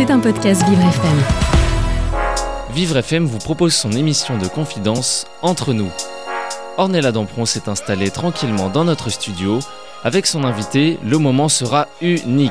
C'est 0.00 0.10
un 0.10 0.18
podcast 0.18 0.66
Vivre 0.66 0.80
FM. 0.80 1.18
Vivre 2.72 2.96
FM 2.96 3.26
vous 3.26 3.36
propose 3.36 3.74
son 3.74 3.92
émission 3.92 4.38
de 4.38 4.46
confidence 4.46 5.26
Entre 5.42 5.74
nous. 5.74 5.90
Ornella 6.78 7.12
Dampron 7.12 7.44
s'est 7.44 7.68
installée 7.68 8.08
tranquillement 8.08 8.70
dans 8.70 8.84
notre 8.84 9.10
studio. 9.10 9.58
Avec 10.02 10.26
son 10.26 10.44
invité, 10.44 10.98
le 11.04 11.18
moment 11.18 11.50
sera 11.50 11.86
unique. 12.00 12.50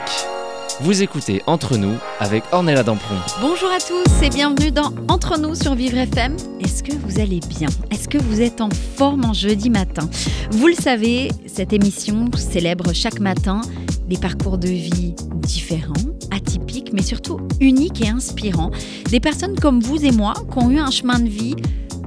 Vous 0.82 1.02
écoutez 1.02 1.42
Entre 1.48 1.78
nous 1.78 1.96
avec 2.20 2.44
Ornella 2.52 2.84
Dampron. 2.84 3.16
Bonjour 3.42 3.72
à 3.72 3.80
tous 3.80 4.24
et 4.24 4.30
bienvenue 4.30 4.70
dans 4.70 4.94
Entre 5.08 5.40
nous 5.40 5.56
sur 5.56 5.74
Vivre 5.74 5.98
FM. 5.98 6.38
Est-ce 6.60 6.84
que 6.84 6.94
vous 6.94 7.20
allez 7.20 7.40
bien? 7.40 7.70
Est-ce 7.90 8.08
que 8.08 8.20
vous 8.20 8.42
êtes 8.42 8.62
en 8.62 8.70
forme 8.96 9.26
en 9.26 9.34
jeudi 9.34 9.72
matin? 9.72 10.08
Vous 10.52 10.68
le 10.68 10.76
savez, 10.76 11.32
cette 11.48 11.74
émission 11.74 12.30
célèbre 12.38 12.94
chaque 12.94 13.20
matin 13.20 13.62
des 14.08 14.18
parcours 14.18 14.60
de 14.60 14.68
vie 14.68 15.16
différents, 15.34 15.94
atypiques, 16.32 16.94
mais 16.94 17.02
surtout 17.02 17.40
uniques 17.60 18.02
et 18.02 18.10
inspirants. 18.10 18.72
Des 19.10 19.20
personnes 19.20 19.60
comme 19.60 19.80
vous 19.80 20.04
et 20.06 20.12
moi 20.12 20.34
qui 20.52 20.58
ont 20.58 20.70
eu 20.70 20.80
un 20.80 20.92
chemin 20.92 21.20
de 21.20 21.30
vie 21.30 21.56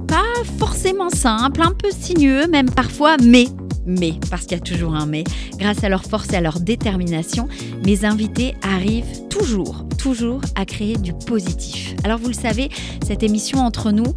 pas 0.07 0.23
forcément 0.59 1.09
simple, 1.09 1.63
un 1.63 1.73
peu 1.73 1.89
sinueux 1.91 2.47
même 2.47 2.71
parfois, 2.71 3.17
mais 3.23 3.47
mais, 3.85 4.15
parce 4.31 4.43
qu'il 4.43 4.53
y 4.53 4.61
a 4.61 4.63
toujours 4.63 4.95
un 4.95 5.07
mais, 5.07 5.25
grâce 5.59 5.83
à 5.83 5.89
leur 5.89 6.05
force 6.05 6.33
et 6.33 6.37
à 6.37 6.41
leur 6.41 6.61
détermination, 6.61 7.49
mes 7.85 8.05
invités 8.05 8.55
arrivent 8.63 9.27
toujours, 9.29 9.85
toujours 9.99 10.41
à 10.55 10.65
créer 10.65 10.97
du 10.97 11.13
positif. 11.13 11.95
Alors 12.05 12.19
vous 12.19 12.29
le 12.29 12.35
savez, 12.35 12.69
cette 13.05 13.23
émission 13.23 13.59
entre 13.59 13.91
nous, 13.91 14.15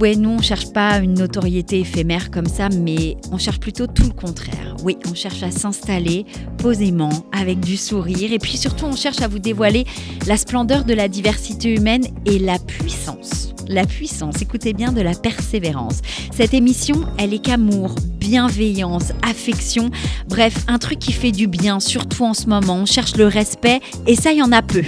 ouais, 0.00 0.16
nous 0.16 0.30
on 0.30 0.42
cherche 0.42 0.72
pas 0.72 0.98
une 0.98 1.14
notoriété 1.14 1.80
éphémère 1.80 2.30
comme 2.30 2.46
ça, 2.46 2.68
mais 2.68 3.16
on 3.30 3.38
cherche 3.38 3.60
plutôt 3.60 3.86
tout 3.86 4.04
le 4.04 4.12
contraire. 4.12 4.76
Oui, 4.84 4.96
on 5.10 5.14
cherche 5.14 5.42
à 5.42 5.50
s'installer 5.50 6.26
posément, 6.58 7.26
avec 7.32 7.60
du 7.60 7.76
sourire, 7.76 8.32
et 8.32 8.38
puis 8.38 8.56
surtout 8.56 8.86
on 8.86 8.96
cherche 8.96 9.20
à 9.20 9.28
vous 9.28 9.38
dévoiler 9.38 9.84
la 10.26 10.36
splendeur 10.36 10.84
de 10.84 10.94
la 10.94 11.08
diversité 11.08 11.74
humaine 11.74 12.06
et 12.26 12.38
la 12.38 12.58
puissance 12.58 13.52
la 13.68 13.86
puissance, 13.86 14.42
écoutez 14.42 14.72
bien, 14.72 14.92
de 14.92 15.00
la 15.00 15.14
persévérance. 15.14 16.00
Cette 16.34 16.54
émission, 16.54 17.06
elle 17.18 17.34
est 17.34 17.38
qu'amour, 17.38 17.94
bienveillance, 18.18 19.12
affection, 19.22 19.90
bref, 20.28 20.64
un 20.68 20.78
truc 20.78 20.98
qui 20.98 21.12
fait 21.12 21.32
du 21.32 21.46
bien, 21.46 21.80
surtout 21.80 22.24
en 22.24 22.34
ce 22.34 22.46
moment. 22.46 22.76
On 22.76 22.86
cherche 22.86 23.16
le 23.16 23.26
respect 23.26 23.80
et 24.06 24.16
ça, 24.16 24.32
il 24.32 24.38
y 24.38 24.42
en 24.42 24.52
a 24.52 24.62
peu. 24.62 24.82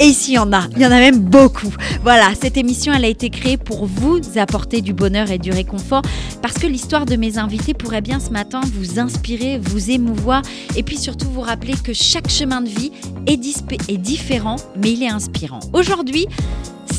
Et 0.00 0.06
ici, 0.06 0.32
il 0.32 0.34
y 0.34 0.38
en 0.38 0.52
a, 0.52 0.64
il 0.74 0.82
y 0.82 0.86
en 0.86 0.90
a 0.90 0.98
même 0.98 1.20
beaucoup. 1.20 1.72
Voilà, 2.02 2.30
cette 2.40 2.56
émission, 2.56 2.92
elle 2.92 3.04
a 3.04 3.08
été 3.08 3.30
créée 3.30 3.56
pour 3.56 3.86
vous 3.86 4.20
apporter 4.36 4.80
du 4.80 4.92
bonheur 4.92 5.30
et 5.30 5.38
du 5.38 5.52
réconfort, 5.52 6.02
parce 6.42 6.54
que 6.54 6.66
l'histoire 6.66 7.06
de 7.06 7.14
mes 7.14 7.38
invités 7.38 7.74
pourrait 7.74 8.00
bien 8.00 8.18
ce 8.18 8.30
matin 8.30 8.60
vous 8.74 8.98
inspirer, 8.98 9.60
vous 9.62 9.92
émouvoir, 9.92 10.42
et 10.74 10.82
puis 10.82 10.98
surtout 10.98 11.28
vous 11.30 11.42
rappeler 11.42 11.74
que 11.74 11.92
chaque 11.92 12.28
chemin 12.28 12.60
de 12.60 12.68
vie 12.68 12.90
est, 13.28 13.40
est 13.88 13.98
différent, 13.98 14.56
mais 14.76 14.92
il 14.92 15.02
est 15.04 15.08
inspirant. 15.10 15.60
Aujourd'hui, 15.72 16.26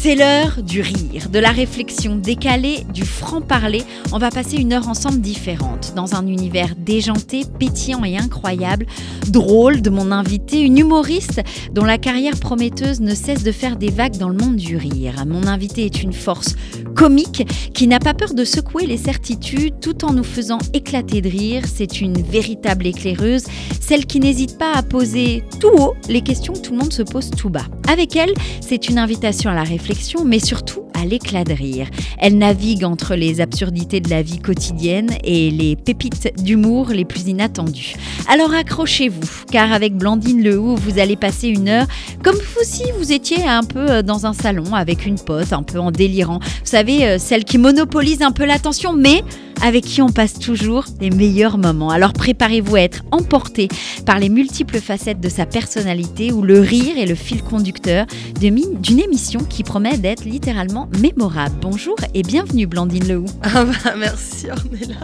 c'est 0.05 0.15
l'heure 0.15 0.61
du 0.61 0.81
rire, 0.81 1.29
de 1.31 1.39
la 1.39 1.49
réflexion 1.49 2.15
décalée, 2.15 2.85
du 2.93 3.03
franc-parler. 3.03 3.83
On 4.11 4.19
va 4.19 4.29
passer 4.29 4.57
une 4.57 4.71
heure 4.71 4.87
ensemble 4.87 5.19
différente, 5.19 5.93
dans 5.95 6.13
un 6.13 6.27
univers 6.27 6.75
déjanté, 6.77 7.43
pétillant 7.59 8.03
et 8.03 8.15
incroyable, 8.15 8.85
drôle 9.29 9.81
de 9.81 9.89
mon 9.89 10.11
invité, 10.11 10.59
une 10.61 10.77
humoriste 10.77 11.41
dont 11.71 11.85
la 11.85 11.97
carrière 11.97 12.37
prometteuse 12.39 12.84
ne 12.85 13.15
cesse 13.15 13.43
de 13.43 13.51
faire 13.51 13.77
des 13.77 13.89
vagues 13.89 14.17
dans 14.17 14.29
le 14.29 14.37
monde 14.37 14.55
du 14.55 14.77
rire. 14.77 15.25
Mon 15.25 15.47
invité 15.47 15.85
est 15.85 16.03
une 16.03 16.13
force 16.13 16.55
comique 16.95 17.47
qui 17.73 17.87
n'a 17.87 17.99
pas 17.99 18.13
peur 18.13 18.33
de 18.33 18.45
secouer 18.45 18.85
les 18.85 18.97
certitudes 18.97 19.79
tout 19.81 20.05
en 20.05 20.13
nous 20.13 20.23
faisant 20.23 20.59
éclater 20.73 21.21
de 21.21 21.29
rire. 21.29 21.63
C'est 21.65 21.99
une 22.01 22.21
véritable 22.21 22.85
éclaireuse, 22.85 23.45
celle 23.81 24.05
qui 24.05 24.19
n'hésite 24.19 24.57
pas 24.57 24.73
à 24.73 24.83
poser 24.83 25.43
tout 25.59 25.71
haut 25.77 25.95
les 26.09 26.21
questions 26.21 26.53
que 26.53 26.59
tout 26.59 26.71
le 26.73 26.79
monde 26.79 26.93
se 26.93 27.01
pose 27.01 27.31
tout 27.31 27.49
bas. 27.49 27.65
Avec 27.91 28.15
elle, 28.15 28.33
c'est 28.61 28.87
une 28.87 28.99
invitation 28.99 29.49
à 29.49 29.55
la 29.55 29.63
réflexion 29.63 30.23
mais 30.23 30.39
surtout 30.39 30.84
l'éclat 31.05 31.43
de 31.43 31.53
rire. 31.53 31.87
Elle 32.19 32.37
navigue 32.37 32.83
entre 32.83 33.15
les 33.15 33.41
absurdités 33.41 33.99
de 33.99 34.09
la 34.09 34.21
vie 34.21 34.39
quotidienne 34.39 35.11
et 35.23 35.51
les 35.51 35.75
pépites 35.75 36.33
d'humour 36.43 36.89
les 36.89 37.05
plus 37.05 37.27
inattendues. 37.27 37.95
Alors 38.27 38.53
accrochez-vous, 38.53 39.45
car 39.51 39.71
avec 39.71 39.95
Blandine 39.95 40.43
Lehoux, 40.43 40.75
vous 40.75 40.99
allez 40.99 41.15
passer 41.15 41.47
une 41.47 41.69
heure 41.69 41.87
comme 42.23 42.37
si 42.63 42.83
vous 42.97 43.11
étiez 43.11 43.43
un 43.47 43.63
peu 43.63 43.89
euh, 43.89 44.01
dans 44.01 44.25
un 44.25 44.33
salon 44.33 44.73
avec 44.73 45.05
une 45.05 45.19
pote, 45.19 45.53
un 45.53 45.63
peu 45.63 45.79
en 45.79 45.91
délirant. 45.91 46.39
Vous 46.39 46.71
savez, 46.71 47.05
euh, 47.05 47.17
celle 47.19 47.43
qui 47.43 47.57
monopolise 47.57 48.21
un 48.21 48.31
peu 48.31 48.45
l'attention, 48.45 48.93
mais 48.93 49.23
avec 49.61 49.85
qui 49.85 50.01
on 50.01 50.09
passe 50.09 50.33
toujours 50.33 50.85
les 50.99 51.09
meilleurs 51.09 51.57
moments. 51.57 51.89
Alors 51.89 52.13
préparez-vous 52.13 52.75
à 52.75 52.81
être 52.81 53.03
emporté 53.11 53.67
par 54.05 54.19
les 54.19 54.29
multiples 54.29 54.79
facettes 54.79 55.19
de 55.19 55.29
sa 55.29 55.45
personnalité 55.45 56.31
où 56.31 56.41
le 56.41 56.59
rire 56.59 56.97
est 56.97 57.05
le 57.05 57.15
fil 57.15 57.41
conducteur 57.41 58.05
d'une 58.39 58.99
émission 58.99 59.39
qui 59.41 59.63
promet 59.63 59.97
d'être 59.97 60.25
littéralement 60.25 60.89
mémorable. 60.99 61.55
Bonjour 61.61 61.95
et 62.13 62.21
bienvenue 62.21 62.67
Blandine 62.67 63.07
Lehoux. 63.07 63.25
Ah 63.43 63.65
bah 63.65 63.95
merci 63.97 64.47
Ornella. 64.49 64.99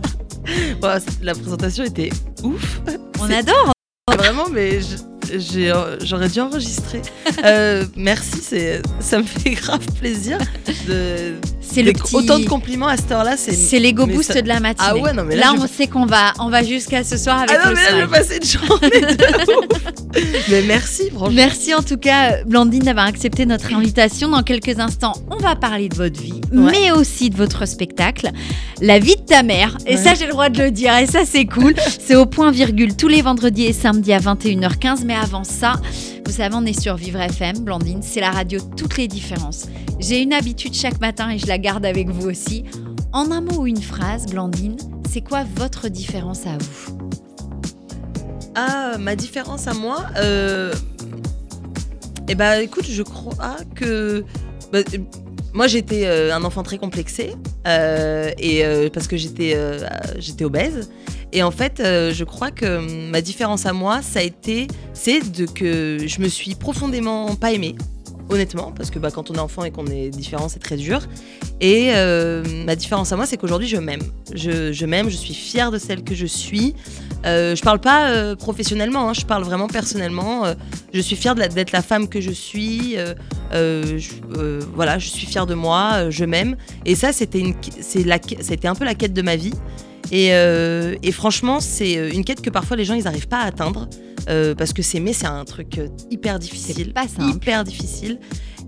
la 1.22 1.34
présentation 1.34 1.84
était 1.84 2.09
ouf. 2.44 2.81
On 3.19 3.29
adore. 3.29 3.72
Vraiment, 4.07 4.50
mais 4.50 4.79
j'aurais 6.03 6.29
dû 6.29 6.40
enregistrer. 6.40 7.02
Euh, 7.46 7.85
merci, 7.96 8.41
ça 9.00 9.19
me 9.19 9.24
fait 9.24 9.52
grave 9.62 9.85
plaisir 10.00 10.38
de 10.88 11.34
c'est 11.61 11.83
le 11.83 11.94
autant 12.13 12.39
de 12.39 12.45
compliments 12.45 12.88
à 12.88 12.97
cette 12.97 13.11
heure-là. 13.11 13.38
C'est 13.38 13.79
l'ego 13.79 14.05
boost 14.05 14.35
de 14.38 14.47
la 14.47 14.59
matinée. 14.59 14.89
Ah 14.89 14.97
ouais, 14.97 15.13
non, 15.13 15.23
mais 15.23 15.35
là, 15.35 15.53
on 15.57 15.67
sait 15.67 15.88
qu'on 15.88 16.05
va, 16.05 16.33
on 16.39 16.49
va 16.49 16.63
jusqu'à 16.63 17.03
ce 17.03 17.17
soir 17.17 17.39
avec 17.39 17.51
ah 17.51 17.69
non, 17.69 17.75
mais 17.75 17.81
là, 17.81 17.89
je 17.91 18.05
vais 18.05 18.07
passer 18.07 18.38
une 18.38 18.67
journée 18.67 18.89
de 18.89 20.22
Mais 20.49 20.61
merci, 20.63 21.09
franchement. 21.09 21.33
Merci 21.33 21.73
en 21.73 21.81
tout 21.81 21.97
cas, 21.97 22.44
Blandine, 22.44 22.83
d'avoir 22.83 23.05
accepté 23.05 23.45
notre 23.45 23.73
invitation. 23.73 24.29
Dans 24.29 24.44
quelques 24.44 24.79
instants, 24.79 25.13
on 25.29 25.38
va 25.38 25.55
parler 25.55 25.89
de 25.89 25.95
votre 25.95 26.19
vie, 26.19 26.41
mais 26.51 26.91
aussi 26.91 27.29
de 27.29 27.38
votre 27.38 27.66
spectacle, 27.67 28.29
La 28.81 28.99
vie 28.99 29.16
de 29.16 29.22
ta 29.22 29.43
mère. 29.43 29.78
Et 29.85 29.97
ça, 29.97 30.13
j'ai 30.16 30.25
le 30.25 30.31
droit 30.31 30.49
de 30.49 30.61
le 30.63 30.72
dire. 30.72 30.95
Et 30.97 31.05
ça, 31.05 31.22
c'est 31.25 31.45
cool. 31.45 31.75
c'est 31.99 32.16
au 32.16 32.25
point 32.25 32.51
virgule 32.51 32.95
tous 32.95 33.07
les 33.07 33.22
vendredis 33.22 33.66
et 33.66 33.73
samedis 33.73 34.13
à 34.13 34.19
21h15. 34.19 35.03
Mais 35.05 35.16
avant 35.16 35.43
ça, 35.43 35.73
vous 36.31 36.38
savez, 36.38 36.56
on 36.56 36.66
est 36.66 36.80
sur 36.80 36.96
Vivre 36.96 37.19
FM, 37.19 37.59
Blandine, 37.59 38.02
c'est 38.02 38.22
la 38.22 38.31
radio 38.31 38.62
toutes 38.78 38.96
les 38.96 39.09
différences. 39.09 39.66
J'ai 40.00 40.22
une 40.22 40.31
habitude 40.31 40.74
chaque 40.74 41.02
matin 41.02 41.30
et 41.30 41.38
je 41.38 41.46
la 41.46 41.58
garde 41.58 41.86
avec 41.86 42.08
vous 42.08 42.30
aussi. 42.30 42.64
En 43.12 43.31
un 43.31 43.42
mot 43.42 43.64
ou 43.64 43.68
une 43.68 43.81
phrase, 43.81 44.28
Blandine, 44.28 44.78
c'est 45.09 45.20
quoi 45.20 45.44
votre 45.58 45.90
différence 45.90 46.47
à 46.47 46.58
vous? 46.58 46.97
Ah, 48.56 48.96
ma 48.97 49.18
différence 49.18 49.68
à 49.68 49.74
moi 49.74 50.06
euh... 50.16 50.74
Eh 52.30 52.36
ben, 52.36 52.62
écoute, 52.62 52.86
je 52.86 53.03
crois 53.03 53.58
que. 53.75 54.24
Bah, 54.72 54.80
moi, 55.53 55.67
j'étais 55.67 56.06
euh, 56.06 56.34
un 56.34 56.44
enfant 56.44 56.63
très 56.63 56.78
complexé, 56.78 57.35
euh, 57.67 58.31
et 58.38 58.66
euh, 58.66 58.89
parce 58.91 59.07
que 59.07 59.17
j'étais 59.17 59.57
j'étais 60.17 60.45
obèse. 60.45 60.89
Et 61.34 61.44
en 61.44 61.51
fait, 61.51 61.78
je 61.79 62.23
crois 62.23 62.51
que 62.51 63.09
ma 63.09 63.22
différence 63.22 63.66
à 63.66 63.73
moi, 63.73 64.01
ça 64.01 64.19
a 64.19 64.23
été, 64.23 64.67
c'est 64.94 65.22
que 65.53 65.97
je 66.06 66.22
me 66.22 66.28
suis 66.28 66.56
profondément 66.56 67.35
pas 67.35 67.53
aimée, 67.53 67.75
honnêtement, 68.31 68.72
parce 68.72 68.90
que 68.90 68.97
bah, 68.97 69.12
quand 69.12 69.30
on 69.30 69.36
est 69.36 69.40
enfant 69.40 69.64
et 69.64 69.72
qu'on 69.72 69.86
est 69.88 70.09
différent, 70.09 70.50
c'est 70.50 70.59
très 70.59 70.78
dur. 70.78 71.02
Et 71.59 71.92
euh, 71.94 72.44
ma 72.66 72.75
différence 72.75 73.12
à 73.12 73.16
moi, 73.16 73.25
c'est 73.25 73.38
qu'aujourd'hui, 73.38 73.68
je 73.68 73.78
m'aime. 73.78 74.02
Je, 74.34 74.86
m'aime, 74.86 75.09
je 75.09 75.16
suis 75.16 75.34
fière 75.34 75.72
de 75.72 75.78
celle 75.78 76.03
que 76.03 76.16
je 76.16 76.25
suis. 76.25 76.74
Euh, 77.25 77.56
je 77.56 77.62
parle 77.62 77.80
pas 77.80 78.36
professionnellement, 78.36 79.09
hein, 79.09 79.14
je 79.14 79.25
parle 79.25 79.44
vraiment 79.44 79.68
personnellement. 79.68 80.44
je 80.94 81.02
suis 81.02 81.16
fière 81.16 81.36
d'être 81.36 81.72
la 81.72 81.81
femme 81.81 82.08
que 82.08 82.20
je 82.22 82.31
suis. 82.31 82.96
voilà, 83.52 84.97
je 84.97 85.08
suis 85.08 85.28
fière 85.28 85.46
de 85.46 85.53
moi, 85.53 86.09
je 86.09 86.25
m'aime. 86.25 86.56
Et 86.86 86.96
ça, 86.96 87.12
c'était 87.14 87.44
un 87.44 88.75
peu 88.75 88.86
la 88.86 88.96
quête 88.96 89.14
de 89.14 89.22
ma 89.22 89.36
vie. 89.36 89.53
Euh, 90.14 90.96
et, 91.03 91.12
franchement, 91.12 91.59
c'est 91.59 91.97
euh, 91.97 92.12
une 92.12 92.24
quête 92.24 92.41
que 92.41 92.50
parfois 92.50 92.75
les 92.78 92.86
gens 92.86 92.94
ils 92.94 93.03
n'arrivent 93.03 93.28
pas 93.28 93.40
à 93.40 93.46
atteindre 93.46 93.88
euh, 94.30 94.56
parce 94.56 94.74
que 94.74 94.82
s'aimer 94.82 95.14
c'est 95.14 95.28
un 95.28 95.46
truc 95.46 95.80
hyper 96.09 96.40
difficile, 96.40 96.94
pas 96.94 97.06
hyper 97.20 97.64
difficile. 97.64 98.20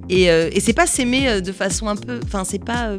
Et, 0.10 0.24
et 0.26 0.60
c'est 0.60 0.74
pas 0.74 0.86
s'aimer 0.86 1.42
de 1.42 1.52
façon 1.54 1.88
un 1.88 1.96
peu, 1.96 2.20
enfin 2.26 2.44
c'est 2.44 2.64
pas, 2.64 2.98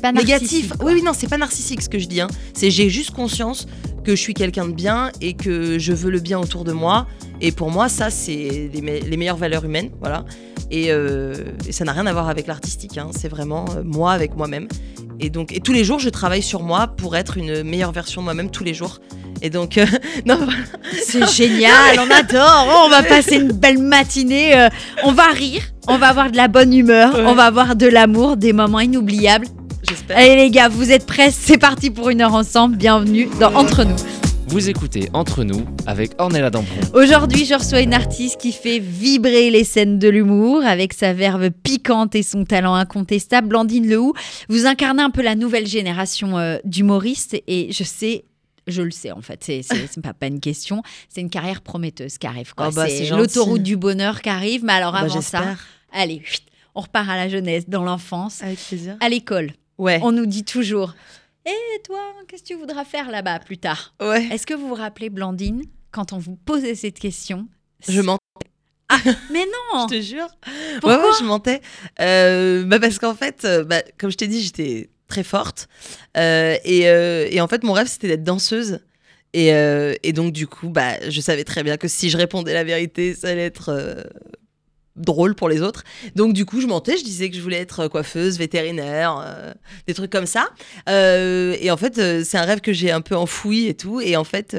pas 0.00 0.12
négatif. 0.12 0.72
Oui 0.82 0.92
oui 0.94 1.02
non 1.02 1.12
c'est 1.14 1.28
pas 1.28 1.36
narcissique 1.36 1.82
ce 1.82 1.90
que 1.90 1.98
je 1.98 2.06
dis. 2.06 2.22
Hein. 2.22 2.28
C'est 2.54 2.70
j'ai 2.70 2.88
juste 2.88 3.10
conscience 3.10 3.66
que 4.02 4.16
je 4.16 4.20
suis 4.20 4.32
quelqu'un 4.32 4.66
de 4.66 4.72
bien 4.72 5.12
et 5.20 5.34
que 5.34 5.78
je 5.78 5.92
veux 5.92 6.10
le 6.10 6.20
bien 6.20 6.38
autour 6.38 6.64
de 6.64 6.72
moi. 6.72 7.06
Et 7.42 7.52
pour 7.52 7.70
moi 7.70 7.90
ça 7.90 8.08
c'est 8.08 8.70
les, 8.72 9.16
meilleures 9.18 9.36
valeurs 9.36 9.64
humaines, 9.64 9.90
voilà. 10.00 10.24
Et, 10.70 10.90
ça 11.70 11.84
n'a 11.84 11.92
rien 11.92 12.06
à 12.06 12.12
voir 12.14 12.30
avec 12.30 12.46
l'artistique. 12.46 12.96
Hein. 12.96 13.10
C'est 13.14 13.28
vraiment 13.28 13.66
moi 13.84 14.12
avec 14.12 14.34
moi-même. 14.34 14.68
Et 15.20 15.30
donc, 15.30 15.52
et 15.52 15.60
tous 15.60 15.72
les 15.72 15.84
jours, 15.84 15.98
je 15.98 16.08
travaille 16.08 16.42
sur 16.42 16.62
moi 16.62 16.86
pour 16.86 17.16
être 17.16 17.36
une 17.36 17.62
meilleure 17.64 17.92
version 17.92 18.20
de 18.20 18.24
moi-même 18.24 18.50
tous 18.50 18.62
les 18.62 18.74
jours. 18.74 19.00
Et 19.42 19.50
donc, 19.50 19.78
euh, 19.78 19.86
non, 20.26 20.38
c'est 21.04 21.28
génial, 21.28 21.98
on 21.98 22.10
adore. 22.10 22.66
Oh, 22.68 22.82
on 22.86 22.88
va 22.88 23.02
passer 23.08 23.36
une 23.36 23.52
belle 23.52 23.78
matinée. 23.78 24.56
Euh, 24.56 24.68
on 25.04 25.12
va 25.12 25.28
rire, 25.28 25.62
on 25.88 25.98
va 25.98 26.08
avoir 26.08 26.30
de 26.30 26.36
la 26.36 26.48
bonne 26.48 26.72
humeur, 26.72 27.14
on 27.26 27.34
va 27.34 27.44
avoir 27.44 27.74
de 27.74 27.86
l'amour, 27.86 28.36
des 28.36 28.52
moments 28.52 28.80
inoubliables. 28.80 29.46
J'espère. 29.88 30.18
Allez 30.18 30.36
les 30.36 30.50
gars, 30.50 30.68
vous 30.68 30.92
êtes 30.92 31.06
prêts? 31.06 31.30
C'est 31.32 31.58
parti 31.58 31.90
pour 31.90 32.10
une 32.10 32.20
heure 32.20 32.34
ensemble. 32.34 32.76
Bienvenue 32.76 33.28
dans 33.40 33.54
Entre 33.54 33.84
nous. 33.84 34.27
Vous 34.48 34.68
écoutez 34.70 35.08
Entre 35.12 35.44
nous 35.44 35.64
avec 35.86 36.12
Ornella 36.18 36.50
Dampron. 36.50 36.80
Aujourd'hui, 36.94 37.44
je 37.44 37.54
reçois 37.54 37.80
une 37.80 37.92
artiste 37.92 38.40
qui 38.40 38.52
fait 38.52 38.78
vibrer 38.78 39.50
les 39.50 39.64
scènes 39.64 39.98
de 39.98 40.08
l'humour 40.08 40.64
avec 40.64 40.92
sa 40.94 41.12
verve 41.12 41.50
piquante 41.50 42.14
et 42.14 42.22
son 42.22 42.44
talent 42.44 42.74
incontestable. 42.74 43.48
Blandine 43.48 43.86
Lehou, 43.86 44.14
vous 44.48 44.66
incarnez 44.66 45.02
un 45.02 45.10
peu 45.10 45.22
la 45.22 45.34
nouvelle 45.34 45.66
génération 45.66 46.38
euh, 46.38 46.56
d'humoristes 46.64 47.36
et 47.46 47.70
je 47.72 47.84
sais 47.84 48.24
je 48.66 48.82
le 48.82 48.90
sais 48.90 49.12
en 49.12 49.22
fait, 49.22 49.42
c'est, 49.42 49.62
pas, 50.02 50.12
pas 50.12 50.26
une 50.26 50.40
question, 50.40 50.82
c'est 51.08 51.22
une 51.22 51.30
carrière 51.30 51.62
prometteuse 51.62 52.18
qui 52.18 52.26
arrive. 52.26 52.54
Quoi. 52.54 52.68
Oh 52.70 52.74
bah, 52.74 52.86
c'est 52.88 53.08
l'autoroute 53.08 53.62
du 53.62 53.76
bonheur 53.78 54.20
qui 54.20 54.28
arrive, 54.28 54.62
mais 54.62 54.74
alors 54.74 54.92
Bah, 54.92 54.98
avant 55.00 55.22
ça, 55.22 55.56
allez, 55.90 56.22
on 56.74 56.82
repart 56.82 57.08
à 57.08 57.16
la 57.16 57.30
jeunesse, 57.30 57.64
dans 57.66 57.82
l'enfance, 57.82 58.42
Avec 58.42 58.58
plaisir. 58.58 58.96
à 59.00 59.08
l'école. 59.08 59.52
Ouais. 59.78 60.00
On 60.02 60.12
nous 60.12 60.26
dit 60.26 60.44
toujours, 60.44 60.94
et 61.46 61.82
toi, 61.84 62.00
qu'est-ce 62.26 62.42
que 62.42 62.48
tu 62.48 62.54
voudras 62.54 62.84
faire 62.84 63.10
là-bas 63.10 63.38
plus 63.40 63.58
tard? 63.58 63.94
Ouais. 64.00 64.26
Est-ce 64.30 64.46
que 64.46 64.54
vous 64.54 64.68
vous 64.68 64.74
rappelez, 64.74 65.10
Blandine, 65.10 65.62
quand 65.90 66.12
on 66.12 66.18
vous 66.18 66.36
posait 66.36 66.74
cette 66.74 66.98
question? 66.98 67.48
Je 67.88 68.00
mentais, 68.00 68.24
Mais 69.30 69.44
non 69.44 69.86
je 69.88 69.96
te 69.96 70.00
jure. 70.02 70.28
Pourquoi 70.80 70.98
ouais, 70.98 71.04
ouais, 71.04 71.16
je 71.18 71.24
mentais. 71.24 71.60
Euh, 72.00 72.64
bah 72.64 72.80
parce 72.80 72.98
qu'en 72.98 73.14
fait, 73.14 73.44
euh, 73.44 73.64
bah, 73.64 73.82
comme 73.98 74.10
je 74.10 74.16
t'ai 74.16 74.26
dit, 74.26 74.42
j'étais 74.42 74.90
très 75.06 75.22
forte. 75.22 75.68
Euh, 76.16 76.56
et, 76.64 76.88
euh, 76.88 77.26
et 77.30 77.40
en 77.40 77.48
fait, 77.48 77.62
mon 77.64 77.72
rêve, 77.72 77.86
c'était 77.86 78.08
d'être 78.08 78.24
danseuse. 78.24 78.80
Et, 79.34 79.48
et 79.48 80.12
donc, 80.14 80.32
du 80.32 80.46
coup, 80.46 80.70
bah, 80.70 80.94
je 81.08 81.20
savais 81.20 81.44
très 81.44 81.62
bien 81.62 81.76
que 81.76 81.86
si 81.86 82.08
je 82.08 82.16
répondais 82.16 82.54
la 82.54 82.64
vérité, 82.64 83.14
ça 83.14 83.28
allait 83.28 83.44
être 83.44 84.04
drôle 84.98 85.34
pour 85.34 85.48
les 85.48 85.62
autres. 85.62 85.84
Donc, 86.14 86.32
du 86.32 86.44
coup, 86.44 86.60
je 86.60 86.66
mentais. 86.66 86.96
Je 86.96 87.04
disais 87.04 87.30
que 87.30 87.36
je 87.36 87.40
voulais 87.40 87.58
être 87.58 87.88
coiffeuse, 87.88 88.38
vétérinaire, 88.38 89.22
euh, 89.24 89.52
des 89.86 89.94
trucs 89.94 90.10
comme 90.10 90.26
ça. 90.26 90.48
Euh, 90.88 91.56
et 91.60 91.70
en 91.70 91.76
fait, 91.76 91.98
euh, 91.98 92.22
c'est 92.24 92.38
un 92.38 92.44
rêve 92.44 92.60
que 92.60 92.72
j'ai 92.72 92.90
un 92.90 93.00
peu 93.00 93.16
enfoui 93.16 93.66
et 93.66 93.74
tout. 93.74 94.00
Et 94.00 94.16
en 94.16 94.24
fait. 94.24 94.56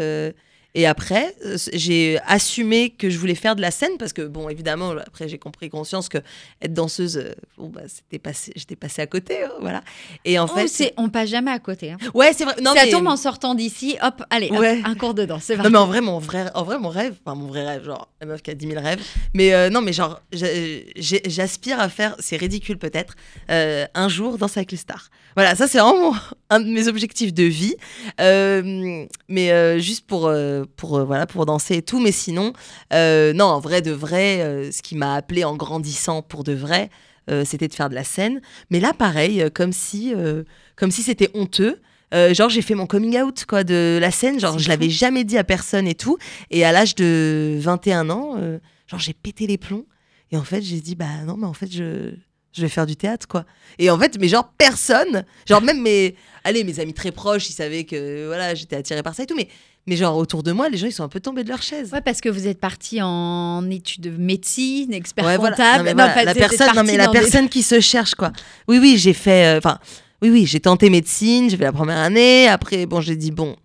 Et 0.75 0.85
après, 0.85 1.35
euh, 1.45 1.57
j'ai 1.73 2.19
assumé 2.27 2.91
que 2.91 3.09
je 3.09 3.17
voulais 3.17 3.35
faire 3.35 3.55
de 3.55 3.61
la 3.61 3.71
scène 3.71 3.97
parce 3.97 4.13
que, 4.13 4.21
bon, 4.21 4.49
évidemment, 4.49 4.91
après, 4.91 5.27
j'ai 5.27 5.37
compris 5.39 5.69
conscience 5.69 6.09
que 6.09 6.19
être 6.61 6.73
danseuse, 6.73 7.17
euh, 7.17 7.33
bon, 7.57 7.69
bah, 7.69 7.81
c'était 7.87 8.19
passé, 8.19 8.51
j'étais 8.55 8.75
passée 8.75 9.01
à 9.01 9.07
côté, 9.07 9.43
hein, 9.43 9.51
voilà. 9.61 9.83
Et 10.25 10.37
en 10.39 10.45
Oh, 10.45 10.55
fait, 10.67 10.93
on 10.97 11.09
passe 11.09 11.29
jamais 11.29 11.51
à 11.51 11.59
côté. 11.59 11.91
hein. 11.91 11.97
ouais, 12.13 12.31
c'est 12.33 12.43
vrai. 12.45 12.55
Non, 12.61 12.73
ça 12.75 12.85
mais... 12.85 12.91
tombe 12.91 13.07
en 13.07 13.17
sortant 13.17 13.55
d'ici, 13.55 13.97
hop, 14.01 14.23
allez, 14.29 14.49
hop, 14.51 14.59
Ouais. 14.59 14.81
un 14.85 14.95
cours 14.95 15.13
de 15.13 15.25
danse, 15.25 15.43
c'est 15.45 15.53
Non 15.55 15.63
parti. 15.63 15.71
mais 15.73 15.77
en 15.79 15.85
vrai 15.87 16.01
mon 16.01 16.19
vrai 16.19 16.45
en 16.53 16.63
vrai 16.63 16.77
mon 16.79 16.89
rêve 16.89 17.15
enfin 17.25 17.35
mon 17.35 17.47
vrai 17.47 17.65
rêve 17.65 17.83
genre 17.85 18.09
la 18.21 18.27
meuf 18.27 18.41
qui 18.41 18.51
a 18.51 18.53
10 18.55 18.67
000 18.67 18.81
rêves 18.81 19.01
mais 19.33 19.53
euh, 19.53 19.69
non 19.69 19.81
mais 19.81 19.93
genre 19.93 20.21
j'aspire 20.95 21.79
à 21.79 21.89
faire 21.89 22.15
c'est 22.19 22.37
ridicule 22.37 22.77
peut-être 22.77 23.15
euh, 23.49 23.85
un 23.93 24.09
jour 24.09 24.37
danser 24.37 24.59
avec 24.59 24.71
les 24.71 24.77
stars 24.77 25.09
voilà 25.35 25.55
ça 25.55 25.67
c'est 25.67 25.79
vraiment 25.79 26.11
mon- 26.11 26.17
un 26.49 26.59
de 26.59 26.67
mes 26.67 26.87
objectifs 26.87 27.33
de 27.33 27.43
vie 27.43 27.75
Euh, 28.19 29.05
mais 29.27 29.79
juste 29.79 30.05
pour 30.07 30.27
pour 30.75 30.97
euh, 30.97 31.03
voilà 31.03 31.25
pour 31.27 31.45
danser 31.45 31.77
et 31.77 31.81
tout 31.81 31.99
mais 31.99 32.11
sinon 32.11 32.53
euh, 32.93 33.33
non 33.33 33.45
en 33.45 33.59
vrai 33.59 33.81
de 33.81 33.91
vrai 33.91 34.41
euh, 34.41 34.71
ce 34.71 34.81
qui 34.81 34.95
m'a 34.95 35.15
appelé 35.15 35.43
en 35.43 35.55
grandissant 35.55 36.21
pour 36.21 36.43
de 36.43 36.53
vrai 36.53 36.89
c'était 37.45 37.67
de 37.67 37.75
faire 37.75 37.89
de 37.89 37.93
la 37.93 38.03
scène. 38.03 38.41
Mais 38.71 38.79
là 38.79 38.91
pareil 38.91 39.51
comme 39.53 39.71
si 39.71 40.15
comme 40.75 40.89
si 40.89 41.03
c'était 41.03 41.29
honteux. 41.35 41.79
Euh, 42.13 42.33
genre 42.33 42.49
j'ai 42.49 42.61
fait 42.61 42.75
mon 42.75 42.87
coming 42.87 43.19
out 43.21 43.45
quoi 43.47 43.63
de 43.63 43.97
la 44.01 44.11
scène. 44.11 44.39
Genre 44.39 44.57
je 44.57 44.67
l'avais 44.67 44.89
jamais 44.89 45.23
dit 45.23 45.37
à 45.37 45.43
personne 45.43 45.87
et 45.87 45.95
tout. 45.95 46.17
Et 46.49 46.63
à 46.63 46.71
l'âge 46.71 46.95
de 46.95 47.57
21 47.59 48.09
ans 48.09 48.35
euh, 48.37 48.59
genre 48.87 48.99
j'ai 48.99 49.13
pété 49.13 49.47
les 49.47 49.57
plombs. 49.57 49.85
Et 50.31 50.37
en 50.37 50.43
fait 50.43 50.61
j'ai 50.61 50.81
dit 50.81 50.95
bah 50.95 51.23
non 51.25 51.37
mais 51.37 51.47
en 51.47 51.53
fait 51.53 51.71
je 51.71 52.13
je 52.51 52.61
vais 52.63 52.69
faire 52.69 52.87
du 52.87 52.95
théâtre 52.95 53.27
quoi. 53.27 53.45
Et 53.77 53.89
en 53.89 53.99
fait 53.99 54.17
mais 54.19 54.27
genre 54.27 54.51
personne 54.57 55.23
genre 55.47 55.61
même 55.61 55.81
mes 55.81 56.15
allez 56.43 56.63
mes 56.63 56.79
amis 56.79 56.93
très 56.93 57.11
proches 57.11 57.49
ils 57.49 57.53
savaient 57.53 57.83
que 57.83 58.25
voilà 58.27 58.55
j'étais 58.55 58.75
attirée 58.75 59.03
par 59.03 59.13
ça 59.13 59.23
et 59.23 59.25
tout 59.27 59.35
mais 59.35 59.47
mais 59.87 59.95
genre 59.95 60.15
autour 60.17 60.43
de 60.43 60.51
moi 60.51 60.69
les 60.69 60.77
gens 60.77 60.87
ils 60.87 60.91
sont 60.91 61.03
un 61.03 61.09
peu 61.09 61.19
tombés 61.19 61.43
de 61.43 61.49
leur 61.49 61.61
chaise 61.61 61.91
Ouais, 61.91 62.01
parce 62.01 62.21
que 62.21 62.29
vous 62.29 62.47
êtes 62.47 62.59
parti 62.59 62.99
en 63.01 63.67
études 63.69 64.01
de 64.03 64.09
médecine, 64.11 64.93
expert 64.93 65.25
Ouais, 65.25 65.37
voilà. 65.37 65.55
comptable. 65.55 65.77
Non, 65.79 65.83
mais 65.85 65.89
Non, 65.91 65.95
voilà, 65.95 66.11
en 66.11 66.15
fait, 66.15 66.25
la 66.25 66.33
vous 66.33 66.39
êtes 66.39 66.49
personne, 66.49 66.67
non, 66.67 66.73
parti 66.75 66.91
mais 66.91 66.97
la 66.97 67.05
dans 67.07 67.11
des- 67.13 67.19
personne 67.19 67.49
qui 67.49 67.63
se 67.63 67.79
cherche, 67.79 68.15
quoi. 68.15 68.31
Oui, 68.67 68.77
oui, 68.79 68.97
j'ai 68.97 69.13
fait. 69.13 69.55
euh, 69.55 69.57
Enfin, 69.57 69.79
oui, 70.21 70.29
oui, 70.29 70.45
j'ai 70.45 70.59
tenté 70.59 70.89
médecine, 70.89 71.49
j'ai 71.49 71.57
fait 71.57 71.63
la 71.63 71.71
première 71.71 71.97
année. 71.97 72.47
Après, 72.47 72.85
bon, 72.85 73.01
j'ai 73.01 73.15
dit, 73.15 73.31
bon, 73.31 73.55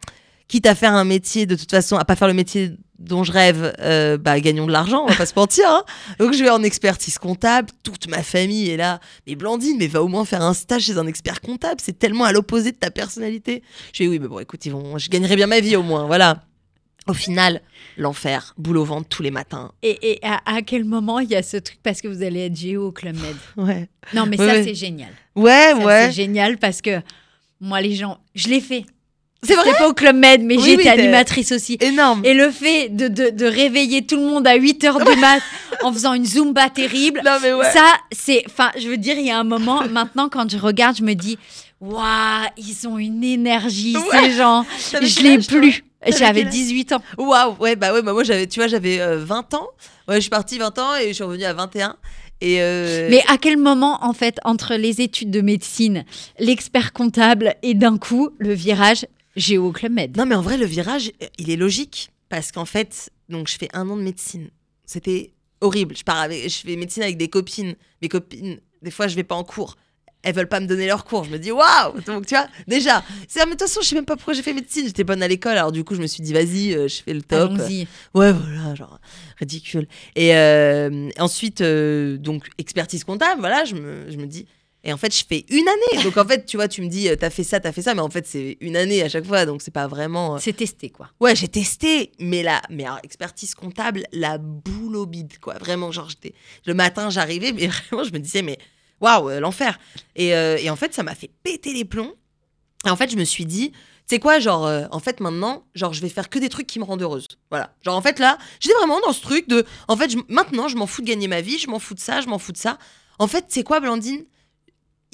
quitte 0.49 0.67
à 0.67 0.75
faire 0.75 0.93
un 0.93 1.05
métier, 1.05 1.47
de 1.47 1.57
toute 1.57 1.71
façon, 1.71 1.97
à 1.97 2.05
pas 2.05 2.17
faire 2.17 2.29
le 2.29 2.35
métier 2.35 2.73
dont 2.99 3.25
je 3.25 3.33
rêve, 3.33 3.75
euh, 3.81 4.17
bah, 4.19 4.39
gagnons 4.41 4.67
de 4.67 4.73
l'argent, 4.73 5.03
on 5.05 5.09
va 5.09 5.17
pas 5.17 5.27
se 5.27 5.35
mentir. 5.37 5.65
hein. 5.69 5.85
Donc, 6.19 6.33
je 6.33 6.43
vais 6.45 6.51
en 6.51 6.63
expertise 6.63 7.19
comptable. 7.19 7.69
Toute 7.83 8.07
ma 8.09 8.23
famille 8.23 8.71
est 8.71 8.77
là. 8.77 9.01
Mais 9.27 9.35
Blandine, 9.35 9.77
mais 9.79 9.89
va 9.89 10.03
au 10.03 10.09
moins 10.09 10.25
faire 10.25 10.43
un 10.43 10.55
stage 10.55 10.83
chez 10.83 10.97
un 10.99 11.07
expert 11.07 11.41
comptable. 11.41 11.81
C'est 11.83 11.99
tellement 11.99 12.25
à 12.25 12.33
l'opposé 12.33 12.71
de 12.73 12.77
ta 12.77 12.91
personnalité. 12.91 13.63
Je 13.93 13.99
fais, 13.99 14.07
oui, 14.07 14.19
mais 14.19 14.29
bon, 14.29 14.39
écoute, 14.39 14.65
ils 14.65 14.71
vont, 14.73 14.97
je 14.99 15.11
gagnerai 15.11 15.35
bien 15.37 15.47
ma 15.49 15.61
vie 15.61 15.77
au 15.77 15.83
moins. 15.83 16.07
Voilà. 16.07 16.43
Au 17.07 17.13
final, 17.13 17.61
l'enfer, 17.99 18.55
boule 18.57 18.79
au 18.79 18.85
ventre 18.85 19.09
tous 19.09 19.23
les 19.23 19.31
matins. 19.31 19.73
Et, 19.83 20.13
et 20.13 20.19
à, 20.25 20.41
à 20.47 20.63
quel 20.63 20.85
moment 20.87 21.19
il 21.19 21.29
y 21.29 21.35
a 21.37 21.43
ce 21.43 21.59
truc 21.59 21.79
parce 21.83 22.01
que 22.01 22.09
vous 22.09 22.23
allez 22.23 22.47
être 22.47 22.57
géo 22.57 22.87
au 22.89 22.93
Club 22.93 23.17
Med? 23.21 23.37
Ouais. 23.67 23.91
Non, 24.15 24.25
mais 24.25 24.41
Ouais, 24.41 24.47
ça, 24.47 24.53
ouais. 24.55 24.63
c'est 24.65 24.75
génial. 24.75 25.11
Ouais, 25.37 25.73
Ça, 25.73 25.85
ouais. 25.85 26.07
C'est 26.07 26.13
génial 26.13 26.57
parce 26.57 26.81
que 26.81 27.03
moi, 27.61 27.81
les 27.83 27.95
gens, 27.95 28.19
je 28.35 28.49
l'ai 28.49 28.61
fait. 28.63 28.87
C'est 29.47 29.55
vrai 29.55 29.73
pas 29.79 29.89
au 29.89 29.93
Club 29.95 30.17
Med, 30.17 30.43
mais 30.43 30.57
Oui, 30.57 30.63
j'étais 30.65 30.83
oui, 30.85 30.89
animatrice 30.89 31.53
aussi. 31.53 31.77
Énorme. 31.81 32.23
Et 32.25 32.35
le 32.35 32.51
fait 32.51 32.89
de, 32.89 33.09
de, 33.09 33.31
de 33.31 33.45
réveiller 33.47 34.05
tout 34.07 34.17
le 34.17 34.23
monde 34.23 34.47
à 34.47 34.55
8 34.57 34.85
heures 34.85 35.05
du 35.05 35.17
mat 35.21 35.41
en 35.83 35.93
faisant 35.93 36.15
une 36.15 36.25
zumba 36.25 36.69
terrible, 36.71 37.21
Non, 37.25 37.37
mais 37.43 37.53
ouais. 37.53 37.71
ça, 37.73 37.85
c'est. 38.13 38.43
Enfin, 38.47 38.71
je 38.79 38.89
veux 38.89 38.97
dire, 38.97 39.17
il 39.19 39.27
y 39.27 39.31
a 39.31 39.39
un 39.39 39.45
moment, 39.45 39.83
maintenant, 39.91 40.29
quand 40.29 40.51
je 40.51 40.59
regarde, 40.59 40.97
je 40.97 41.03
me 41.03 41.15
dis, 41.15 41.39
waouh, 41.81 42.47
ils 42.57 42.89
ont 42.89 42.99
une 42.99 43.23
énergie, 43.25 43.97
Ouais. 43.97 44.19
ces 44.29 44.33
gens. 44.33 44.65
Je 44.93 45.23
l'ai 45.23 45.39
plus. 45.39 45.85
J'avais 46.07 46.41
quel 46.41 46.49
âge 46.49 46.53
18 46.55 46.93
ans. 46.93 47.03
Waouh, 47.17 47.57
ouais, 47.61 47.77
bah 47.77 47.93
ouais, 47.95 48.03
bah 48.03 48.13
moi 48.13 48.25
j'avais, 48.25 48.47
tu 48.47 48.61
vois, 48.61 48.69
j'avais 48.69 49.01
euh, 49.01 49.19
20 49.25 49.55
ans. 49.55 49.69
Ouais, 50.07 50.17
je 50.17 50.21
suis 50.21 50.31
partie 50.31 50.59
20 50.59 50.79
ans 50.79 50.95
et 50.97 51.09
je 51.09 51.13
suis 51.15 51.25
revenue 51.25 51.45
à 51.45 51.55
21. 51.55 51.97
Et 52.43 52.59
euh, 52.61 53.09
Mais 53.11 53.23
à 53.29 53.39
quel 53.39 53.57
moment, 53.57 53.99
en 54.03 54.13
fait, 54.13 54.37
entre 54.45 54.75
les 54.75 55.01
études 55.01 55.31
de 55.31 55.41
médecine, 55.41 56.05
l'expert 56.39 56.93
comptable 56.93 57.55
et 57.63 57.73
d'un 57.73 57.97
coup, 57.97 58.31
le 58.39 58.53
virage 58.53 59.07
géo 59.37 59.69
au 59.69 59.73
Club 59.73 59.93
Med 59.93 60.17
non, 60.17 60.27
mais 60.27 60.35
en 60.35 60.43
vrai, 60.43 60.57
le 60.57 60.67
virage, 60.67 61.13
il 61.39 61.51
est 61.51 61.57
logique 61.57 62.11
parce 62.29 62.53
qu'en 62.53 62.65
fait, 62.65 63.11
donc 63.29 63.49
je 63.49 63.57
fais 63.57 63.69
un 63.73 63.89
an 63.89 63.97
de 63.97 64.03
médecine. 64.03 64.51
C'était 64.87 65.33
horrible. 65.61 65.97
Je 65.97 66.05
pars 66.05 66.19
avec, 66.19 66.49
je 66.49 66.59
fais 66.59 66.77
médecine 66.77 67.03
avec 67.03 67.17
des 67.17 67.29
copines. 67.29 67.75
Mes 68.03 68.09
copines, 68.09 68.59
des 68.83 68.91
fois, 68.91 69.09
je 69.09 69.17
vais 69.17 69.25
pas 69.25 69.35
en 69.35 69.45
cours. 69.45 69.77
Elles 70.23 70.35
veulent 70.35 70.49
pas 70.49 70.61
me 70.61 70.67
donner 70.67 70.87
leurs 70.87 71.05
cours. 71.05 71.25
Je 71.25 71.31
me 71.31 71.39
dis 71.39 71.53
waouh. 71.53 72.01
Donc 72.07 72.27
tu 72.27 72.35
vois, 72.35 72.49
déjà, 72.67 73.05
c'est 73.29 73.41
mais 73.41 73.47
de 73.47 73.51
toute 73.51 73.61
façon, 73.61 73.81
je 73.83 73.89
sais 73.89 73.95
même 73.95 74.07
pas 74.07 74.17
pourquoi 74.17 74.33
j'ai 74.33 74.43
fait 74.43 74.55
médecine. 74.55 74.87
J'étais 74.87 75.05
bonne 75.05 75.23
à 75.23 75.29
l'école, 75.29 75.59
alors 75.59 75.73
du 75.73 75.85
coup, 75.85 75.95
je 75.95 76.01
me 76.01 76.07
suis 76.07 76.23
dit 76.23 76.33
vas-y, 76.33 76.75
euh, 76.75 76.89
je 76.89 77.03
fais 77.03 77.13
le 77.13 77.23
top. 77.23 77.53
Ouais, 78.15 78.33
voilà, 78.33 78.75
genre 78.75 78.99
ridicule. 79.39 79.87
Et 80.17 80.35
euh, 80.35 81.11
ensuite, 81.19 81.61
euh, 81.61 82.17
donc 82.17 82.49
expertise 82.57 83.05
comptable, 83.05 83.41
voilà, 83.41 83.65
je 83.65 83.75
me, 83.75 84.11
je 84.11 84.17
me 84.17 84.27
dis. 84.27 84.47
Et 84.87 84.93
en 84.93 84.97
fait, 84.99 85.17
je 85.17 85.25
fais 85.27 85.47
une 85.49 85.67
année. 85.67 86.05
Donc 86.05 86.17
en 86.19 86.27
fait, 86.27 86.45
tu 86.45 86.57
vois, 86.59 86.69
tu 86.69 86.83
me 86.83 86.89
dis, 86.89 87.09
euh, 87.09 87.17
t'as 87.17 87.31
fait 87.31 87.43
ça, 87.43 87.59
t'as 87.59 87.73
fait 87.73 87.81
ça, 87.83 87.95
mais 87.95 88.03
en 88.03 88.11
fait, 88.11 88.27
c'est 88.27 88.59
une 88.61 88.77
année 88.77 89.03
à 89.03 89.09
chaque 89.09 89.25
fois, 89.25 89.47
donc 89.47 89.63
c'est 89.63 89.71
pas 89.71 89.87
vraiment. 89.87 90.35
euh, 90.35 90.39
C'est 90.41 90.53
testé, 90.53 90.91
quoi. 90.91 91.09
Ouais, 91.21 91.35
j'ai 91.35 91.49
testé, 91.49 92.13
mais 92.21 92.43
là, 92.43 92.61
mais 92.69 92.85
alors, 92.85 92.99
expertise 93.03 93.55
comptable, 93.55 94.05
la 94.13 94.37
boule 94.39 94.97
au 94.97 95.07
bide, 95.07 95.39
quoi. 95.41 95.55
Vraiment, 95.55 95.91
genre, 95.91 96.09
j'étais. 96.11 96.35
Le 96.67 96.75
matin, 96.75 97.09
j'arrivais, 97.09 97.53
mais 97.53 97.67
vraiment, 97.89 98.05
je 98.05 98.13
me 98.13 98.19
disais, 98.19 98.43
mais 98.43 98.59
waouh, 99.01 99.31
euh, 99.31 99.41
l'enfer. 99.41 99.79
Et, 100.17 100.35
euh, 100.35 100.59
et 100.59 100.69
en 100.69 100.77
fait, 100.77 100.93
ça 100.93 101.03
m'a 101.03 101.15
fait 101.15 101.31
péter 101.43 101.73
les 101.73 101.87
plombs. 101.87 102.13
Et 102.87 102.91
en 102.91 102.97
fait, 102.97 103.11
je 103.11 103.17
me 103.17 103.25
suis 103.25 103.47
dit, 103.47 103.71
tu 103.71 103.79
sais 104.07 104.19
quoi, 104.19 104.39
genre, 104.39 104.67
euh, 104.67 104.85
en 104.91 105.01
fait, 105.01 105.21
maintenant, 105.21 105.65
genre, 105.75 105.95
je 105.95 106.03
vais 106.03 106.11
faire 106.11 106.29
que 106.29 106.39
des 106.39 106.51
trucs 106.51 106.67
qui 106.67 106.79
me 106.79 106.85
rendent 106.85 107.01
heureuse. 107.01 107.27
Voilà. 107.51 107.75
Genre, 107.83 107.97
en 107.97 108.03
fait, 108.03 108.19
là, 108.19 108.37
j'étais 108.61 108.75
vraiment 108.77 109.01
dans 109.01 109.15
ce 109.15 109.23
truc 109.23 109.49
de. 109.49 109.65
En 109.89 109.97
fait, 109.97 110.11
je- 110.11 110.19
maintenant, 110.29 110.69
je 110.69 110.77
m'en 110.77 110.87
fous 110.87 111.01
de 111.01 111.07
gagner 111.07 111.27
ma 111.27 111.41
vie, 111.41 111.59
je 111.59 111.71
m'en 111.71 111.79
fous 111.79 111.95
de 111.95 112.01
ça, 112.01 112.21
je 112.21 112.27
m'en 112.29 112.39
fous 112.39 112.53
de 112.53 112.59
ça. 112.59 112.77
En 113.19 113.27
fait, 113.27 113.47
tu 113.49 113.55
sais 113.55 113.63
quoi, 113.65 113.81
Blandine? 113.81 114.25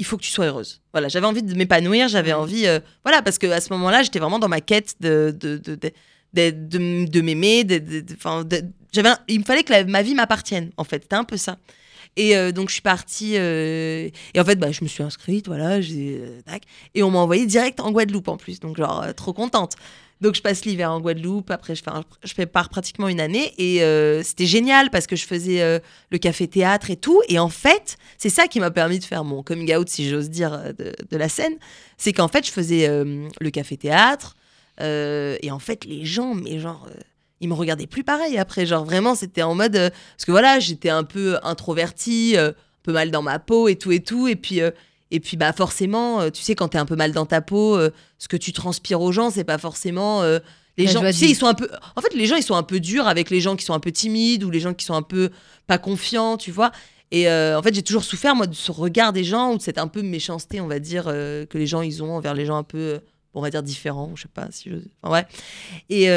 Il 0.01 0.05
faut 0.05 0.17
que 0.17 0.23
tu 0.23 0.31
sois 0.31 0.47
heureuse. 0.47 0.81
Voilà, 0.93 1.09
j'avais 1.09 1.27
envie 1.27 1.43
de 1.43 1.55
m'épanouir, 1.55 2.09
j'avais 2.09 2.33
envie, 2.33 2.67
euh, 2.67 2.81
voilà, 3.05 3.23
parce 3.23 3.39
que 3.39 3.47
à 3.47 3.61
ce 3.61 3.73
moment-là, 3.75 4.03
j'étais 4.03 4.19
vraiment 4.19 4.39
dans 4.39 4.49
ma 4.49 4.61
quête 4.61 4.97
de 5.01 5.35
de 5.39 5.59
de 5.59 5.75
de, 5.77 6.51
de, 6.51 7.07
de- 7.07 7.21
m'aimer, 7.23 7.65
j'avais, 8.93 9.11
il 9.29 9.41
me 9.41 9.45
fallait 9.45 9.63
que 9.63 9.73
la- 9.73 9.85
ma 9.85 10.03
vie 10.03 10.15
m'appartienne, 10.15 10.71
en 10.77 10.85
fait, 10.85 11.03
c'était 11.03 11.17
un 11.17 11.25
peu 11.25 11.37
ça. 11.37 11.59
Et 12.17 12.37
euh, 12.37 12.51
donc 12.51 12.69
je 12.69 12.75
suis 12.75 12.83
partie, 12.83 13.37
euh, 13.37 14.09
et 14.35 14.41
en 14.41 14.45
fait, 14.45 14.57
bah, 14.57 14.73
je 14.73 14.83
me 14.83 14.89
suis 14.89 15.03
inscrite, 15.03 15.47
voilà, 15.47 15.81
j'ai, 15.81 16.21
et 16.95 17.03
on 17.03 17.11
m'a 17.11 17.21
envoyé 17.21 17.47
direct 17.47 17.79
en 17.81 17.93
Guadeloupe 17.93 18.29
en 18.29 18.37
plus, 18.37 18.59
donc 18.59 18.77
genre 18.77 19.05
trop 19.15 19.33
contente. 19.33 19.75
Donc 20.21 20.35
je 20.35 20.43
passe 20.43 20.65
l'hiver 20.65 20.93
en 20.93 21.01
Guadeloupe, 21.01 21.51
après 21.51 21.75
je 21.75 21.83
fais, 21.83 21.91
un- 21.91 22.05
je 22.25 22.35
pars 22.45 22.69
pratiquement 22.69 23.09
une 23.09 23.21
année 23.21 23.55
et 23.57 23.83
euh, 23.83 24.23
c'était 24.23 24.47
génial 24.47 24.91
parce 24.91 25.07
que 25.07 25.17
je 25.17 25.25
faisais 25.25 25.63
euh, 25.63 25.79
le 26.11 26.19
café 26.19 26.47
théâtre 26.47 26.91
et 26.91 26.97
tout. 26.97 27.23
Et 27.29 27.39
en 27.39 27.49
fait, 27.49 27.97
c'est 28.19 28.29
ça 28.29 28.47
qui 28.47 28.61
m'a 28.61 28.71
permis 28.71 28.99
de 28.99 29.05
faire 29.05 29.25
mon 29.25 29.43
coming 29.43 29.75
out, 29.75 29.89
si 29.89 30.09
j'ose 30.09 30.29
dire, 30.29 30.53
euh, 30.53 30.73
de, 31.11 31.17
la 31.17 31.29
scène. 31.29 31.55
C'est 31.97 32.13
qu'en 32.13 32.29
fait, 32.29 32.47
je 32.47 32.53
faisais 32.53 32.89
le 32.89 33.51
café 33.51 33.77
théâtre 33.77 34.37
euh, 34.81 35.37
et 35.43 35.51
en 35.51 35.59
fait, 35.59 35.85
les 35.85 36.05
gens, 36.05 36.35
mais 36.35 36.59
genre, 36.59 36.89
ils 37.41 37.49
me 37.49 37.55
regardaient 37.55 37.87
plus 37.87 38.05
pareil 38.05 38.39
après. 38.39 38.65
Genre 38.67 38.85
vraiment, 38.85 39.15
c'était 39.15 39.43
en 39.43 39.55
mode. 39.55 39.73
parce 39.73 40.25
que 40.27 40.31
voilà, 40.31 40.61
j'étais 40.61 40.89
un 40.91 41.05
peu 41.05 41.39
introvertie, 41.43 42.37
un 42.39 42.53
peu 42.83 42.93
mal 42.93 43.11
dans 43.11 43.23
ma 43.23 43.39
peau 43.39 43.69
et 43.69 43.77
tout 43.77 43.93
et 43.93 44.01
tout. 44.01 44.29
Et 44.29 44.37
puis. 44.37 44.61
Et 45.11 45.21
puis 45.21 45.37
bah 45.37 45.53
forcément, 45.53 46.21
euh, 46.21 46.31
tu 46.31 46.43
sais, 46.43 46.55
quand 46.55 46.69
t'es 46.69 46.79
un 46.79 46.87
peu 46.87 46.97
mal 46.97 47.13
dans 47.13 47.27
ta 47.27 47.41
peau, 47.41 47.77
euh, 47.77 47.91
ce 48.19 48.29
que 48.29 48.37
tu 48.37 48.53
transpires 48.53 49.01
aux 49.01 49.13
gens, 49.13 49.31
c'est 49.31 49.45
pas 49.45 49.59
forcément 49.59 50.23
euh, 50.23 50.39
Les 50.79 50.85
La 50.87 50.93
gens, 50.93 51.01
tu 51.03 51.13
sais, 51.13 51.27
ils 51.29 51.35
sont 51.35 51.47
un 51.47 51.55
peu. 51.55 51.69
En 51.97 52.01
fait, 52.01 52.15
les 52.15 52.27
gens, 52.27 52.37
ils 52.37 52.43
sont 52.43 52.55
un 52.55 52.63
peu 52.63 52.81
durs 52.81 53.07
avec 53.09 53.29
les 53.31 53.41
gens 53.41 53.57
qui 53.57 53.65
sont 53.65 53.75
un 53.75 53.81
peu 53.81 53.93
timides 53.93 54.45
ou 54.45 54.51
les 54.51 54.61
gens 54.61 54.73
qui 54.75 54.85
sont 54.85 54.95
un 54.95 55.03
peu 55.03 55.31
pas 55.67 55.79
confiants, 55.79 56.37
tu 56.37 56.51
vois. 56.53 56.71
Et 57.11 57.29
euh, 57.29 57.59
en 57.59 57.63
fait, 57.63 57.75
j'ai 57.75 57.83
toujours 57.83 58.05
souffert, 58.05 58.37
moi, 58.37 58.47
de 58.47 58.55
ce 58.55 58.71
regard 58.71 59.13
des 59.13 59.25
gens 59.25 59.53
ou 59.53 59.57
de 59.59 59.63
cette 59.63 59.79
un 59.79 59.89
peu 59.89 60.03
méchanceté, 60.03 60.61
on 60.61 60.69
va 60.69 60.79
dire, 60.79 61.05
que 61.05 61.59
les 61.59 61.67
gens, 61.67 61.83
ils 61.83 62.03
ont 62.05 62.13
envers 62.17 62.35
les 62.35 62.47
gens 62.47 62.57
un 62.57 62.63
peu, 62.63 63.01
on 63.35 63.43
va 63.43 63.51
dire, 63.51 63.63
différents. 63.65 64.13
Je 64.15 64.23
sais 64.23 64.29
pas 64.33 64.47
si 64.51 64.71
je. 64.71 64.77
Enfin, 65.03 65.15
ouais. 65.15 65.27
Et. 65.89 66.09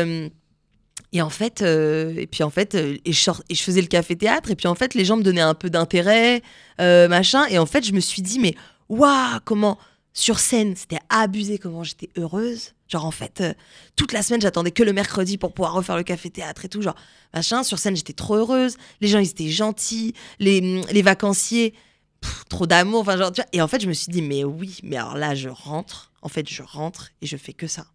et 1.11 1.21
en 1.21 1.29
fait, 1.29 1.61
euh, 1.61 2.13
et 2.17 2.25
puis 2.27 2.43
en 2.43 2.49
fait, 2.49 2.73
euh, 2.75 2.97
et 3.05 3.11
je, 3.13 3.19
sort- 3.19 3.43
et 3.49 3.55
je 3.55 3.61
faisais 3.63 3.81
le 3.81 3.87
café-théâtre, 3.87 4.49
et 4.51 4.55
puis 4.55 4.67
en 4.67 4.75
fait, 4.75 4.93
les 4.95 5.05
gens 5.05 5.15
me 5.17 5.23
donnaient 5.23 5.41
un 5.41 5.53
peu 5.53 5.69
d'intérêt, 5.69 6.41
euh, 6.81 7.07
machin. 7.07 7.45
Et 7.49 7.57
en 7.59 7.65
fait, 7.67 7.85
je 7.85 7.93
me 7.93 7.99
suis 7.99 8.21
dit, 8.23 8.39
mais 8.39 8.55
waouh, 8.89 9.39
comment 9.45 9.77
sur 10.15 10.39
scène, 10.39 10.75
c'était 10.75 10.99
abusé, 11.09 11.57
comment 11.57 11.83
j'étais 11.83 12.09
heureuse. 12.17 12.73
Genre, 12.87 13.03
en 13.03 13.09
fait, 13.11 13.41
euh, 13.41 13.53
toute 13.95 14.13
la 14.13 14.21
semaine, 14.21 14.41
j'attendais 14.41 14.69
que 14.69 14.83
le 14.83 14.93
mercredi 14.93 15.39
pour 15.39 15.53
pouvoir 15.53 15.73
refaire 15.73 15.97
le 15.97 16.03
café-théâtre 16.03 16.65
et 16.65 16.69
tout. 16.69 16.83
Genre, 16.83 16.95
machin, 17.33 17.63
sur 17.63 17.79
scène, 17.79 17.95
j'étais 17.95 18.13
trop 18.13 18.35
heureuse. 18.35 18.77
Les 19.01 19.07
gens, 19.07 19.17
ils 19.17 19.29
étaient 19.29 19.49
gentils. 19.49 20.13
Les, 20.37 20.83
les 20.83 21.01
vacanciers, 21.01 21.73
pff, 22.21 22.43
trop 22.47 22.67
d'amour. 22.67 23.01
Enfin, 23.01 23.17
genre, 23.17 23.31
tu 23.31 23.41
vois. 23.41 23.49
Et 23.53 23.61
en 23.63 23.67
fait, 23.67 23.81
je 23.81 23.87
me 23.87 23.93
suis 23.93 24.11
dit, 24.11 24.21
mais 24.21 24.43
oui, 24.43 24.77
mais 24.83 24.97
alors 24.97 25.15
là, 25.15 25.33
je 25.33 25.49
rentre. 25.49 26.11
En 26.21 26.29
fait, 26.29 26.47
je 26.47 26.61
rentre 26.61 27.09
et 27.23 27.25
je 27.25 27.35
fais 27.35 27.53
que 27.53 27.65
ça. 27.65 27.87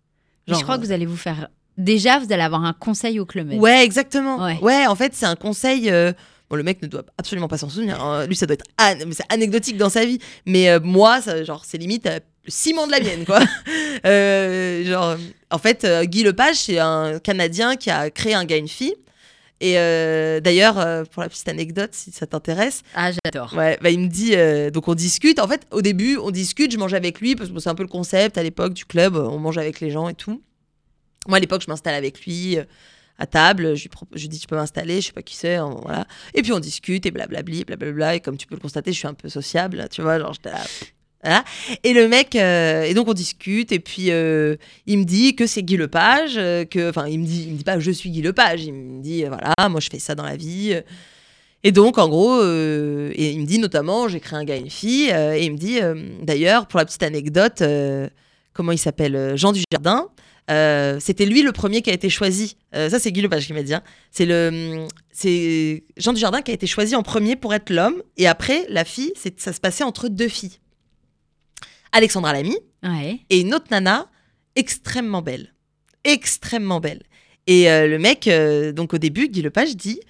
Je 0.48 0.54
crois 0.54 0.76
que 0.76 0.82
vous 0.84 0.92
allez 0.92 1.06
vous 1.06 1.16
faire. 1.16 1.48
Déjà, 1.76 2.18
vous 2.18 2.32
allez 2.32 2.42
avoir 2.42 2.64
un 2.64 2.72
conseil 2.72 3.20
au 3.20 3.26
Club. 3.26 3.52
Ouais, 3.52 3.84
exactement. 3.84 4.42
Ouais. 4.44 4.58
Ouais, 4.60 4.86
en 4.88 4.96
fait, 4.96 5.14
c'est 5.14 5.26
un 5.26 5.36
conseil. 5.36 5.88
euh, 5.90 6.12
Bon, 6.50 6.56
le 6.56 6.62
mec 6.62 6.80
ne 6.82 6.86
doit 6.88 7.04
absolument 7.18 7.48
pas 7.48 7.58
s'en 7.58 7.68
souvenir. 7.68 8.02
hein. 8.02 8.26
Lui, 8.26 8.34
ça 8.36 8.46
doit 8.46 8.54
être 8.54 8.64
an- 8.80 8.94
mais 9.06 9.12
c'est 9.14 9.30
anecdotique 9.32 9.76
dans 9.76 9.90
sa 9.90 10.04
vie. 10.06 10.18
Mais 10.46 10.70
euh, 10.70 10.80
moi, 10.82 11.20
ça, 11.20 11.44
genre, 11.44 11.64
c'est 11.66 11.76
limite 11.78 12.06
euh, 12.06 12.20
le 12.44 12.50
ciment 12.50 12.86
de 12.86 12.92
la 12.92 13.00
mienne, 13.00 13.24
quoi. 13.24 13.40
Euh, 14.06 14.84
genre, 14.84 15.16
en 15.50 15.58
fait, 15.58 15.84
euh, 15.84 16.04
Guy 16.04 16.22
Lepage, 16.22 16.54
c'est 16.56 16.78
un 16.78 17.18
Canadien 17.18 17.74
qui 17.76 17.90
a 17.90 18.10
créé 18.10 18.32
un 18.34 18.44
gars 18.44 18.54
et 18.56 18.60
une 18.60 18.68
fille. 18.68 18.94
Et 19.60 19.76
euh, 19.76 20.38
d'ailleurs, 20.38 20.78
euh, 20.78 21.02
pour 21.04 21.20
la 21.22 21.28
petite 21.28 21.48
anecdote, 21.48 21.90
si 21.92 22.12
ça 22.12 22.28
t'intéresse, 22.28 22.82
Ah, 22.94 23.10
j'adore. 23.10 23.52
Ouais, 23.56 23.76
bah, 23.82 23.90
il 23.90 23.98
me 23.98 24.06
dit, 24.06 24.36
euh, 24.36 24.70
donc 24.70 24.86
on 24.86 24.94
discute. 24.94 25.40
En 25.40 25.48
fait, 25.48 25.66
au 25.72 25.82
début, 25.82 26.16
on 26.16 26.30
discute, 26.30 26.70
je 26.70 26.78
mange 26.78 26.94
avec 26.94 27.20
lui, 27.20 27.34
parce 27.34 27.48
que 27.48 27.54
bon, 27.54 27.58
c'est 27.60 27.68
un 27.70 27.74
peu 27.74 27.82
le 27.82 27.88
concept 27.88 28.38
à 28.38 28.42
l'époque 28.44 28.72
du 28.72 28.84
club, 28.84 29.16
on 29.16 29.38
mange 29.38 29.58
avec 29.58 29.80
les 29.80 29.90
gens 29.90 30.08
et 30.08 30.14
tout. 30.14 30.40
Moi, 31.26 31.38
à 31.38 31.40
l'époque, 31.40 31.62
je 31.62 31.70
m'installe 31.70 31.96
avec 31.96 32.24
lui 32.24 32.56
euh, 32.58 32.62
à 33.18 33.26
table, 33.26 33.74
je 33.74 33.88
lui, 34.12 34.28
dis, 34.28 34.38
tu 34.38 34.46
peux 34.46 34.56
m'installer, 34.56 35.00
je 35.00 35.06
sais 35.08 35.12
pas 35.12 35.22
qui 35.22 35.34
c'est, 35.34 35.56
hein, 35.56 35.76
voilà. 35.82 36.06
Et 36.34 36.42
puis 36.42 36.52
on 36.52 36.60
discute 36.60 37.04
et 37.04 37.10
blablabli, 37.10 37.64
blablabla. 37.64 38.14
Et 38.14 38.20
comme 38.20 38.36
tu 38.36 38.46
peux 38.46 38.54
le 38.54 38.60
constater, 38.60 38.92
je 38.92 38.98
suis 38.98 39.08
un 39.08 39.14
peu 39.14 39.28
sociable, 39.28 39.88
tu 39.90 40.02
vois, 40.02 40.18
genre 40.18 40.32
j'étais 40.32 40.50
là. 40.50 40.64
Voilà. 41.24 41.44
Et 41.82 41.94
le 41.94 42.06
mec, 42.06 42.36
euh, 42.36 42.84
et 42.84 42.94
donc 42.94 43.08
on 43.08 43.12
discute, 43.12 43.72
et 43.72 43.80
puis 43.80 44.12
euh, 44.12 44.54
il 44.86 44.98
me 44.98 45.04
dit 45.04 45.34
que 45.34 45.48
c'est 45.48 45.64
Guy 45.64 45.76
Lepage, 45.76 46.34
euh, 46.36 46.64
que, 46.64 46.90
enfin, 46.90 47.08
il 47.08 47.18
me 47.18 47.26
dit, 47.26 47.46
il 47.48 47.52
me 47.54 47.58
dit 47.58 47.64
pas 47.64 47.80
je 47.80 47.90
suis 47.90 48.10
Guy 48.10 48.22
Lepage, 48.22 48.64
il 48.64 48.72
me 48.72 49.02
dit, 49.02 49.24
voilà, 49.24 49.52
moi 49.68 49.80
je 49.80 49.88
fais 49.90 49.98
ça 49.98 50.14
dans 50.14 50.24
la 50.24 50.36
vie. 50.36 50.80
et 51.64 51.72
donc, 51.72 51.98
en 51.98 52.08
gros, 52.08 52.40
et 52.40 53.32
il 53.32 53.40
me 53.40 53.46
dit 53.46 53.58
notamment, 53.58 54.06
j'ai 54.06 54.20
créé 54.20 54.38
un 54.38 54.44
gars 54.44 54.54
et 54.54 54.60
une 54.60 54.70
fille, 54.70 55.10
et 55.10 55.44
il 55.44 55.52
me 55.52 55.58
dit, 55.58 55.80
d'ailleurs, 56.22 56.68
pour 56.68 56.78
la 56.78 56.84
petite 56.84 57.02
anecdote, 57.02 57.64
comment 58.52 58.70
il 58.70 58.78
s'appelle 58.78 59.36
Jean 59.36 59.52
Dujardin. 59.52 60.08
Euh, 60.50 60.98
c'était 61.00 61.26
lui 61.26 61.42
le 61.42 61.52
premier 61.52 61.82
qui 61.82 61.90
a 61.90 61.92
été 61.92 62.08
choisi. 62.08 62.56
Euh, 62.74 62.88
ça, 62.88 62.98
c'est 62.98 63.12
Guy 63.12 63.20
Lepage 63.20 63.46
qui 63.46 63.52
m'a 63.52 63.62
dit. 63.62 63.74
hein. 63.74 63.82
C'est 64.10 64.24
le, 64.24 64.86
c'est 65.12 65.84
Jean 65.96 66.12
Dujardin 66.14 66.40
qui 66.42 66.50
a 66.50 66.54
été 66.54 66.66
choisi 66.66 66.96
en 66.96 67.02
premier 67.02 67.36
pour 67.36 67.52
être 67.54 67.70
l'homme, 67.70 68.02
et 68.16 68.26
après, 68.26 68.64
la 68.68 68.84
fille, 68.84 69.12
c'est, 69.14 69.38
ça 69.40 69.52
se 69.52 69.60
passait 69.60 69.84
entre 69.84 70.08
deux 70.08 70.28
filles. 70.28 70.58
Alexandra 71.92 72.32
Lamy, 72.32 72.56
Ouais. 72.82 73.18
et 73.28 73.40
une 73.40 73.54
autre 73.54 73.66
nana 73.70 74.08
extrêmement 74.54 75.22
belle. 75.22 75.54
Extrêmement 76.04 76.80
belle. 76.80 77.02
Et 77.46 77.70
euh, 77.70 77.86
le 77.86 77.98
mec, 77.98 78.28
donc 78.74 78.94
au 78.94 78.98
début, 78.98 79.28
Guy 79.28 79.42
Lepage 79.42 79.76
dit 79.76 80.00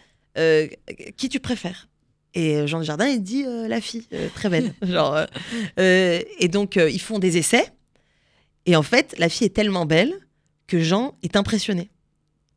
Qui 1.16 1.28
tu 1.28 1.40
préfères? 1.40 1.88
Et 2.34 2.66
Jean 2.66 2.82
Jardin, 2.82 3.06
il 3.08 3.22
dit 3.22 3.44
La 3.68 3.80
fille, 3.80 4.06
très 4.34 4.48
belle. 4.48 4.74
Genre, 4.82 5.18
et 5.78 6.48
donc, 6.48 6.76
ils 6.76 7.00
font 7.00 7.18
des 7.18 7.38
essais. 7.38 7.66
Et 8.66 8.76
en 8.76 8.82
fait, 8.82 9.14
la 9.18 9.28
fille 9.28 9.46
est 9.46 9.50
tellement 9.54 9.86
belle 9.86 10.14
que 10.68 10.80
Jean 10.80 11.16
est 11.24 11.34
impressionné. 11.34 11.90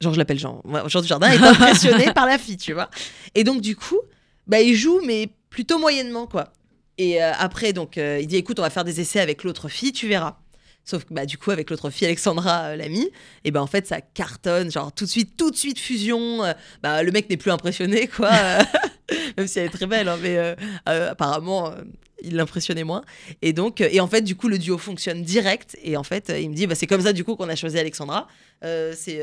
Jean, 0.02 0.14
je 0.14 0.18
l'appelle 0.20 0.40
Jean. 0.40 0.62
Jean 0.88 1.02
Jardin 1.02 1.32
est 1.32 1.42
impressionné 1.42 2.12
par 2.16 2.28
la 2.28 2.38
fille, 2.38 2.58
tu 2.58 2.74
vois. 2.74 2.90
Et 3.34 3.44
donc, 3.44 3.62
du 3.62 3.76
coup, 3.76 4.00
bah, 4.46 4.62
il 4.62 4.76
joue, 4.76 5.02
mais 5.06 5.30
plutôt 5.50 5.80
moyennement, 5.80 6.28
quoi. 6.28 6.54
Et 6.98 7.24
euh, 7.24 7.32
après, 7.40 7.74
donc, 7.74 7.98
euh, 7.98 8.20
il 8.22 8.28
dit 8.28 8.36
écoute, 8.36 8.60
on 8.60 8.64
va 8.64 8.70
faire 8.70 8.84
des 8.84 9.00
essais 9.02 9.20
avec 9.20 9.44
l'autre 9.44 9.70
fille, 9.70 9.92
tu 9.92 10.08
verras. 10.08 10.38
Sauf 10.84 11.06
que 11.06 11.14
bah, 11.14 11.26
du 11.26 11.38
coup, 11.38 11.52
avec 11.52 11.70
l'autre 11.70 11.90
fille, 11.90 12.08
Alexandra 12.08 12.64
euh, 12.70 12.76
Lamy, 12.76 13.10
et 13.44 13.52
ben 13.52 13.62
en 13.62 13.68
fait, 13.68 13.88
ça 13.88 14.02
cartonne, 14.02 14.72
genre 14.72 14.92
tout 14.92 15.06
de 15.06 15.10
suite, 15.10 15.38
tout 15.38 15.52
de 15.52 15.56
suite 15.56 15.80
fusion. 15.80 16.44
euh, 16.44 16.54
bah, 16.82 17.04
le 17.04 17.12
mec 17.12 17.30
n'est 17.30 17.38
plus 17.38 17.52
impressionné, 17.52 18.08
quoi. 18.08 18.32
Même 19.38 19.48
si 19.48 19.60
elle 19.60 19.66
est 19.66 19.70
très 19.70 19.86
belle, 19.88 20.08
hein, 20.08 20.18
mais 20.22 20.38
euh, 20.38 20.56
euh, 20.90 21.12
apparemment, 21.12 21.72
euh, 21.72 21.82
il 22.24 22.36
l'impressionnait 22.36 22.84
moins. 22.84 23.04
Et 23.42 23.54
donc, 23.54 23.82
et 23.82 24.00
en 24.00 24.08
fait, 24.08 24.22
du 24.22 24.36
coup, 24.36 24.48
le 24.48 24.58
duo 24.60 24.78
fonctionne 24.78 25.24
direct. 25.24 25.78
Et 25.84 25.98
en 25.98 26.04
fait, 26.04 26.32
il 26.40 26.50
me 26.50 26.56
dit 26.56 26.68
bah, 26.68 26.76
c'est 26.76 26.88
comme 26.88 27.02
ça, 27.02 27.14
du 27.14 27.24
coup, 27.24 27.36
qu'on 27.36 27.50
a 27.50 27.56
choisi 27.56 27.78
Alexandra. 27.80 28.28
C'est 28.62 29.22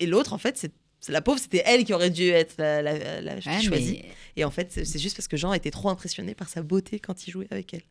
et 0.00 0.06
l'autre, 0.06 0.32
en 0.32 0.38
fait, 0.38 0.56
c'est 0.56 0.72
la 1.12 1.20
pauvre, 1.22 1.38
c'était 1.38 1.62
elle 1.64 1.84
qui 1.84 1.92
aurait 1.94 2.10
dû 2.10 2.28
être 2.28 2.54
la, 2.58 2.82
la- 2.82 3.20
la 3.20 3.40
fille 3.40 3.52
Ouais, 3.52 3.62
choisie. 3.62 4.00
mais- 4.02 4.12
Et 4.36 4.44
en 4.44 4.50
fait, 4.50 4.68
c'est- 4.84 4.98
juste 4.98 5.16
parce 5.16 5.28
que 5.28 5.36
Jean 5.36 5.52
était 5.52 5.70
trop 5.70 5.88
impressionné 5.90 6.34
par 6.34 6.48
sa 6.48 6.62
beauté 6.62 6.98
quand 7.00 7.26
il 7.26 7.30
jouait 7.30 7.46
avec 7.50 7.72
elle. 7.74 7.82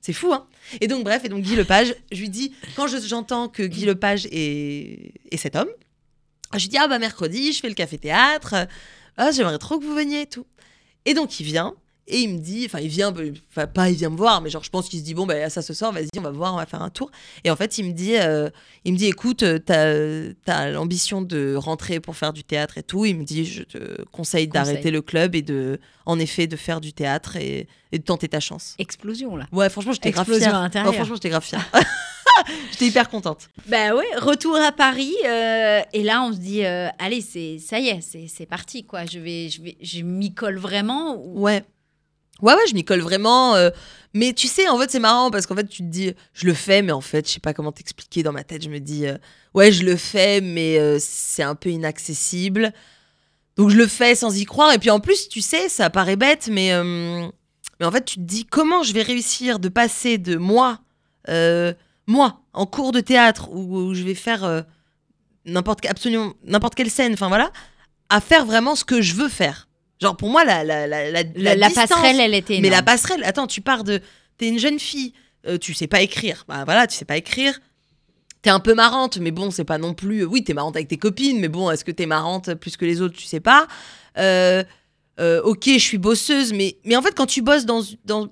C'est 0.00 0.12
fou, 0.12 0.32
hein 0.32 0.46
Et 0.80 0.86
donc, 0.86 1.02
bref, 1.04 1.24
et 1.24 1.28
donc 1.28 1.42
Guy 1.42 1.56
Lepage, 1.56 1.94
je 2.12 2.20
lui 2.20 2.28
dis, 2.30 2.52
quand 2.76 2.86
je- 2.86 2.98
j'entends 3.06 3.48
que 3.48 3.62
Guy 3.64 3.84
Lepage 3.84 4.26
est, 4.30 5.12
est 5.30 5.36
cet 5.36 5.56
homme, 5.56 5.68
je 6.54 6.58
lui 6.60 6.68
dis, 6.68 6.76
ah 6.78 6.88
bah 6.88 6.98
mercredi, 6.98 7.52
je 7.52 7.60
fais 7.60 7.68
le 7.68 7.74
café-théâtre, 7.74 8.54
ah, 9.16 9.30
j'aimerais 9.32 9.58
trop 9.58 9.78
que 9.78 9.84
vous 9.84 9.94
veniez 9.94 10.22
et 10.22 10.26
tout. 10.26 10.46
Et 11.08 11.14
donc, 11.14 11.40
il 11.40 11.44
vient, 11.44 11.74
et 12.08 12.18
il 12.20 12.34
me 12.34 12.38
dit, 12.38 12.64
enfin, 12.66 12.80
il 12.80 12.88
vient, 12.88 13.12
enfin, 13.50 13.66
pas 13.66 13.90
il 13.90 13.96
vient 13.96 14.10
me 14.10 14.16
voir, 14.16 14.40
mais 14.40 14.50
genre, 14.50 14.64
je 14.64 14.70
pense 14.70 14.88
qu'il 14.88 14.98
se 14.98 15.04
dit, 15.04 15.14
bon, 15.14 15.26
bah, 15.26 15.48
ça 15.50 15.62
se 15.62 15.74
sort, 15.74 15.92
vas-y, 15.92 16.08
on 16.16 16.22
va 16.22 16.30
voir, 16.30 16.54
on 16.54 16.56
va 16.56 16.66
faire 16.66 16.82
un 16.82 16.90
tour. 16.90 17.10
Et 17.44 17.50
en 17.50 17.56
fait, 17.56 17.78
il 17.78 17.84
me 17.84 17.92
dit, 17.92 18.16
euh, 18.16 18.48
il 18.84 18.92
me 18.94 18.98
dit 18.98 19.06
écoute, 19.06 19.42
euh, 19.42 19.58
t'as 19.58 20.32
as, 20.46 20.70
l'ambition 20.70 21.22
de 21.22 21.54
rentrer 21.54 22.00
pour 22.00 22.16
faire 22.16 22.32
du 22.32 22.44
théâtre 22.44 22.78
et 22.78 22.82
tout. 22.82 23.04
Il 23.04 23.16
me 23.18 23.24
dit, 23.24 23.44
je 23.44 23.62
te 23.62 24.02
conseille 24.10 24.48
d'arrêter 24.48 24.90
le 24.90 25.02
club 25.02 25.34
et 25.34 25.42
de, 25.42 25.78
en 26.06 26.18
effet, 26.18 26.46
de 26.46 26.56
faire 26.56 26.80
du 26.80 26.92
théâtre 26.92 27.36
et, 27.36 27.68
et 27.92 27.98
de 27.98 28.04
tenter 28.04 28.28
ta 28.28 28.40
chance. 28.40 28.74
Explosion 28.78 29.36
là. 29.36 29.46
Ouais, 29.52 29.68
franchement, 29.68 29.92
j'étais 29.92 30.10
grave 30.10 30.28
Explosion 30.28 30.50
fière. 30.70 30.86
Ouais, 30.86 30.92
franchement, 30.94 31.14
j'étais 31.14 31.28
grave 31.30 31.44
fière. 31.44 31.64
j'étais 32.72 32.86
hyper 32.86 33.08
contente. 33.08 33.48
Bah 33.66 33.94
ouais, 33.94 34.06
retour 34.18 34.56
à 34.56 34.72
Paris 34.72 35.14
euh, 35.26 35.80
et 35.92 36.02
là 36.02 36.22
on 36.22 36.32
se 36.32 36.38
dit 36.38 36.64
euh, 36.64 36.88
allez 36.98 37.20
c'est 37.20 37.58
ça 37.58 37.78
y 37.80 37.88
est 37.88 38.00
c'est 38.00 38.26
c'est 38.28 38.46
parti 38.46 38.84
quoi. 38.84 39.04
Je 39.06 39.18
vais 39.18 39.48
je 39.48 39.60
vais 39.62 39.76
je 39.82 40.02
m'y 40.02 40.32
colle 40.34 40.58
vraiment. 40.58 41.16
ou- 41.16 41.40
Ouais. 41.42 41.64
Ouais, 42.40 42.54
ouais, 42.54 42.66
je 42.68 42.74
m'y 42.74 42.84
colle 42.84 43.00
vraiment. 43.00 43.54
euh, 43.56 43.70
mais 44.14 44.32
tu 44.32 44.46
sais, 44.46 44.68
en 44.68 44.78
fait, 44.78 44.90
c'est 44.90 45.00
marrant 45.00 45.30
parce 45.30 45.46
qu'en 45.46 45.54
fait, 45.54 45.66
tu 45.68 45.78
te 45.78 45.88
dis, 45.88 46.12
je 46.32 46.46
le 46.46 46.54
fais, 46.54 46.82
mais 46.82 46.92
en 46.92 47.00
fait, 47.00 47.26
je 47.26 47.34
sais 47.34 47.40
pas 47.40 47.52
comment 47.52 47.72
t'expliquer 47.72 48.22
dans 48.22 48.32
ma 48.32 48.44
tête. 48.44 48.62
Je 48.62 48.70
me 48.70 48.78
dis, 48.80 49.06
euh, 49.06 49.16
ouais, 49.54 49.70
je 49.72 49.84
le 49.84 49.96
fais, 49.96 50.40
mais 50.40 50.78
euh, 50.78 50.98
c'est 51.00 51.42
un 51.42 51.54
peu 51.54 51.70
inaccessible. 51.70 52.72
Donc, 53.56 53.70
je 53.70 53.76
le 53.76 53.86
fais 53.86 54.14
sans 54.14 54.36
y 54.36 54.44
croire. 54.44 54.72
Et 54.72 54.78
puis, 54.78 54.90
en 54.90 55.00
plus, 55.00 55.28
tu 55.28 55.40
sais, 55.40 55.68
ça 55.68 55.90
paraît 55.90 56.16
bête, 56.16 56.48
mais, 56.50 56.70
mais 57.80 57.86
en 57.86 57.90
fait, 57.90 58.04
tu 58.04 58.16
te 58.16 58.20
dis, 58.20 58.44
comment 58.44 58.82
je 58.84 58.92
vais 58.92 59.02
réussir 59.02 59.58
de 59.58 59.68
passer 59.68 60.16
de 60.16 60.36
moi, 60.36 60.78
moi, 62.06 62.40
en 62.52 62.66
cours 62.66 62.92
de 62.92 63.00
théâtre, 63.00 63.50
où, 63.50 63.78
où 63.78 63.94
je 63.94 64.04
vais 64.04 64.14
faire 64.14 64.64
n'importe 65.44 65.84
absolument 65.86 66.34
n'importe 66.44 66.74
quelle 66.74 66.90
scène, 66.90 67.14
enfin 67.14 67.28
voilà, 67.28 67.50
à 68.10 68.20
faire 68.20 68.44
vraiment 68.46 68.76
ce 68.76 68.84
que 68.84 69.02
je 69.02 69.14
veux 69.14 69.28
faire. 69.28 69.67
Genre, 70.00 70.16
pour 70.16 70.30
moi, 70.30 70.44
la, 70.44 70.62
la, 70.64 70.86
la, 70.86 71.10
la, 71.10 71.22
La, 71.34 71.68
distance- 71.68 71.88
passerelle 71.88 72.20
elle 72.20 72.34
était 72.34 72.60
mais 72.60 72.70
la 72.70 72.82
passerelle, 72.82 73.22
attends, 73.24 73.46
tu 73.46 73.60
pars 73.60 73.82
de. 73.84 74.00
T'es 74.36 74.48
une 74.48 74.58
jeune 74.58 74.78
fille, 74.78 75.12
euh, 75.46 75.58
tu 75.58 75.74
sais 75.74 75.88
pas 75.88 76.00
écrire. 76.02 76.44
Bah 76.48 76.64
voilà, 76.64 76.86
tu 76.86 76.96
sais 76.96 77.04
pas 77.04 77.16
écrire. 77.16 77.58
T'es 78.42 78.50
un 78.50 78.60
peu 78.60 78.74
marrante, 78.74 79.18
mais 79.18 79.32
bon, 79.32 79.50
c'est 79.50 79.64
pas 79.64 79.78
non 79.78 79.94
plus. 79.94 80.24
Oui, 80.24 80.44
t'es 80.44 80.54
marrante 80.54 80.76
avec 80.76 80.86
tes 80.88 80.96
copines, 80.96 81.40
mais 81.40 81.48
bon, 81.48 81.68
est-ce 81.70 81.84
que 81.84 81.90
t'es 81.90 82.06
marrante 82.06 82.54
plus 82.54 82.76
que 82.76 82.84
les 82.84 83.00
autres? 83.02 83.16
Tu 83.16 83.24
sais 83.26 83.40
pas. 83.40 83.66
Euh, 84.18 84.62
euh, 85.18 85.42
ok, 85.42 85.64
je 85.66 85.78
suis 85.78 85.98
bosseuse, 85.98 86.52
mais, 86.52 86.78
mais 86.84 86.94
en 86.96 87.02
fait, 87.02 87.14
quand 87.16 87.26
tu 87.26 87.42
bosses 87.42 87.66
dans. 87.66 87.82
dans 88.04 88.28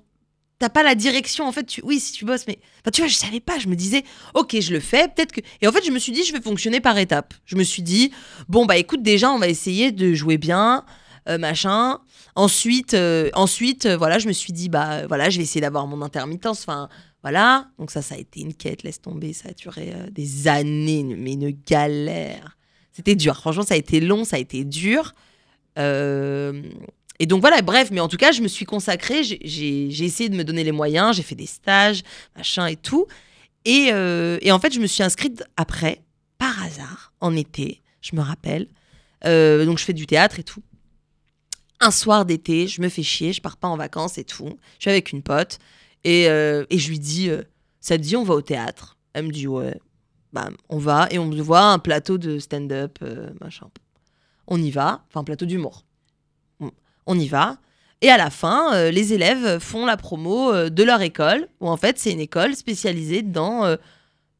T'as 0.59 0.69
pas 0.69 0.81
la 0.81 0.95
direction, 0.95 1.45
en 1.47 1.51
fait, 1.51 1.65
tu, 1.65 1.81
oui, 1.83 1.99
si 1.99 2.13
tu 2.13 2.25
bosses, 2.25 2.47
mais. 2.47 2.57
Enfin, 2.81 2.89
tu 2.91 3.01
vois, 3.01 3.07
je 3.09 3.15
savais 3.15 3.39
pas, 3.41 3.59
je 3.59 3.67
me 3.67 3.75
disais, 3.75 4.03
ok, 4.33 4.59
je 4.59 4.71
le 4.73 4.79
fais, 4.79 5.07
peut-être 5.07 5.31
que. 5.31 5.41
Et 5.61 5.67
en 5.67 5.71
fait, 5.71 5.85
je 5.85 5.91
me 5.91 5.99
suis 5.99 6.11
dit, 6.13 6.23
je 6.23 6.33
vais 6.33 6.41
fonctionner 6.41 6.79
par 6.79 6.97
étapes. 6.97 7.35
Je 7.45 7.55
me 7.57 7.63
suis 7.63 7.83
dit, 7.83 8.11
bon, 8.49 8.65
bah 8.65 8.77
écoute, 8.77 9.03
déjà, 9.03 9.29
on 9.31 9.37
va 9.37 9.49
essayer 9.49 9.91
de 9.91 10.15
jouer 10.15 10.39
bien, 10.39 10.83
machin. 11.37 11.99
Ensuite, 12.35 12.93
euh, 12.93 13.29
ensuite 13.33 13.85
euh, 13.85 13.97
voilà, 13.97 14.19
je 14.19 14.27
me 14.27 14.33
suis 14.33 14.53
dit, 14.53 14.69
bah 14.69 15.07
voilà, 15.07 15.29
je 15.29 15.37
vais 15.37 15.43
essayer 15.43 15.61
d'avoir 15.61 15.87
mon 15.87 16.01
intermittence. 16.01 16.61
Enfin, 16.61 16.87
voilà. 17.23 17.67
Donc, 17.79 17.91
ça, 17.91 18.01
ça 18.01 18.15
a 18.15 18.17
été 18.17 18.41
une 18.41 18.53
quête, 18.53 18.83
laisse 18.83 19.01
tomber. 19.01 19.33
Ça 19.33 19.49
a 19.49 19.53
duré 19.53 19.91
euh, 19.93 20.09
des 20.11 20.47
années, 20.47 21.03
mais 21.03 21.33
une 21.33 21.49
galère. 21.67 22.57
C'était 22.93 23.15
dur. 23.15 23.35
Franchement, 23.37 23.63
ça 23.63 23.73
a 23.73 23.77
été 23.77 23.99
long, 23.99 24.23
ça 24.23 24.37
a 24.37 24.39
été 24.39 24.63
dur. 24.63 25.13
Euh, 25.77 26.61
et 27.19 27.25
donc, 27.25 27.41
voilà, 27.41 27.61
bref, 27.61 27.89
mais 27.91 27.99
en 27.99 28.07
tout 28.07 28.17
cas, 28.17 28.31
je 28.31 28.41
me 28.41 28.47
suis 28.47 28.65
consacrée. 28.65 29.23
J'ai- 29.23 30.03
essayé 30.05 30.29
de 30.29 30.35
me 30.35 30.43
donner 30.43 30.63
les 30.63 30.71
moyens. 30.71 31.15
J'ai 31.15 31.23
fait 31.23 31.35
des 31.35 31.47
stages, 31.47 32.03
machin 32.35 32.67
et 32.67 32.75
tout. 32.75 33.07
Et, 33.65 33.89
euh, 33.91 34.37
et 34.41 34.51
en 34.51 34.59
fait, 34.59 34.73
je 34.73 34.79
me 34.79 34.87
suis 34.87 35.03
inscrite 35.03 35.43
après 35.57 36.03
par 36.37 36.63
hasard, 36.63 37.11
en 37.19 37.35
été, 37.35 37.81
je 38.01 38.15
me 38.15 38.21
rappelle. 38.21 38.67
Euh, 39.25 39.65
donc 39.65 39.79
je 39.79 39.83
fais 39.83 39.93
du 39.93 40.05
théâtre 40.05 40.39
et 40.39 40.43
tout. 40.43 40.61
Un 41.79 41.91
soir 41.91 42.25
d'été, 42.25 42.67
je 42.67 42.81
me 42.81 42.89
fais 42.89 43.03
chier, 43.03 43.33
je 43.33 43.41
pars 43.41 43.57
pas 43.57 43.67
en 43.67 43.77
vacances 43.77 44.17
et 44.17 44.23
tout. 44.23 44.57
Je 44.79 44.83
suis 44.83 44.89
avec 44.89 45.11
une 45.11 45.21
pote 45.21 45.59
et, 46.03 46.27
euh, 46.29 46.65
et 46.69 46.77
je 46.77 46.89
lui 46.89 46.99
dis 46.99 47.29
euh, 47.29 47.43
Ça 47.79 47.97
te 47.97 48.03
dit, 48.03 48.15
on 48.15 48.23
va 48.23 48.33
au 48.35 48.41
théâtre 48.41 48.97
Elle 49.13 49.27
me 49.27 49.31
dit 49.31 49.47
Ouais. 49.47 49.79
Bah, 50.33 50.49
on 50.69 50.77
va 50.77 51.07
et 51.11 51.19
on 51.19 51.29
voit 51.29 51.61
un 51.71 51.79
plateau 51.79 52.17
de 52.17 52.39
stand-up, 52.39 52.97
euh, 53.01 53.29
machin. 53.41 53.67
On 54.47 54.61
y 54.61 54.71
va, 54.71 55.03
enfin, 55.09 55.23
plateau 55.23 55.45
d'humour. 55.45 55.83
On- 57.05 57.17
y 57.17 57.27
va. 57.27 57.57
Et 58.01 58.09
à 58.09 58.17
la 58.17 58.29
fin, 58.29 58.73
euh, 58.75 58.91
les 58.91 59.13
élèves 59.13 59.59
font 59.59 59.85
la 59.85 59.97
promo 59.97 60.51
euh, 60.51 60.69
de 60.69 60.83
leur 60.83 61.01
école, 61.01 61.47
où 61.61 61.69
en 61.69 61.77
fait, 61.77 61.97
c'est 61.97 62.11
une 62.11 62.19
école 62.19 62.55
spécialisée 62.55 63.21
dans 63.21 63.63
euh, 63.65 63.77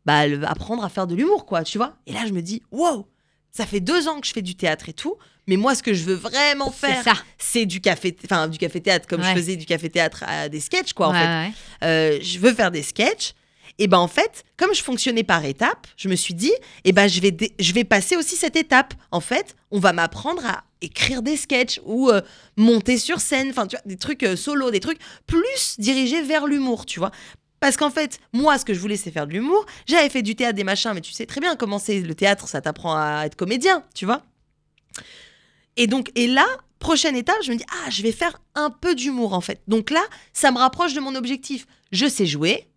bah, 0.05 0.23
apprendre 0.45 0.83
à 0.83 0.89
faire 0.89 1.07
de 1.07 1.15
l'humour, 1.15 1.45
quoi, 1.45 1.63
tu 1.63 1.77
vois. 1.77 1.95
Et 2.05 2.13
là, 2.13 2.25
je 2.27 2.33
me 2.33 2.41
dis, 2.41 2.61
wow, 2.71 3.07
ça 3.51 3.65
fait 3.65 3.79
deux 3.79 4.07
ans 4.07 4.19
que 4.21 4.27
je 4.27 4.33
fais 4.33 4.41
du 4.41 4.55
théâtre 4.55 4.89
et 4.89 4.93
tout, 4.93 5.15
mais 5.47 5.55
moi, 5.55 5.75
ce 5.75 5.81
que 5.83 5.93
je 5.93 6.03
veux 6.03 6.13
vraiment 6.15 6.71
faire, 6.71 7.25
c'est 7.37 7.65
du 7.65 7.79
café, 7.81 8.15
enfin 8.25 8.47
du 8.47 8.57
café 8.57 8.81
théâtre, 8.81 9.07
comme 9.07 9.21
Ouais. 9.21 9.29
je 9.29 9.33
faisais 9.39 9.55
du 9.55 9.65
café 9.65 9.89
théâtre 9.89 10.23
à 10.27 10.49
des 10.49 10.59
sketchs, 10.59 10.93
quoi, 10.93 11.07
en 11.07 11.11
Ouais, 11.13 11.19
fait. 11.19 11.25
ouais. 11.27 11.51
Euh, 11.83 12.19
je 12.21 12.39
veux 12.39 12.53
faire 12.53 12.69
des 12.71 12.83
sketchs. 12.83 13.33
Et 13.79 13.85
ben 13.87 13.99
en 13.99 14.07
fait, 14.07 14.43
comme 14.57 14.73
je 14.73 14.81
fonctionnais 14.81 15.23
par 15.23 15.45
étapes, 15.45 15.85
je 15.97 16.09
me 16.09 16.15
suis 16.15 16.33
dit, 16.33 16.51
et 16.83 16.91
ben 16.93 17.07
je 17.07 17.21
vais, 17.21 17.35
je 17.59 17.73
vais 17.73 17.83
passer 17.83 18.15
aussi 18.15 18.35
cette 18.35 18.55
étape. 18.55 18.95
En 19.11 19.19
fait, 19.21 19.55
on 19.69 19.79
va 19.79 19.93
m'apprendre 19.93 20.43
à 20.47 20.63
écrire 20.81 21.21
des 21.21 21.37
sketchs 21.37 21.79
ou 21.85 22.09
euh, 22.09 22.21
monter 22.55 22.97
sur 22.97 23.19
scène, 23.19 23.49
enfin 23.51 23.67
tu 23.67 23.75
vois, 23.75 23.83
des 23.85 23.97
trucs 23.97 24.23
euh, 24.23 24.35
solo, 24.35 24.71
des 24.71 24.79
trucs 24.79 24.97
plus 25.27 25.75
dirigés 25.77 26.23
vers 26.23 26.47
l'humour, 26.47 26.87
tu 26.87 26.99
vois. 26.99 27.11
Parce 27.59 27.77
qu'en 27.77 27.89
fait, 27.89 28.19
moi, 28.33 28.57
ce 28.57 28.65
que 28.65 28.73
je 28.73 28.79
voulais, 28.79 28.97
c'est 28.97 29.11
faire 29.11 29.27
de 29.27 29.33
l'humour. 29.33 29.65
J'avais 29.87 30.09
fait 30.09 30.21
du 30.21 30.35
théâtre, 30.35 30.55
des 30.55 30.63
machins, 30.63 30.91
mais 30.93 31.01
tu 31.01 31.11
sais 31.11 31.25
très 31.25 31.41
bien 31.41 31.55
comment 31.55 31.79
c'est 31.79 31.99
le 32.01 32.15
théâtre, 32.15 32.47
ça 32.47 32.61
t'apprend 32.61 32.95
à 32.95 33.23
être 33.25 33.35
comédien, 33.35 33.83
tu 33.95 34.05
vois. 34.05 34.23
Et 35.75 35.87
donc, 35.87 36.11
et 36.15 36.27
là, 36.27 36.45
prochaine 36.79 37.15
étape, 37.15 37.37
je 37.43 37.51
me 37.51 37.57
dis, 37.57 37.65
ah, 37.71 37.89
je 37.89 38.03
vais 38.03 38.11
faire 38.11 38.39
un 38.55 38.69
peu 38.69 38.95
d'humour, 38.95 39.33
en 39.33 39.41
fait. 39.41 39.61
Donc 39.67 39.89
là, 39.89 40.01
ça 40.33 40.51
me 40.51 40.57
rapproche 40.57 40.93
de 40.93 40.99
mon 40.99 41.15
objectif. 41.15 41.67
Je 41.91 42.07
sais 42.07 42.25
jouer, 42.25 42.67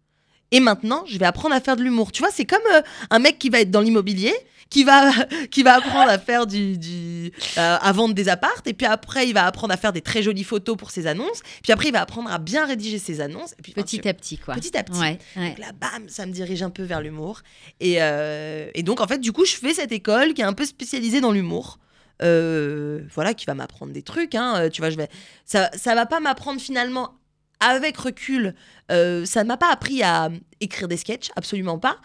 et 0.53 0.61
maintenant, 0.61 1.05
je 1.07 1.19
vais 1.19 1.27
apprendre 1.27 1.55
à 1.55 1.61
faire 1.61 1.77
de 1.77 1.83
l'humour. 1.83 2.13
Tu 2.13 2.23
vois, 2.23 2.31
c'est 2.33 2.45
comme 2.45 2.63
euh, 2.75 2.83
un 3.11 3.19
mec 3.19 3.39
qui 3.39 3.51
va 3.51 3.61
être 3.61 3.71
dans 3.71 3.81
l'immobilier, 3.81 4.35
qui 4.71 4.85
va, 4.85 5.11
qui 5.50 5.62
va 5.62 5.75
apprendre 5.77 6.09
à 6.11 6.19
faire 6.19 6.47
du, 6.47 6.79
du 6.79 7.33
euh, 7.59 7.77
à 7.81 7.93
vendre 7.93 8.15
des 8.15 8.29
appartes, 8.29 8.67
et 8.67 8.73
puis 8.73 8.87
après, 8.87 9.29
il 9.29 9.35
va 9.35 9.45
apprendre 9.47 9.75
à 9.75 9.77
faire 9.77 9.93
des 9.93 10.00
très 10.00 10.23
jolies 10.23 10.45
photos 10.45 10.77
pour 10.77 10.91
ses 10.91 11.07
annonces, 11.07 11.43
puis 11.62 11.73
après, 11.73 11.89
il 11.89 11.93
va 11.93 12.00
apprendre 12.00 12.31
à 12.33 12.39
bien 12.39 12.65
rédiger 12.67 12.99
ses 12.99 13.21
annonces, 13.21 13.53
et 13.59 13.62
puis 13.62 13.73
enfin, 13.77 13.83
Petit 13.83 14.00
tu- 14.00 14.09
à 14.09 14.15
petit, 14.15 14.39
quoi. 14.39 14.55
petit 14.55 14.77
à 14.77 14.83
petit. 14.85 14.99
Ouais, 15.00 15.19
ouais. 15.37 15.49
donc 15.50 15.59
là, 15.59 15.73
bam, 15.73 16.09
ça 16.09 16.25
me 16.25 16.33
dirige 16.33 16.62
un 16.62 16.71
peu 16.71 16.83
vers 16.85 17.00
l'humour. 17.03 17.41
Et, 17.81 17.97
euh, 18.00 18.71
et 18.75 18.83
donc, 18.83 19.00
en 19.00 19.07
fait, 19.07 19.19
du 19.19 19.33
coup, 19.33 19.45
je 19.45 19.57
fais 19.57 19.75
cette 19.75 19.93
école 19.93 20.33
qui 20.35 20.41
est 20.41 20.45
un 20.45 20.53
peu 20.55 20.65
spécialisée 20.65 21.21
dans 21.21 21.33
l'humour. 21.33 21.79
Euh, 22.23 23.00
voilà, 23.15 23.33
qui 23.33 23.47
va 23.47 23.55
m'apprendre 23.55 23.93
des 23.95 24.03
trucs. 24.03 24.35
hein. 24.35 24.69
Tu 24.71 24.83
vois, 24.83 24.91
je 24.91 24.97
vais, 24.97 25.09
ça, 25.47 25.71
ça 25.75 25.95
va 25.95 26.05
pas 26.05 26.21
m'apprendre 26.21 26.61
finalement 26.61 27.15
avec 27.61 27.97
recul. 27.97 28.55
ça 28.91 28.97
ne 28.97 29.45
m'a 29.45 29.57
pas 29.57 29.73
appris 29.73 30.03
à 30.03 30.29
écrire 30.61 30.87
des 30.87 30.99
sketchs, 30.99 31.31
absolument 31.37 31.79
pas. 31.79 31.97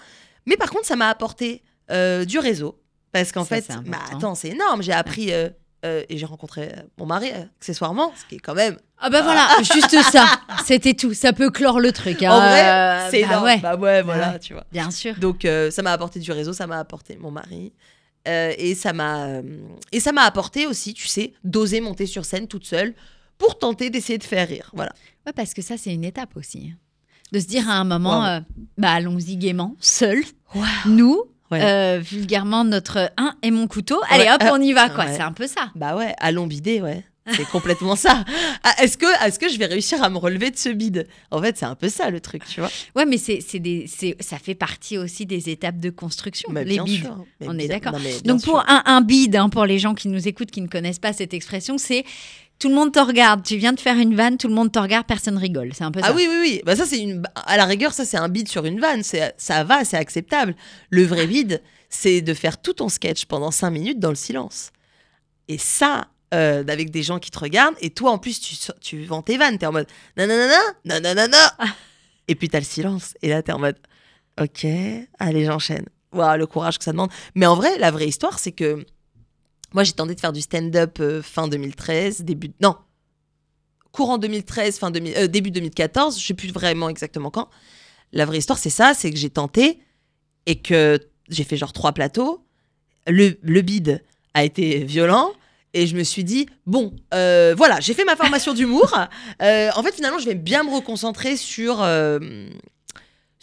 Mais 0.46 0.56
par 0.58 0.70
contre, 0.70 0.86
ça 0.86 0.96
m'a 0.96 1.10
apporté 1.10 1.64
euh, 1.92 2.26
du 2.26 2.40
réseau. 2.40 2.80
Parce 3.12 3.32
qu'en 3.32 3.46
fait, 3.46 3.64
c'est 3.68 3.82
bah, 3.84 3.98
attends, 4.12 4.36
c'est 4.36 4.50
énorme. 4.50 4.82
J'ai 4.84 4.92
appris 4.92 5.32
euh, 5.32 5.50
euh, 5.86 6.04
et 6.10 6.18
j'ai 6.18 6.26
rencontré 6.26 6.74
mon 6.98 7.06
mari 7.06 7.30
accessoirement, 7.32 8.12
ce 8.16 8.26
qui 8.28 8.36
est 8.36 8.40
quand 8.40 8.56
même. 8.56 8.78
Ah 8.98 9.10
bah 9.10 9.22
voilà, 9.22 9.48
juste 9.62 10.02
ça. 10.12 10.26
C'était 10.66 10.94
tout. 10.96 11.14
Ça 11.14 11.32
peut 11.32 11.50
clore 11.50 11.80
le 11.80 11.92
truc. 11.92 12.24
hein. 12.24 12.32
en 12.32 12.40
vrai, 12.40 13.10
c'est 13.12 13.22
bah 13.22 13.28
énorme. 13.28 13.44
ouais, 13.46 13.58
Bah 13.60 13.76
ouais, 13.78 14.02
voilà, 14.02 14.34
ouais. 14.34 14.40
tu 14.40 14.54
vois. 14.54 14.66
bien 14.72 14.92
sûr. 14.92 15.16
Donc 15.18 15.48
ça 15.72 15.82
m'a 15.82 15.92
apporté 15.94 16.20
du 16.20 16.32
réseau, 16.32 16.54
ça 16.54 16.68
m'a 16.68 16.80
apporté 16.80 17.18
mon 17.18 17.32
mari. 17.32 17.72
Et 18.28 18.74
ça 18.76 18.92
m'a 18.92 19.28
et 19.92 20.00
ça 20.00 20.12
m'a 20.12 20.24
apporté 20.24 20.66
aussi, 20.68 20.94
tu 20.94 21.08
sais, 21.08 21.34
d'oser 21.44 21.80
monter 21.82 22.06
sur 22.08 22.26
scène 22.26 22.48
toute 22.48 22.66
seule 22.66 22.96
pour 23.38 23.58
tenter 23.60 23.90
d'essayer 23.90 24.18
de 24.18 24.24
faire 24.24 24.48
rire. 24.48 24.72
Voilà. 24.74 24.92
Ouais, 25.26 25.34
parce 25.34 25.54
que 25.54 25.62
ça, 25.62 25.78
c'est 25.78 25.94
une 25.94 26.04
étape 26.06 26.36
aussi. 26.36 26.74
De 27.32 27.40
se 27.40 27.46
dire 27.48 27.70
à 27.70 27.74
un 27.74 27.84
moment, 27.84 28.20
Wow. 28.22 28.26
euh, 28.26 28.40
bah 28.78 28.92
allons-y 28.92 29.36
gaiement, 29.38 29.76
seul, 29.80 30.24
nous, 30.86 31.22
Ouais. 31.52 31.62
euh, 31.64 32.00
vulgairement 32.04 32.64
notre 32.64 33.12
un 33.18 33.36
et 33.44 33.52
mon 33.52 33.68
couteau. 33.68 34.00
Allez 34.10 34.24
Ouais, 34.26 34.32
hop, 34.34 34.44
on 34.54 34.62
y 34.62 34.74
va, 34.74 34.90
quoi. 34.90 35.06
ouais. 35.06 35.14
C'est 35.16 35.22
un 35.22 35.32
peu 35.32 35.46
ça. 35.48 35.72
Bah 35.76 35.96
ouais, 35.96 36.14
allons 36.20 36.48
bider, 36.48 36.82
ouais. 36.82 37.04
C'est 37.36 37.48
complètement 37.48 37.96
ça. 37.96 38.24
Ah, 38.64 38.84
est-ce 38.84 38.98
que 39.00 39.08
est-ce 39.26 39.40
que 39.40 39.50
je 39.50 39.58
vais 39.58 39.66
réussir 39.66 40.04
à 40.04 40.10
me 40.12 40.18
relever 40.20 40.52
de 40.52 40.58
ce 40.58 40.70
bide? 40.70 41.08
En 41.32 41.42
fait, 41.42 41.58
c'est 41.58 41.66
un 41.66 41.74
peu 41.74 41.90
ça 41.90 42.12
le 42.12 42.20
truc, 42.20 42.44
tu 42.46 42.60
vois. 42.60 42.70
Ouais, 42.96 43.06
mais 43.06 43.18
c'est, 43.18 43.42
c'est 43.42 43.58
des, 43.58 43.86
c'est, 43.88 44.16
ça 44.20 44.38
fait 44.38 44.54
partie 44.54 45.00
aussi 45.00 45.26
des 45.26 45.50
étapes 45.50 45.80
de 45.80 45.90
construction, 45.90 46.50
Mais 46.52 46.64
les 46.64 46.78
bides. 46.80 47.02
sûr. 47.02 47.18
On 47.42 47.58
est 47.58 47.68
d'accord. 47.68 47.94
non, 47.94 48.00
Donc 48.26 48.44
pour 48.44 48.60
un, 48.68 48.84
un 48.86 49.02
bide, 49.02 49.36
hein, 49.38 49.50
pour 49.50 49.66
les 49.66 49.80
gens 49.80 49.96
qui 49.96 50.08
nous 50.08 50.28
écoutent, 50.28 50.52
qui 50.52 50.62
ne 50.62 50.68
connaissent 50.68 51.00
pas 51.00 51.14
cette 51.14 51.34
expression, 51.34 51.80
c'est 51.80 52.06
tout 52.60 52.70
le 52.70 52.76
monde 52.76 52.92
te 52.94 53.00
regarde. 53.00 53.44
Tu 53.44 53.58
viens 53.58 53.74
de 53.74 53.80
faire 53.80 53.98
une 53.98 54.16
vanne, 54.16 54.38
tout 54.38 54.48
le 54.48 54.54
monde 54.54 54.72
te 54.72 54.80
regarde, 54.80 55.06
personne 55.06 55.38
rigole. 55.38 55.72
C'est 55.74 55.84
un 55.84 55.92
peu 55.92 56.02
ça. 56.02 56.08
Ah 56.10 56.14
oui, 56.14 56.28
oui, 56.30 56.38
oui. 56.42 56.62
Bah 56.66 56.76
ça, 56.76 56.86
c'est 56.86 57.00
une. 57.00 57.24
À 57.36 57.58
la 57.58 57.66
rigueur, 57.66 57.94
ça, 57.94 58.06
c'est 58.06 58.18
un 58.18 58.30
bide 58.30 58.48
sur 58.48 58.66
une 58.66 58.80
vanne. 58.80 59.04
C'est, 59.04 59.34
ça 59.38 59.64
va, 59.64 59.84
c'est 59.86 59.98
acceptable. 59.98 60.56
Le 60.90 61.04
vrai 61.04 61.28
bide, 61.28 61.62
c'est 61.90 62.22
de 62.22 62.34
faire 62.34 62.62
tout 62.62 62.74
ton 62.74 62.90
sketch 62.90 63.26
pendant 63.26 63.52
cinq 63.52 63.72
minutes 63.72 64.00
dans 64.00 64.10
le 64.10 64.16
silence. 64.16 64.72
Et 65.48 65.58
ça, 65.58 66.08
euh, 66.34 66.64
avec 66.68 66.92
des 66.92 67.04
gens 67.04 67.20
qui 67.20 67.32
te 67.32 67.40
regardent, 67.40 67.76
et 67.82 67.90
toi, 67.90 68.12
en 68.12 68.18
plus, 68.18 68.40
tu, 68.40 68.56
tu 68.82 69.04
vends 69.04 69.22
tes 69.22 69.38
vannes. 69.38 69.58
T'es 69.58 69.66
en 69.66 69.72
mode 69.72 69.88
nanana, 70.18 70.58
nanana. 70.86 71.58
Et 72.28 72.36
puis, 72.36 72.50
t'as 72.50 72.60
le 72.60 72.66
silence. 72.66 73.14
Et 73.22 73.30
là, 73.30 73.44
t'es 73.44 73.52
en 73.52 73.60
mode 73.60 73.78
ok, 74.42 74.66
allez, 75.20 75.46
j'enchaîne. 75.46 75.86
Waouh, 76.14 76.38
le 76.38 76.48
courage 76.48 76.78
que 76.78 76.84
ça 76.84 76.92
demande. 76.92 77.12
Mais 77.36 77.46
en 77.46 77.56
vrai, 77.56 77.78
la 77.78 77.92
vraie 77.92 78.08
histoire, 78.08 78.40
c'est 78.40 78.52
que 78.52 78.86
moi, 79.76 79.84
j'ai 79.84 79.92
tenté 79.92 80.16
de 80.16 80.20
faire 80.22 80.32
du 80.32 80.40
stand-up 80.40 81.00
euh, 81.02 81.22
fin 81.22 81.50
2013, 81.50 82.22
début. 82.22 82.50
Non, 82.62 82.78
courant 83.92 84.18
2013, 84.18 84.80
fin 84.80 84.90
2000, 84.90 85.18
euh, 85.18 85.28
début 85.28 85.52
2014, 85.52 86.18
je 86.18 86.26
sais 86.26 86.34
plus 86.34 86.54
vraiment 86.54 86.88
exactement 86.88 87.30
quand. 87.30 87.50
La 88.14 88.26
vraie 88.26 88.38
histoire, 88.38 88.58
c'est 88.58 88.70
ça, 88.70 88.94
c'est 88.94 89.12
que 89.12 89.18
j'ai 89.18 89.30
tenté 89.30 89.82
et 90.46 90.62
que 90.62 90.98
j'ai 91.28 91.44
fait 91.44 91.58
genre 91.58 91.74
trois 91.74 91.92
plateaux. 91.92 92.46
Le, 93.06 93.38
le 93.42 93.62
bide 93.62 94.02
a 94.34 94.46
été 94.46 94.86
violent. 94.86 95.34
Et 95.74 95.88
je 95.88 95.98
me 95.98 96.04
suis 96.04 96.24
dit, 96.24 96.48
bon, 96.66 96.96
euh, 97.14 97.54
voilà, 97.58 97.82
j'ai 97.82 97.94
fait 97.94 98.06
ma 98.06 98.16
formation 98.16 98.54
d'humour. 98.54 98.90
En 99.42 99.84
fait, 99.84 99.94
finalement, 99.94 100.20
je 100.20 100.26
vais 100.26 100.36
bien 100.36 100.64
me 100.64 100.74
reconcentrer 100.74 101.36
sur, 101.36 101.86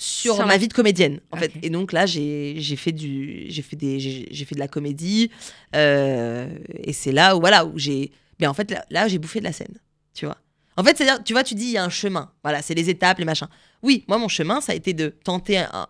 sur, 0.03 0.45
ma 0.47 0.57
vie 0.57 0.69
de 0.69 0.73
comédienne. 0.75 1.21
En 1.31 1.37
fait. 1.37 1.53
Et 1.63 1.71
donc 1.71 1.93
là, 1.93 2.07
j'ai 2.07 2.55
j'ai 2.59 2.77
fait, 2.77 2.93
du, 2.93 3.47
j'ai 3.49 3.63
fait, 3.63 3.77
des- 3.77 4.01
j'ai 4.01 4.45
fait 4.45 4.55
de 4.55 4.61
la 4.61 4.69
comédie. 4.69 5.31
euh, 5.77 6.49
et 6.83 6.93
c'est 6.93 7.13
là 7.13 7.37
où, 7.37 7.41
voilà, 7.41 7.65
où 7.65 7.79
j'ai. 7.79 8.11
Mais 8.41 8.47
en 8.47 8.55
fait, 8.55 8.71
là, 8.71 8.85
là, 8.91 9.09
j'ai 9.09 9.19
bouffé 9.19 9.39
de 9.39 9.45
la 9.45 9.53
scène. 9.53 9.79
Tu 10.15 10.25
vois 10.27 10.37
En 10.77 10.85
fait, 10.85 10.97
c'est-à-dire, 10.97 11.23
tu 11.25 11.33
vois, 11.33 11.45
tu 11.45 11.55
dis, 11.55 11.65
il 11.67 11.71
y 11.73 11.77
a 11.79 11.85
un 11.85 11.89
chemin. 11.91 12.31
Voilà, 12.43 12.63
c'est 12.63 12.75
les 12.75 12.91
étapes, 12.91 13.19
les 13.19 13.25
machins. 13.25 13.49
Oui, 13.83 14.05
moi, 14.09 14.19
mon 14.19 14.29
chemin, 14.29 14.61
ça 14.61 14.73
a 14.73 14.75
été 14.75 14.93
de 14.95 15.09
tenter 15.09 15.59
un, 15.59 15.87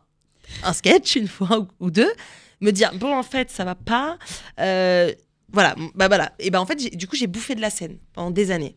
un 0.62 0.72
sketch 0.72 1.16
une 1.16 1.29
fois 1.29 1.59
ou, 1.61 1.66
ou 1.87 1.90
deux, 1.90 2.12
me 2.61 2.70
dire, 2.70 2.92
bon, 2.94 3.14
en 3.16 3.22
fait, 3.22 3.51
ça 3.51 3.64
va 3.64 3.75
pas. 3.75 4.18
Euh, 4.61 5.11
voilà, 5.53 5.75
bah 5.94 6.09
voilà. 6.09 6.33
Et 6.38 6.51
ben 6.51 6.61
en 6.61 6.66
fait, 6.66 6.77
du 6.96 7.07
coup, 7.07 7.16
j'ai 7.16 7.27
bouffé 7.27 7.55
de 7.55 7.61
la 7.61 7.68
scène 7.70 7.98
pendant 8.14 8.31
des 8.31 8.51
années. 8.51 8.77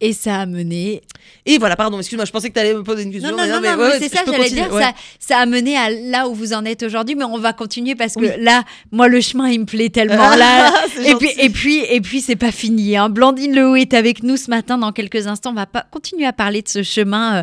Et 0.00 0.12
ça 0.12 0.40
a 0.40 0.46
mené. 0.46 1.02
Et 1.46 1.56
voilà, 1.56 1.76
pardon, 1.76 1.98
excuse-moi, 1.98 2.24
je 2.26 2.32
pensais 2.32 2.48
que 2.48 2.54
tu 2.54 2.60
allais 2.60 2.74
me 2.74 2.82
poser 2.82 3.04
une 3.04 3.12
question. 3.12 3.30
Non, 3.30 3.36
non, 3.38 3.46
non, 3.46 3.60
mais 3.62 3.72
non, 3.74 3.82
ouais, 3.82 3.90
mais 4.00 4.08
c'est 4.08 4.14
ça, 4.14 4.22
j'allais 4.26 4.50
dire. 4.50 4.70
ouais. 4.72 4.82
Ça, 4.82 4.92
ça 5.18 5.38
a 5.38 5.46
mené 5.46 5.76
à 5.76 5.88
là 5.88 6.28
où 6.28 6.34
vous 6.34 6.52
en 6.52 6.64
êtes 6.64 6.82
aujourd'hui, 6.82 7.14
mais 7.14 7.24
on 7.24 7.38
va 7.38 7.52
continuer 7.52 7.94
parce 7.94 8.14
que 8.14 8.20
Oui. 8.20 8.30
là, 8.40 8.64
moi, 8.92 9.08
le 9.08 9.20
chemin, 9.20 9.48
il 9.48 9.60
me 9.60 9.64
plaît 9.66 9.88
tellement. 9.88 10.34
là, 10.36 10.72
Et 11.06 11.14
puis, 11.14 11.30
et 11.38 11.48
puis, 11.48 11.78
et 11.88 12.00
puis, 12.00 12.20
c'est 12.20 12.36
pas 12.36 12.52
fini. 12.52 12.96
Hein. 12.96 13.08
Blandine 13.08 13.54
Lehaut 13.54 13.76
est 13.76 13.94
avec 13.94 14.22
nous 14.22 14.36
ce 14.36 14.50
matin. 14.50 14.78
Dans 14.78 14.92
quelques 14.92 15.26
instants, 15.28 15.50
on 15.52 15.54
va 15.54 15.66
pas 15.66 15.86
continuer 15.90 16.26
à 16.26 16.32
parler 16.32 16.60
de 16.60 16.68
ce 16.68 16.82
chemin 16.82 17.38
euh, 17.38 17.42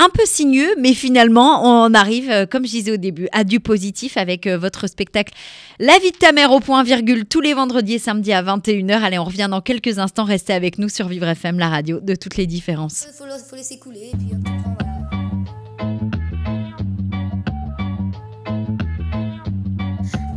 un 0.00 0.08
peu 0.10 0.22
sinueux, 0.24 0.74
mais 0.78 0.94
finalement, 0.94 1.62
on 1.86 1.92
arrive, 1.92 2.30
euh, 2.30 2.46
comme 2.46 2.64
je 2.64 2.70
disais 2.70 2.92
au 2.92 2.96
début, 2.96 3.28
à 3.32 3.42
du 3.44 3.58
positif 3.58 4.16
avec 4.16 4.46
euh, 4.46 4.56
votre 4.56 4.86
spectacle 4.86 5.34
La 5.80 5.98
vie 5.98 6.12
de 6.12 6.16
ta 6.16 6.30
mère 6.32 6.52
au 6.52 6.60
point 6.60 6.82
virgule 6.84 7.24
tous 7.24 7.40
les 7.40 7.52
vendredis 7.54 7.94
et 7.94 7.98
samedis 7.98 8.32
à 8.32 8.42
21h. 8.42 8.92
Allez, 9.02 9.18
on 9.18 9.24
revient 9.24 9.48
dans 9.50 9.60
quelques 9.60 9.98
instants. 9.98 10.24
Restez 10.24 10.52
avec 10.52 10.78
nous 10.78 10.88
sur 10.88 11.08
Vivre 11.08 11.26
FM, 11.26 11.58
la 11.58 11.68
radio 11.68 11.98
de 12.00 12.14
toutes 12.14 12.36
les 12.36 12.46
différences. 12.46 13.06
Faut, 13.18 13.24
le- 13.24 13.30
faut 13.50 13.56
laisser 13.56 13.78
couler, 13.78 14.12
puis 14.16 14.28
on 14.32 14.36
comprend, 14.36 14.76
voilà. 14.78 15.98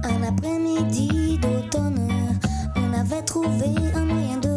Un 0.04 0.24
après-midi 0.28 1.38
d'automne, 1.42 2.10
on 2.76 2.94
avait 3.00 3.22
trouvé 3.24 3.66
un 3.96 4.06
moyen 4.06 4.38
de 4.38 4.50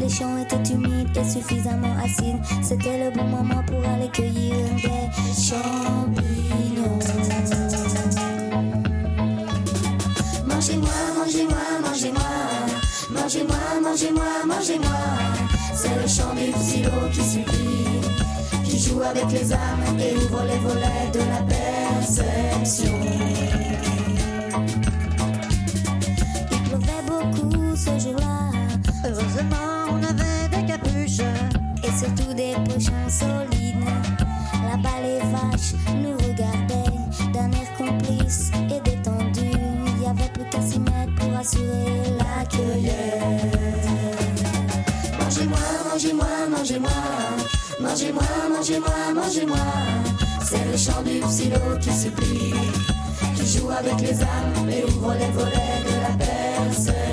Les 0.00 0.08
champs 0.08 0.38
étaient 0.38 0.72
humides 0.72 1.16
et 1.16 1.24
suffisamment 1.24 1.94
acides. 2.04 2.40
C'était 2.62 3.04
le 3.04 3.16
bon 3.16 3.24
moment 3.24 3.62
pour 3.66 3.84
aller 3.88 4.08
cueillir 4.08 4.54
des 4.76 5.10
champignons. 5.34 6.98
Mangez-moi, 10.46 10.90
mangez-moi, 11.16 11.64
mangez-moi. 11.82 12.22
Mangez-moi, 13.10 13.56
mangez-moi, 13.82 14.24
mangez-moi. 14.46 14.98
C'est 15.74 15.94
le 15.94 16.06
chant 16.06 16.34
du 16.34 16.52
qui 16.52 17.44
qui 17.44 18.70
qui 18.70 18.78
joue 18.78 19.00
avec 19.02 19.30
les 19.32 19.52
âmes 19.52 19.98
et 19.98 20.16
ouvre 20.16 20.42
les 20.44 20.58
volets 20.58 21.10
de 21.12 21.18
la 21.18 21.42
perception. 21.46 22.98
Il 26.50 26.62
pleuvait 26.62 27.04
beaucoup 27.06 27.76
ce 27.76 27.98
jour-là. 27.98 28.47
Heureusement, 29.10 29.88
on 29.90 30.02
avait 30.02 30.48
des 30.50 30.66
capuches. 30.66 31.24
et 31.82 31.90
surtout 31.98 32.34
des 32.34 32.52
pochons 32.66 33.08
solides. 33.08 33.84
Là-bas, 34.52 35.00
les 35.02 35.20
vaches 35.32 35.72
nous 35.94 36.12
regardaient 36.12 37.32
d'un 37.32 37.50
air 37.52 37.72
complice 37.78 38.50
et 38.68 38.80
détendu. 38.80 39.50
Il 39.96 40.02
y 40.02 40.06
avait 40.06 40.30
plus 40.34 40.44
qu'à 40.50 40.60
s'y 40.60 40.78
mettre 40.80 41.14
pour 41.16 41.34
assurer 41.38 42.18
la 42.18 42.44
cueillette. 42.44 43.86
Mangez-moi, 45.18 45.58
mangez-moi, 45.90 46.26
mangez-moi. 46.50 46.90
Mangez-moi, 47.80 48.22
mangez-moi, 48.50 49.14
mangez-moi. 49.14 49.66
C'est 50.44 50.64
le 50.70 50.76
chant 50.76 51.02
du 51.02 51.20
psylo 51.20 51.78
qui 51.80 51.92
supplie, 51.92 52.52
qui 53.36 53.58
joue 53.58 53.70
avec 53.70 54.00
les 54.02 54.20
âmes 54.20 54.68
et 54.68 54.84
ouvre 54.84 55.14
les 55.14 55.30
volets 55.30 55.80
de 55.86 56.02
la 56.02 56.24
perception. 56.26 57.07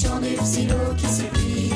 Chant 0.00 0.18
du 0.20 0.34
psylo 0.36 0.94
qui 0.96 1.06
supplie, 1.06 1.70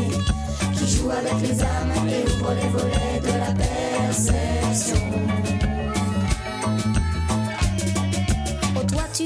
qui 0.73 0.97
joue 0.97 1.11
avec 1.11 1.47
les 1.47 1.61
âmes 1.61 1.93
et 2.09 2.25
ouvre 2.31 2.55
les 2.55 2.69
volets 2.69 3.21
de 3.21 3.39
la 3.39 3.53
perception. 3.53 4.97
Oh 8.77 8.83
toi 8.89 9.03
tu 9.13 9.25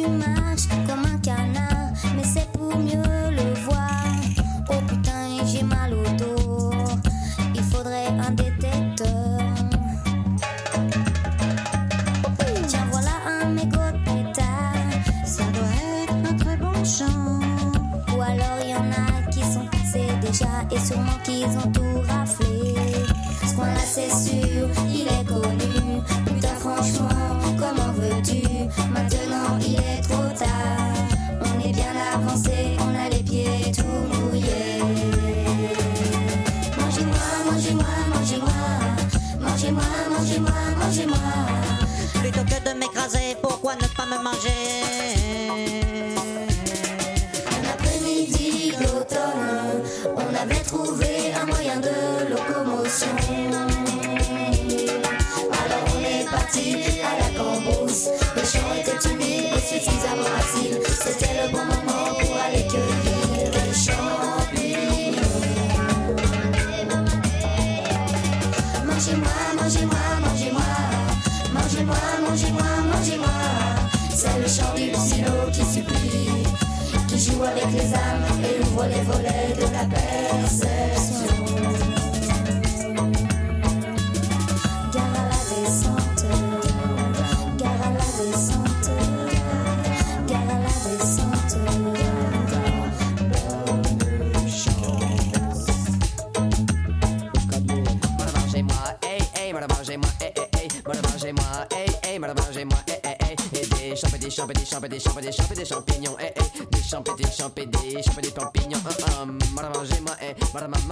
des 104.86 104.88
des 104.88 105.64
champignons, 105.64 106.16
hey, 106.18 106.32
hey, 106.36 106.66
des 106.70 106.78
des 106.78 107.24
des 107.24 107.24
des 107.24 108.30
champignons, 108.34 108.78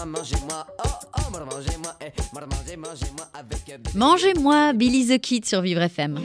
mangez-moi, 0.07 0.57
Mangez-moi 3.95 4.73
Billy 4.73 5.07
the 5.07 5.21
Kid 5.21 5.45
sur 5.45 5.61
Vivre 5.61 5.83
FM. 5.83 6.19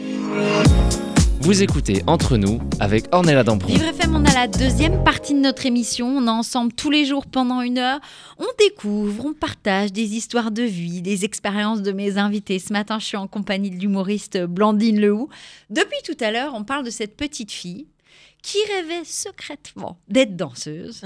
Vous 1.41 1.63
écoutez 1.63 2.04
Entre 2.06 2.38
nous 2.38 2.60
avec 2.80 3.06
Ornella 3.12 3.43
Dampron. 3.43 3.67
Vivre 3.67 3.86
FM, 3.86 4.15
on 4.15 4.23
a 4.25 4.34
la 4.34 4.47
deuxième 4.47 5.04
partie 5.04 5.34
de 5.34 5.39
notre 5.39 5.65
émission. 5.65 6.08
On 6.08 6.27
est 6.27 6.30
ensemble 6.30 6.71
tous 6.71 6.91
les 6.91 7.04
jours 7.04 7.25
pendant 7.25 7.62
une 7.62 7.80
heure. 7.80 7.99
On 8.38 8.45
découvre, 8.60 9.25
on 9.25 9.34
partage 9.34 9.91
des 9.91 10.15
histoires 10.15 10.51
de 10.51 10.62
vie, 10.62 11.01
des 11.01 11.25
expériences 11.25 11.82
de 11.82 11.91
mes 11.93 12.19
invités. 12.19 12.60
Ce 12.60 12.71
matin, 12.71 12.99
je 12.99 13.06
suis 13.06 13.17
en 13.17 13.25
compagnie 13.25 13.71
de 13.71 13.75
l'humoriste 13.75 14.38
Blandine 14.38 15.01
Lehoux. 15.01 15.30
Depuis 15.71 15.97
tout 16.06 16.17
à 16.23 16.30
l'heure, 16.30 16.54
on 16.54 16.63
parle 16.63 16.86
de 16.86 16.91
cette 16.91 17.17
petite 17.17 17.51
fille 17.51 17.88
qui 18.43 18.60
rêvait 18.75 19.04
secrètement 19.04 19.97
d'être 20.10 20.36
danseuse 20.36 21.01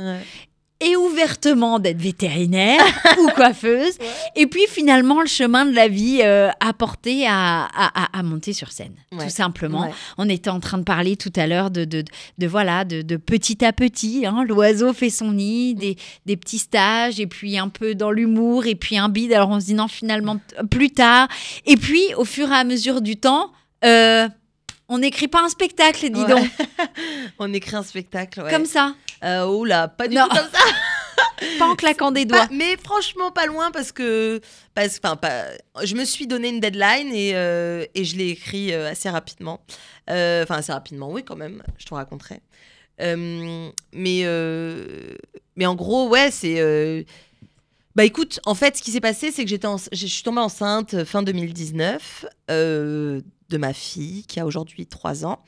et 0.81 0.95
ouvertement 0.97 1.79
d'être 1.79 2.01
vétérinaire 2.01 2.81
ou 3.19 3.29
coiffeuse. 3.29 3.97
Et 4.35 4.45
puis 4.47 4.63
finalement, 4.67 5.21
le 5.21 5.27
chemin 5.27 5.65
de 5.65 5.73
la 5.73 5.87
vie 5.87 6.19
euh, 6.21 6.49
a 6.59 6.73
porté 6.73 7.25
à, 7.27 7.63
à- 7.65 8.17
à- 8.19 8.23
monter 8.23 8.51
sur 8.53 8.71
scène, 8.71 8.93
Ouais. 9.13 9.23
tout 9.25 9.29
simplement. 9.29 9.83
Ouais. 9.83 9.93
On 10.17 10.27
était 10.27 10.49
en 10.49 10.59
train 10.59 10.77
de 10.77 10.83
parler 10.83 11.15
tout 11.15 11.31
à 11.37 11.47
l'heure 11.47 11.71
de, 11.71 11.85
de, 11.85 12.03
de, 12.37 12.47
voilà, 12.47 12.83
de, 12.83 13.01
de 13.01 13.15
petit 13.17 13.63
à 13.63 13.71
petit. 13.71 14.25
hein, 14.25 14.43
L'oiseau 14.47 14.91
fait 14.93 15.09
son 15.09 15.31
nid, 15.31 15.75
des, 15.75 15.95
des 16.25 16.35
petits 16.35 16.57
stages, 16.57 17.19
et 17.19 17.27
puis 17.27 17.57
un 17.57 17.69
peu 17.69 17.95
dans 17.95 18.11
l'humour, 18.11 18.65
et 18.65 18.75
puis 18.75 18.97
un 18.97 19.07
bide. 19.09 19.31
Alors 19.33 19.49
on 19.51 19.59
se 19.61 19.67
dit 19.67 19.73
non, 19.75 19.87
finalement, 19.87 20.37
plus 20.69 20.89
tard. 20.89 21.27
Et 21.65 21.77
puis, 21.77 22.01
au 22.17 22.25
fur 22.25 22.49
et 22.51 22.55
à 22.55 22.63
mesure 22.65 23.01
du 23.01 23.15
temps, 23.15 23.51
euh, 23.85 24.27
on 24.89 24.99
n'écrit 24.99 25.27
pas 25.27 25.41
un 25.43 25.49
spectacle, 25.49 26.09
dis 26.09 26.21
Ouais. 26.21 26.27
donc, 26.27 26.47
On 27.39 27.51
écrit 27.53 27.75
un 27.75 27.83
spectacle, 27.83 28.41
ouais. 28.41 28.51
comme 28.51 28.65
ça, 28.65 28.95
Euh, 29.23 29.45
oula, 29.47 29.87
pas 29.87 30.07
du 30.07 30.15
Non. 30.15 30.27
tout 30.29 30.35
comme 30.35 30.49
ça. 30.51 30.59
pas 31.59 31.65
en 31.65 31.75
claquant 31.75 32.11
des 32.11 32.25
doigts. 32.25 32.47
Pas- 32.47 32.53
mais 32.53 32.77
franchement, 32.83 33.31
pas 33.31 33.45
loin 33.45 33.71
parce 33.71 33.91
que. 33.91 34.39
Parce, 34.73 34.99
pas, 34.99 35.17
je 35.83 35.95
me 35.95 36.05
suis 36.05 36.27
donné 36.27 36.49
une 36.49 36.59
deadline 36.59 37.13
et, 37.13 37.31
euh, 37.35 37.85
et 37.95 38.03
je 38.05 38.15
l'ai 38.17 38.29
écrit 38.29 38.73
euh, 38.73 38.89
assez 38.91 39.09
rapidement. 39.09 39.61
Euh, 40.09 40.43
Enfin, 40.43 40.55
assez 40.57 40.71
rapidement, 40.73 41.11
oui, 41.11 41.23
quand 41.23 41.35
même, 41.35 41.63
je 41.77 41.85
te 41.85 41.93
raconterai. 41.93 42.41
Euh, 43.01 43.69
mais, 43.93 44.23
mais 45.55 45.65
en 45.65 45.75
gros, 45.75 46.09
ouais, 46.09 46.29
c'est. 46.31 47.05
Bah 47.95 48.03
écoute, 48.03 48.41
en 48.45 48.55
fait, 48.55 48.75
ce 48.75 48.81
qui 48.83 48.91
s'est 48.91 48.99
passé, 48.99 49.31
c'est 49.31 49.45
que 49.45 49.49
j'étais 49.49 49.69
je 49.93 50.05
suis 50.05 50.21
tombée 50.21 50.41
enceinte 50.41 51.05
fin 51.05 51.23
2019 51.23 52.25
euh, 52.51 53.21
de 53.49 53.57
ma 53.57 53.73
fille 53.73 54.23
qui 54.25 54.39
a 54.39 54.45
aujourd'hui 54.45 54.85
3 54.87 55.25
ans. 55.25 55.39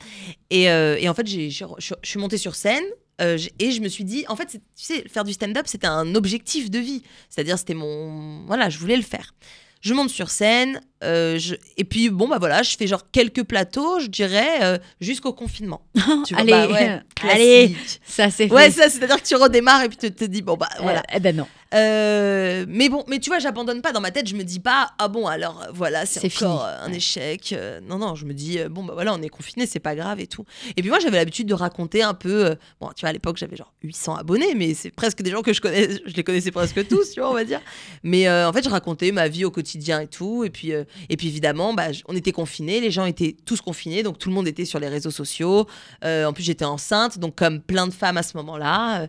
Et, 0.50 0.70
euh, 0.70 0.96
et 0.98 1.08
en 1.08 1.14
fait, 1.14 1.26
j'ai- 1.26 1.50
je 1.50 1.64
suis 2.02 2.18
montée 2.18 2.38
sur 2.38 2.54
scène 2.54 2.84
euh, 3.20 3.36
et 3.58 3.72
je 3.72 3.80
me 3.80 3.88
suis 3.88 4.04
dit, 4.04 4.24
en 4.28 4.36
fait, 4.36 4.46
tu 4.46 4.58
sais, 4.76 5.04
faire 5.08 5.24
du 5.24 5.32
stand-up, 5.32 5.66
c'était 5.66 5.88
un 5.88 6.14
objectif 6.14 6.70
de 6.70 6.78
vie. 6.78 7.02
C'est-à-dire, 7.28 7.58
c'était 7.58 7.74
mon. 7.74 8.44
Voilà, 8.46 8.68
je 8.70 8.78
voulais 8.78 8.96
le 8.96 9.02
faire. 9.02 9.34
Je 9.80 9.94
monte 9.94 10.10
sur 10.10 10.28
scène, 10.30 10.80
euh, 11.04 11.38
je- 11.38 11.54
et 11.76 11.84
puis 11.84 12.10
bon, 12.10 12.26
bah 12.26 12.38
voilà, 12.40 12.64
je 12.64 12.76
fais 12.76 12.88
genre 12.88 13.10
quelques 13.12 13.44
plateaux, 13.44 14.00
je 14.00 14.06
dirais, 14.08 14.80
jusqu'au 15.00 15.32
confinement. 15.32 15.82
Tu 16.26 16.34
vois, 16.34 16.40
allez, 16.42 16.50
bah 16.50 16.66
ouais, 16.68 17.00
allez, 17.30 17.76
ça 18.04 18.28
c'est 18.28 18.48
fait. 18.48 18.54
Ouais, 18.54 18.70
ça, 18.72 18.88
c'est-à-dire 18.90 19.22
que 19.22 19.26
tu 19.28 19.36
redémarres 19.36 19.84
et 19.84 19.88
puis 19.88 19.96
tu 19.98 20.10
te 20.12 20.24
dis, 20.24 20.42
bon, 20.42 20.56
bah 20.56 20.68
voilà. 20.80 21.04
Eh 21.14 21.20
ben 21.20 21.36
non. 21.36 21.46
Euh, 21.74 22.64
mais 22.68 22.88
bon, 22.88 23.04
mais 23.08 23.18
tu 23.18 23.28
vois, 23.30 23.38
j'abandonne 23.38 23.82
pas 23.82 23.92
dans 23.92 24.00
ma 24.00 24.10
tête. 24.10 24.26
Je 24.28 24.34
me 24.34 24.42
dis 24.42 24.60
pas, 24.60 24.90
ah 24.98 25.08
bon, 25.08 25.26
alors 25.26 25.62
euh, 25.62 25.66
voilà, 25.72 26.06
c'est 26.06 26.18
encore 26.20 26.30
fini. 26.30 26.72
euh, 26.72 26.84
un 26.86 26.90
Ouais. 26.90 26.96
échec. 26.96 27.54
Non, 27.86 27.98
non, 27.98 28.14
je 28.14 28.24
me 28.24 28.32
dis, 28.32 28.58
bon, 28.70 28.84
bah 28.84 28.94
voilà, 28.94 29.12
on 29.14 29.20
est 29.22 29.28
confiné, 29.28 29.66
c'est 29.66 29.78
pas 29.80 29.94
grave 29.94 30.18
et 30.20 30.26
tout. 30.26 30.44
Et 30.76 30.82
puis 30.82 30.88
moi, 30.90 30.98
j'avais 30.98 31.18
l'habitude 31.18 31.46
de 31.46 31.54
raconter 31.54 32.02
un 32.02 32.14
peu. 32.14 32.56
bon, 32.80 32.88
tu 32.96 33.00
vois, 33.02 33.10
à 33.10 33.12
l'époque, 33.12 33.36
j'avais 33.36 33.56
genre 33.56 33.72
800 33.82 34.16
abonnés, 34.16 34.54
mais 34.54 34.72
c'est 34.74 34.90
presque 34.90 35.22
des 35.22 35.30
gens 35.30 35.42
que 35.42 35.52
je 35.52 35.60
connais. 35.60 35.88
Je 36.06 36.14
les 36.14 36.24
connaissais 36.24 36.50
presque 36.50 36.86
tous, 36.88 37.10
tu 37.12 37.20
vois, 37.20 37.30
on 37.30 37.34
va 37.34 37.44
dire. 37.44 37.60
Mais 38.02 38.28
euh, 38.28 38.48
en 38.48 38.52
fait, 38.52 38.64
je 38.64 38.70
racontais 38.70 39.12
ma 39.12 39.28
vie 39.28 39.44
au 39.44 39.50
quotidien 39.50 40.00
et 40.00 40.06
tout. 40.06 40.44
Et 40.44 40.50
puis, 40.50 40.72
euh, 40.72 40.84
et 41.10 41.16
puis 41.16 41.28
évidemment, 41.28 41.74
bah, 41.74 41.88
on 42.06 42.16
était 42.16 42.32
confinés, 42.32 42.80
les 42.80 42.90
gens 42.90 43.04
étaient 43.04 43.36
tous 43.44 43.60
confinés, 43.60 44.02
donc 44.02 44.18
tout 44.18 44.28
le 44.30 44.34
monde 44.34 44.48
était 44.48 44.64
sur 44.64 44.78
les 44.78 44.88
réseaux 44.88 45.10
sociaux. 45.10 45.66
En 46.02 46.32
plus, 46.32 46.42
j'étais 46.44 46.64
enceinte, 46.64 47.18
donc 47.18 47.34
comme 47.36 47.60
plein 47.60 47.86
de 47.86 47.92
femmes 47.92 48.16
à 48.16 48.22
ce 48.22 48.36
moment-là. 48.38 49.06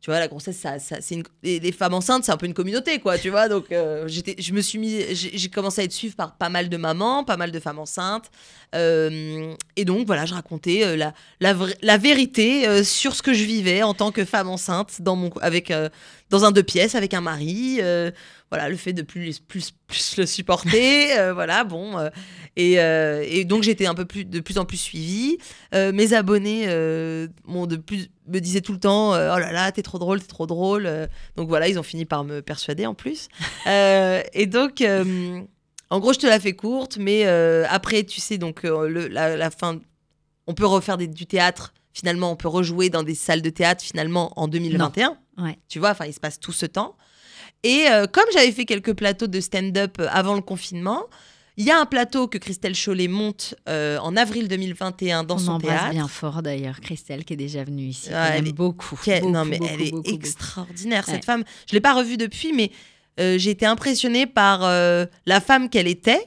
Tu 0.00 0.10
vois, 0.10 0.20
la 0.20 0.28
grossesse, 0.28 0.56
ça, 0.56 0.78
c'est 0.78 1.22
les, 1.42 1.72
femmes 1.72 1.94
enceintes, 1.94 2.24
c'est 2.24 2.30
un 2.30 2.36
peu 2.36 2.46
une 2.46 2.54
communauté, 2.54 3.00
quoi, 3.00 3.18
tu 3.18 3.30
vois. 3.30 3.48
Donc, 3.48 3.72
euh, 3.72 4.06
je 4.06 4.52
me 4.52 4.60
suis 4.60 4.78
mis, 4.78 5.02
j'ai 5.12 5.48
commencé 5.48 5.80
à 5.80 5.84
être 5.84 5.92
suivie 5.92 6.14
par 6.14 6.36
pas 6.36 6.48
mal 6.48 6.68
de 6.68 6.76
mamans, 6.76 7.24
pas 7.24 7.36
mal 7.36 7.50
de 7.50 7.58
femmes 7.58 7.80
enceintes. 7.80 8.30
Euh, 8.74 9.54
et 9.76 9.84
donc, 9.84 10.06
voilà, 10.06 10.26
je 10.26 10.34
racontais 10.34 10.84
euh, 10.84 10.96
la, 10.96 11.14
la, 11.40 11.54
la 11.82 11.98
vérité 11.98 12.68
euh, 12.68 12.84
sur 12.84 13.14
ce 13.14 13.22
que 13.22 13.32
je 13.32 13.44
vivais 13.44 13.82
en 13.82 13.94
tant 13.94 14.12
que 14.12 14.24
femme 14.24 14.48
enceinte 14.48 15.00
dans, 15.00 15.16
mon, 15.16 15.30
avec, 15.40 15.72
dans 16.30 16.44
un 16.44 16.52
deux 16.52 16.62
pièces 16.62 16.94
avec 16.94 17.14
un 17.14 17.20
mari. 17.20 17.80
voilà, 18.50 18.68
le 18.68 18.76
fait 18.76 18.92
de 18.92 19.02
plus, 19.02 19.40
plus, 19.40 19.72
plus 19.86 20.16
le 20.16 20.26
supporter. 20.26 21.08
voilà, 21.34 21.64
bon. 21.64 21.96
et, 22.56 22.74
et 22.74 23.44
donc, 23.44 23.62
j'étais 23.62 23.86
un 23.86 23.94
peu 23.94 24.04
plus, 24.04 24.24
de 24.24 24.40
plus 24.40 24.58
en 24.58 24.64
plus 24.64 24.78
suivie. 24.78 25.38
Mes 25.72 26.12
abonnés 26.12 26.66
m'ont 27.46 27.66
de 27.66 27.76
plus, 27.76 28.10
me 28.28 28.40
disaient 28.40 28.60
tout 28.60 28.72
le 28.72 28.78
temps 28.78 29.14
euh, 29.14 29.34
Oh 29.34 29.38
là 29.38 29.52
là, 29.52 29.72
t'es 29.72 29.82
trop 29.82 29.98
drôle, 29.98 30.20
t'es 30.20 30.26
trop 30.26 30.46
drôle. 30.46 30.86
Euh, 30.86 31.06
donc 31.36 31.48
voilà, 31.48 31.68
ils 31.68 31.78
ont 31.78 31.82
fini 31.82 32.04
par 32.04 32.24
me 32.24 32.40
persuader 32.40 32.86
en 32.86 32.94
plus. 32.94 33.28
Euh, 33.66 34.22
et 34.32 34.46
donc, 34.46 34.82
en 35.90 36.00
gros, 36.00 36.12
je 36.12 36.18
te 36.18 36.26
la 36.26 36.38
fais 36.40 36.54
courte, 36.54 36.98
mais 36.98 37.26
euh, 37.26 37.64
après, 37.68 38.04
tu 38.04 38.20
sais, 38.20 38.38
donc 38.38 38.64
euh, 38.64 38.88
le- 38.88 39.08
la, 39.08 39.36
la 39.36 39.50
fin, 39.50 39.80
on 40.46 40.54
peut 40.54 40.66
refaire 40.66 40.96
des- 40.98 41.06
du 41.08 41.26
théâtre. 41.26 41.72
Finalement, 41.92 42.30
on 42.30 42.36
peut 42.36 42.48
rejouer 42.48 42.90
dans 42.90 43.02
des 43.02 43.14
salles 43.14 43.42
de 43.42 43.50
théâtre 43.50 43.82
finalement 43.84 44.32
en 44.36 44.46
2021. 44.48 45.16
Ouais. 45.38 45.58
Tu 45.68 45.78
vois, 45.78 45.90
enfin, 45.90 46.04
il 46.06 46.12
se 46.14 46.20
passe 46.20 46.38
tout 46.38 46.52
ce 46.52 46.66
temps. 46.66 46.96
Et 47.64 47.86
euh, 47.90 48.06
comme 48.06 48.26
j'avais 48.32 48.52
fait 48.52 48.64
quelques 48.66 48.94
plateaux 48.94 49.26
de 49.26 49.40
stand-up 49.40 50.00
avant 50.10 50.34
le 50.34 50.40
confinement, 50.42 51.04
il 51.56 51.64
y 51.64 51.72
a 51.72 51.80
un 51.80 51.86
plateau 51.86 52.28
que 52.28 52.38
Christelle 52.38 52.76
Chollet 52.76 53.08
monte 53.08 53.56
euh, 53.68 53.98
en 53.98 54.16
avril 54.16 54.46
2021 54.46 55.24
dans 55.24 55.34
On 55.34 55.38
son 55.38 55.50
embrasse 55.52 55.76
théâtre. 55.80 55.90
bien 55.90 56.06
fort 56.06 56.40
d'ailleurs 56.40 56.80
Christelle 56.80 57.24
qui 57.24 57.32
est 57.32 57.36
déjà 57.36 57.64
venue 57.64 57.86
ici. 57.86 58.10
On 58.12 58.16
elle 58.16 58.36
aime 58.38 58.46
est- 58.46 58.52
beaucoup, 58.52 58.94
beaucoup, 58.94 59.28
non, 59.30 59.44
mais 59.44 59.58
beaucoup, 59.58 59.70
elle 59.74 59.82
est 59.82 59.90
beaucoup, 59.90 60.08
extraordinaire, 60.08 61.04
cette 61.04 61.14
Ouais. 61.16 61.22
femme. 61.22 61.42
Je 61.68 61.72
l'ai 61.74 61.80
pas 61.80 61.94
revue 61.94 62.16
depuis, 62.16 62.52
mais 62.52 62.70
j'ai 63.18 63.50
été 63.50 63.66
impressionnée 63.66 64.26
par 64.26 64.64
euh, 64.64 65.06
la 65.26 65.40
femme 65.40 65.68
qu'elle 65.68 65.88
était 65.88 66.24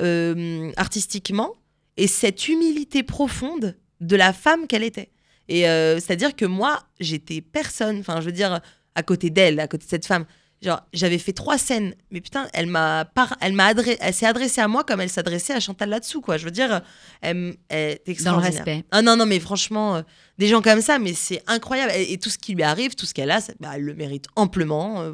euh, 0.00 0.70
artistiquement 0.76 1.54
et 1.96 2.06
cette 2.06 2.48
humilité 2.48 3.02
profonde 3.02 3.76
de 4.00 4.16
la 4.16 4.32
femme 4.32 4.66
qu'elle 4.66 4.84
était. 4.84 5.10
Et 5.48 5.68
euh, 5.68 5.94
c'est-à-dire 5.94 6.36
que 6.36 6.44
moi, 6.44 6.82
j'étais 7.00 7.40
personne. 7.40 8.00
Enfin, 8.00 8.20
je 8.20 8.26
veux 8.26 8.32
dire, 8.32 8.60
à 8.94 9.02
côté 9.02 9.30
d'elle, 9.30 9.60
à 9.60 9.68
côté 9.68 9.84
de 9.84 9.90
cette 9.90 10.06
femme. 10.06 10.26
Genre, 10.62 10.80
j'avais 10.94 11.18
fait 11.18 11.34
trois 11.34 11.58
scènes, 11.58 11.94
mais 12.10 12.22
putain, 12.22 12.48
elle 12.54 12.66
m'a 12.66 13.04
par... 13.04 13.36
elle 13.42 13.52
m'a 13.52 13.66
adressé, 13.66 13.98
elle 14.00 14.14
s'est 14.14 14.26
adressée 14.26 14.62
à 14.62 14.68
moi 14.68 14.84
comme 14.84 15.02
elle 15.02 15.10
s'adressait 15.10 15.52
à 15.52 15.60
Chantal 15.60 15.90
là-dessous, 15.90 16.22
quoi. 16.22 16.38
Je 16.38 16.46
veux 16.46 16.50
dire, 16.50 16.80
elle, 17.20 17.56
elle 17.68 17.98
est 18.06 18.24
Dans 18.24 18.36
le 18.36 18.42
respect. 18.42 18.82
Ah 18.90 19.02
non, 19.02 19.16
non, 19.16 19.26
mais 19.26 19.38
franchement, 19.38 19.96
euh, 19.96 20.02
des 20.38 20.48
gens 20.48 20.62
comme 20.62 20.80
ça, 20.80 20.98
mais 20.98 21.12
c'est 21.12 21.42
incroyable. 21.46 21.92
Et, 21.94 22.14
et 22.14 22.18
tout 22.18 22.30
ce 22.30 22.38
qui 22.38 22.54
lui 22.54 22.62
arrive, 22.62 22.94
tout 22.94 23.04
ce 23.04 23.12
qu'elle 23.12 23.30
a, 23.30 23.40
bah, 23.60 23.72
elle 23.74 23.82
le 23.82 23.94
mérite 23.94 24.26
amplement 24.34 25.02
euh, 25.02 25.12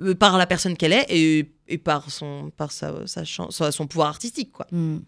euh, 0.00 0.14
par 0.14 0.38
la 0.38 0.46
personne 0.46 0.76
qu'elle 0.76 0.92
est 0.92 1.06
et, 1.08 1.52
et 1.68 1.78
par, 1.78 2.10
son, 2.10 2.50
par 2.56 2.72
sa, 2.72 3.06
sa 3.06 3.24
son, 3.24 3.50
son 3.50 3.86
pouvoir 3.86 4.08
artistique, 4.08 4.52
quoi. 4.52 4.66
Hmm. 4.70 4.98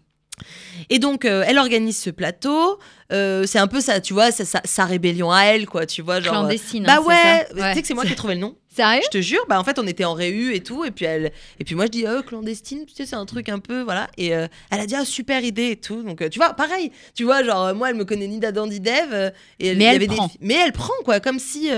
Et 0.91 0.99
donc, 0.99 1.25
euh, 1.25 1.43
elle 1.47 1.57
organise 1.57 1.97
ce 1.97 2.11
plateau. 2.11 2.77
Euh, 3.11 3.45
c'est 3.47 3.57
un 3.57 3.65
peu 3.67 3.81
ça, 3.81 3.99
tu 4.01 4.13
vois, 4.13 4.31
ça- 4.31 4.61
sa 4.63 4.85
rébellion 4.85 5.31
à 5.31 5.41
elle, 5.45 5.65
quoi, 5.65 5.87
tu 5.87 6.03
vois. 6.03 6.21
Genre, 6.21 6.33
euh, 6.33 6.39
Clandestine. 6.41 6.83
bah 6.83 6.97
hein, 6.99 7.03
ouais, 7.07 7.47
tu 7.49 7.73
sais 7.73 7.81
que 7.81 7.87
c'est 7.87 7.93
moi 7.95 8.05
qui 8.05 8.11
ai 8.11 8.15
trouvé 8.15 8.35
le 8.35 8.41
nom. 8.41 8.55
Sérieux 8.77 9.01
Je 9.05 9.09
te 9.09 9.21
jure, 9.21 9.43
bah 9.49 9.59
en 9.59 9.63
fait 9.63 9.79
on 9.79 9.87
était 9.87 10.05
en 10.05 10.13
réu 10.13 10.53
et 10.53 10.61
tout, 10.61 10.85
et 10.85 10.91
puis 10.91 11.05
elle, 11.05 11.31
et 11.59 11.63
puis 11.63 11.73
moi 11.73 11.85
je 11.87 11.91
dis 11.91 12.05
oh, 12.07 12.21
clandestine, 12.21 12.85
tu 12.85 12.93
sais 12.93 13.07
c'est 13.07 13.15
un 13.15 13.25
truc 13.25 13.49
un 13.49 13.57
peu 13.57 13.81
voilà, 13.81 14.07
et 14.17 14.35
euh, 14.35 14.47
elle 14.69 14.81
a 14.81 14.85
dit 14.85 14.93
ah 14.95 15.03
super 15.03 15.43
idée 15.43 15.71
et 15.71 15.75
tout, 15.77 16.03
donc 16.03 16.21
euh, 16.21 16.29
tu 16.29 16.37
vois 16.37 16.53
pareil, 16.53 16.91
tu 17.15 17.23
vois 17.23 17.43
genre 17.43 17.65
euh, 17.65 17.73
moi 17.73 17.89
elle 17.89 17.95
me 17.95 18.05
connaît 18.05 18.27
ni 18.27 18.39
d'Adam 18.39 18.67
ni 18.67 18.79
d'Ève, 18.79 19.33
et 19.59 19.73
Mais 19.73 19.75
il 19.75 19.81
y 19.81 19.83
elle 19.85 19.95
avait 19.95 20.05
prend. 20.05 20.27
des, 20.27 20.33
mais 20.41 20.53
elle 20.53 20.73
prend 20.73 20.93
quoi, 21.03 21.19
comme 21.19 21.39
si 21.39 21.71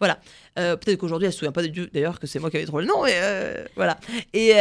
voilà, 0.00 0.18
peut-être 0.54 0.96
qu'aujourd'hui 0.96 1.26
elle 1.26 1.32
se 1.34 1.38
souvient 1.38 1.52
pas 1.52 1.62
d'ailleurs 1.62 2.18
que 2.18 2.26
c'est 2.26 2.38
moi 2.38 2.50
qui 2.50 2.56
avais 2.56 2.66
trouvé 2.66 2.84
le 2.84 2.88
nom, 2.88 3.04
mais 3.04 3.14
voilà, 3.76 3.98
et 4.32 4.52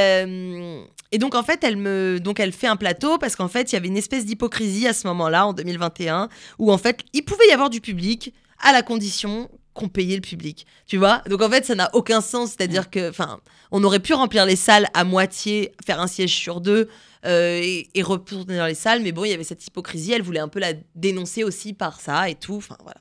et 1.12 1.17
donc 1.19 1.36
en 1.36 1.43
fait 1.43 1.63
elle 1.63 1.78
me, 1.78 2.19
donc 2.19 2.41
elle 2.41 2.52
fait 2.52 2.67
un 2.67 2.76
plateau 2.76 3.17
parce 3.17 3.38
qu'en 3.38 3.47
fait 3.47 3.71
il 3.71 3.76
y 3.76 3.78
avait 3.78 3.88
une 3.88 3.95
espèce 3.95 4.26
d'hypocrisie 4.26 4.88
à 4.88 4.93
ce 4.93 5.08
moment-là 5.08 5.47
en 5.47 5.54
2021 5.54 6.28
où 6.60 6.69
en 6.69 6.78
fait 6.78 7.00
il 7.13 7.23
pouvait 7.23 7.47
y 7.47 7.52
avoir 7.54 7.69
du 7.69 7.80
public 7.80 8.34
à 8.60 8.73
la 8.73 8.82
condition 8.82 9.50
qu'on 9.77 9.87
payait 9.87 10.15
le 10.15 10.21
public. 10.21 10.65
Tu 10.85 10.97
vois? 10.97 11.21
Donc 11.29 11.41
en 11.41 11.49
fait, 11.49 11.65
ça 11.65 11.75
n'a 11.75 11.89
aucun 11.93 12.19
sens. 12.19 12.49
C'est-à-dire 12.51 12.89
que, 12.89 13.09
enfin, 13.09 13.39
on 13.71 13.83
aurait 13.83 14.01
pu 14.01 14.13
remplir 14.13 14.45
les 14.45 14.57
salles 14.57 14.87
à 14.93 15.03
moitié, 15.03 15.71
faire 15.85 16.01
un 16.01 16.07
siège 16.07 16.35
sur 16.35 16.59
deux 16.59 16.89
euh, 17.25 17.61
et, 17.63 17.87
et 17.93 18.01
retourner 18.01 18.57
dans 18.57 18.65
les 18.65 18.75
salles. 18.75 19.01
Mais 19.01 19.11
bon, 19.13 19.23
il 19.23 19.29
y 19.29 19.33
avait 19.33 19.43
cette 19.43 19.65
hypocrisie. 19.65 20.11
Elle 20.11 20.23
voulait 20.23 20.41
un 20.41 20.49
peu 20.49 20.59
la 20.59 20.73
dénoncer 20.95 21.43
aussi 21.43 21.73
par 21.73 22.01
ça 22.01 22.29
et 22.29 22.35
tout. 22.35 22.57
Enfin, 22.57 22.77
voilà. 22.83 22.99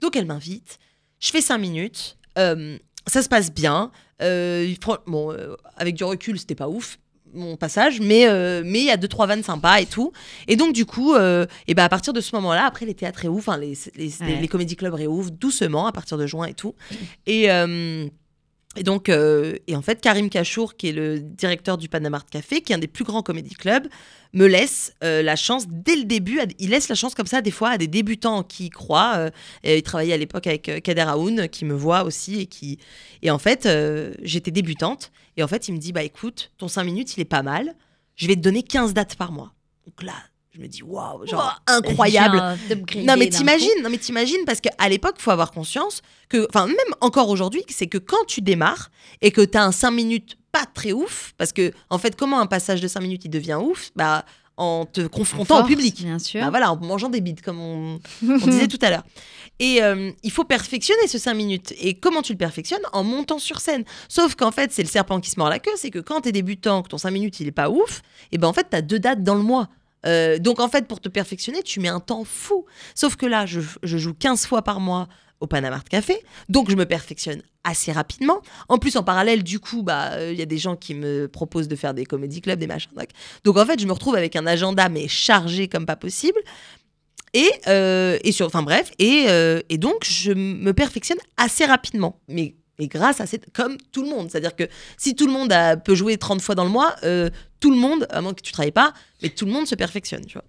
Donc 0.00 0.14
elle 0.14 0.26
m'invite. 0.26 0.78
Je 1.18 1.30
fais 1.30 1.40
cinq 1.40 1.58
minutes. 1.58 2.18
Euh, 2.38 2.78
ça 3.06 3.22
se 3.22 3.28
passe 3.28 3.52
bien. 3.52 3.90
Euh, 4.22 4.72
bon, 5.06 5.36
avec 5.76 5.96
du 5.96 6.04
recul, 6.04 6.38
c'était 6.38 6.54
pas 6.54 6.68
ouf 6.68 6.98
mon 7.34 7.56
passage, 7.56 8.00
mais 8.00 8.26
euh, 8.28 8.62
mais 8.64 8.80
il 8.80 8.86
y 8.86 8.90
a 8.90 8.96
deux 8.96 9.08
trois 9.08 9.26
vannes 9.26 9.42
sympas 9.42 9.78
et 9.80 9.86
tout. 9.86 10.12
Et 10.48 10.56
donc 10.56 10.72
du 10.72 10.86
coup, 10.86 11.14
euh, 11.14 11.46
et 11.68 11.74
ben 11.74 11.84
à 11.84 11.88
partir 11.88 12.12
de 12.12 12.20
ce 12.20 12.34
moment-là, 12.36 12.64
après 12.66 12.86
les 12.86 12.94
théâtres 12.94 13.20
réouvrent, 13.20 13.38
enfin 13.48 13.58
les 13.58 13.76
les, 13.96 14.08
Ouais. 14.20 14.26
les, 14.28 14.36
les 14.36 14.48
comédie 14.48 14.76
clubs 14.76 14.94
réouvrent 14.94 15.30
doucement 15.30 15.86
à 15.86 15.92
partir 15.92 16.16
de 16.18 16.26
juin 16.26 16.46
et 16.46 16.54
tout. 16.54 16.74
Et 17.26 17.50
euh, 17.50 18.06
et 18.76 18.82
donc, 18.82 19.08
euh, 19.08 19.54
et 19.68 19.76
en 19.76 19.82
fait, 19.82 20.00
Karim 20.00 20.28
Kachour, 20.28 20.76
qui 20.76 20.88
est 20.88 20.92
le 20.92 21.20
directeur 21.20 21.78
du 21.78 21.88
Panama 21.88 22.16
Art 22.16 22.26
Café, 22.26 22.60
qui 22.60 22.72
est 22.72 22.74
un 22.74 22.80
des 22.80 22.88
plus 22.88 23.04
grands 23.04 23.22
comédie 23.22 23.54
clubs, 23.54 23.86
me 24.32 24.46
laisse 24.48 24.94
euh, 25.04 25.22
la 25.22 25.36
chance 25.36 25.66
dès 25.68 25.94
le 25.94 26.02
début. 26.02 26.40
à- 26.40 26.46
il 26.58 26.70
laisse 26.70 26.88
la 26.88 26.96
chance 26.96 27.14
comme 27.14 27.28
ça 27.28 27.40
des 27.40 27.52
fois 27.52 27.68
à 27.70 27.78
des 27.78 27.86
débutants 27.86 28.42
qui 28.42 28.64
y 28.66 28.70
croient. 28.70 29.12
euh, 29.16 29.30
et 29.62 29.76
il 29.78 29.82
travaillait 29.84 30.14
à 30.14 30.16
l'époque 30.16 30.48
avec 30.48 30.82
Kader 30.82 31.02
Aoun, 31.06 31.48
qui 31.48 31.64
me 31.64 31.72
voit 31.74 32.02
aussi 32.02 32.40
et 32.40 32.46
qui. 32.46 32.78
Et 33.22 33.30
en 33.30 33.38
fait, 33.38 33.68
j'étais 34.24 34.50
débutante. 34.50 35.12
Et 35.36 35.42
en 35.42 35.48
fait, 35.48 35.68
il 35.68 35.74
me 35.74 35.78
dit 35.78 35.92
bah 35.92 36.02
écoute, 36.02 36.52
ton 36.58 36.68
5 36.68 36.84
minutes, 36.84 37.16
il 37.16 37.20
est 37.20 37.24
pas 37.24 37.42
mal. 37.42 37.74
Je 38.16 38.26
vais 38.26 38.36
te 38.36 38.40
donner 38.40 38.62
15 38.62 38.94
dates 38.94 39.16
par 39.16 39.32
mois. 39.32 39.52
Donc 39.86 40.02
là, 40.02 40.14
je 40.52 40.60
me 40.60 40.68
dis 40.68 40.82
waouh, 40.82 41.26
genre 41.26 41.60
incroyable. 41.66 42.40
Non 42.96 43.16
mais 43.18 43.28
t'imagines, 43.28 43.82
non 43.82 43.90
mais 43.90 43.98
t'imagines 43.98 44.44
parce 44.46 44.60
qu'à 44.60 44.88
l'époque, 44.88 45.16
faut 45.18 45.32
avoir 45.32 45.50
conscience 45.50 46.00
que, 46.28 46.46
enfin 46.48 46.66
même 46.66 46.76
encore 47.00 47.28
aujourd'hui, 47.28 47.64
c'est 47.68 47.88
que 47.88 47.98
quand 47.98 48.24
tu 48.26 48.40
démarres 48.40 48.90
et 49.20 49.32
que 49.32 49.40
t'as 49.40 49.64
un 49.64 49.72
5 49.72 49.90
minutes 49.90 50.36
pas 50.52 50.64
très 50.66 50.92
ouf, 50.92 51.34
parce 51.36 51.52
que 51.52 51.72
en 51.90 51.98
fait, 51.98 52.14
comment 52.14 52.38
un 52.38 52.46
passage 52.46 52.80
de 52.80 52.86
5 52.86 53.00
minutes 53.00 53.24
il 53.24 53.30
devient 53.30 53.58
ouf 53.60 53.90
Bah 53.96 54.24
en 54.56 54.86
te 54.86 55.06
confrontant 55.06 55.62
au 55.62 55.66
public. 55.66 56.02
Bien 56.02 56.18
sûr. 56.18 56.40
Bah 56.40 56.50
voilà, 56.50 56.72
en 56.72 56.76
mangeant 56.76 57.08
des 57.08 57.20
bites 57.20 57.42
comme 57.42 57.60
on, 57.60 57.98
on 58.22 58.36
disait 58.46 58.68
tout 58.68 58.78
à 58.82 58.90
l'heure. 58.90 59.04
Et 59.58 59.82
euh, 59.82 60.10
il 60.22 60.30
faut 60.30 60.44
perfectionner 60.44 61.06
ce 61.06 61.18
5 61.18 61.34
minutes. 61.34 61.74
Et 61.78 61.94
comment 61.94 62.22
tu 62.22 62.32
le 62.32 62.38
perfectionnes? 62.38 62.82
En 62.92 63.04
montant 63.04 63.38
sur 63.38 63.60
scène. 63.60 63.84
Sauf 64.08 64.34
qu'en 64.34 64.50
fait, 64.50 64.72
c'est 64.72 64.82
le 64.82 64.88
serpent 64.88 65.20
qui 65.20 65.30
se 65.30 65.38
mord 65.38 65.48
la 65.48 65.58
queue, 65.58 65.72
c'est 65.76 65.90
que 65.90 66.00
quand 66.00 66.22
t'es 66.22 66.32
débutant, 66.32 66.82
que 66.82 66.88
ton 66.88 66.98
5 66.98 67.10
minutes 67.10 67.40
il 67.40 67.48
est 67.48 67.52
pas 67.52 67.70
ouf, 67.70 68.02
et 68.32 68.38
ben 68.38 68.48
en 68.48 68.52
fait, 68.52 68.66
t'as 68.70 68.82
deux 68.82 68.98
dates 68.98 69.22
dans 69.22 69.34
le 69.34 69.42
mois. 69.42 69.68
Euh, 70.06 70.38
donc 70.38 70.60
en 70.60 70.68
fait, 70.68 70.86
pour 70.86 71.00
te 71.00 71.08
perfectionner, 71.08 71.62
tu 71.62 71.80
mets 71.80 71.88
un 71.88 72.00
temps 72.00 72.24
fou. 72.24 72.66
Sauf 72.94 73.16
que 73.16 73.26
là, 73.26 73.46
je, 73.46 73.60
je 73.82 73.98
joue 73.98 74.14
15 74.14 74.46
fois 74.46 74.62
par 74.62 74.80
mois 74.80 75.08
au 75.44 75.46
Panama 75.46 75.80
Café, 75.88 76.18
donc 76.48 76.70
je 76.70 76.76
me 76.76 76.86
perfectionne 76.86 77.42
assez 77.62 77.92
rapidement. 77.92 78.42
En 78.68 78.78
plus, 78.78 78.96
en 78.96 79.02
parallèle, 79.02 79.42
du 79.42 79.60
coup, 79.60 79.82
bah, 79.82 80.12
euh, 80.12 80.32
il 80.32 80.38
y 80.38 80.42
a 80.42 80.46
des 80.46 80.58
gens 80.58 80.76
qui 80.76 80.94
me 80.94 81.28
proposent 81.28 81.68
de 81.68 81.76
faire 81.76 81.94
des 81.94 82.04
comédie 82.04 82.40
clubs, 82.40 82.58
des 82.58 82.66
machins. 82.66 82.90
Donc, 82.96 83.08
donc 83.44 83.56
en 83.56 83.64
fait, 83.64 83.80
je 83.80 83.86
me 83.86 83.92
retrouve 83.92 84.16
avec 84.16 84.36
un 84.36 84.46
agenda 84.46 84.88
mais 84.88 85.08
chargé 85.08 85.68
comme 85.68 85.86
pas 85.86 85.96
possible. 85.96 86.38
Et, 87.32 87.50
euh, 87.66 88.18
et 88.22 88.32
sur, 88.32 88.46
enfin 88.46 88.62
bref, 88.62 88.92
et, 88.98 89.24
euh, 89.28 89.60
et 89.68 89.76
donc 89.76 90.04
je 90.04 90.32
me 90.32 90.72
perfectionne 90.72 91.18
assez 91.36 91.64
rapidement. 91.64 92.20
Mais 92.28 92.54
et 92.78 92.88
grâce 92.88 93.20
à 93.20 93.26
cette, 93.26 93.52
comme 93.52 93.76
tout 93.92 94.02
le 94.02 94.08
monde, 94.08 94.30
c'est-à-dire 94.30 94.56
que 94.56 94.64
si 94.96 95.14
tout 95.14 95.26
le 95.26 95.32
monde 95.32 95.54
peut 95.84 95.94
jouer 95.94 96.16
30 96.16 96.40
fois 96.40 96.54
dans 96.54 96.64
le 96.64 96.70
mois, 96.70 96.94
euh, 97.04 97.30
tout 97.60 97.70
le 97.70 97.76
monde, 97.76 98.06
à 98.10 98.20
moins 98.20 98.34
que 98.34 98.42
tu 98.42 98.52
travailles 98.52 98.72
pas, 98.72 98.92
mais 99.22 99.28
tout 99.28 99.46
le 99.46 99.52
monde 99.52 99.66
se 99.66 99.74
perfectionne, 99.74 100.24
tu 100.26 100.34
vois. 100.34 100.44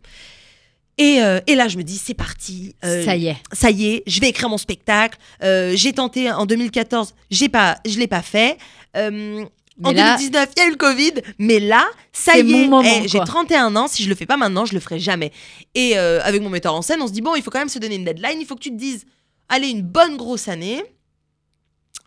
Et, 0.97 1.21
euh, 1.21 1.39
et 1.47 1.55
là, 1.55 1.67
je 1.67 1.77
me 1.77 1.84
dis, 1.84 1.97
c'est 1.97 2.13
parti. 2.13 2.75
euh, 2.86 3.03
Ça 3.03 3.15
y 3.15 3.27
est. 3.27 3.38
ça 3.51 3.69
y 3.69 3.88
est, 3.88 4.03
je 4.08 4.19
vais 4.21 4.29
écrire 4.29 4.47
mon 4.49 4.58
spectacle. 4.58 5.17
Euh, 5.43 5.73
j'ai 5.75 5.91
tenté 5.93 6.31
en 6.31 6.45
2014, 6.45 7.13
j'ai 7.31 7.49
pas, 7.49 7.77
je 7.86 7.99
l'ai 7.99 8.08
pas 8.08 8.21
fait. 8.21 8.58
En 8.95 9.89
Mais 9.91 9.93
là- 9.93 10.15
2019, 10.15 10.49
il 10.55 10.60
y 10.60 10.63
a 10.63 10.67
eu 10.67 10.71
le 10.71 10.77
Covid, 10.77 11.12
mais 11.38 11.60
là, 11.60 11.86
ça 12.13 12.38
y 12.38 12.43
mon 12.43 12.58
est, 12.63 12.67
moment, 12.67 13.01
eh, 13.03 13.10
j'ai 13.10 13.17
quoi. 13.17 13.25
31 13.25 13.75
ans, 13.75 13.88
si 13.89 14.03
je 14.03 14.10
le 14.10 14.15
fais 14.15 14.25
pas 14.25 14.38
maintenant, 14.38 14.65
je 14.65 14.73
le 14.73 14.79
ferai 14.79 14.99
jamais. 14.99 15.34
Et 15.73 15.97
avec 15.97 16.41
mon 16.41 16.49
metteur 16.49 16.73
en 16.73 16.81
scène, 16.81 17.01
on 17.01 17.08
se 17.08 17.12
dit, 17.12 17.19
bon, 17.21 17.36
il 17.36 17.41
faut 17.43 17.51
quand 17.51 17.60
même 17.60 17.67
se 17.67 17.79
donner 17.79 17.95
une 17.95 18.05
deadline, 18.05 18.39
il 18.39 18.45
faut 18.45 18.55
que 18.55 18.62
tu 18.62 18.71
te 18.71 18.77
dises, 18.77 19.05
allez, 19.49 19.67
une 19.67 19.81
bonne 19.81 20.15
grosse 20.15 20.47
année. 20.47 20.81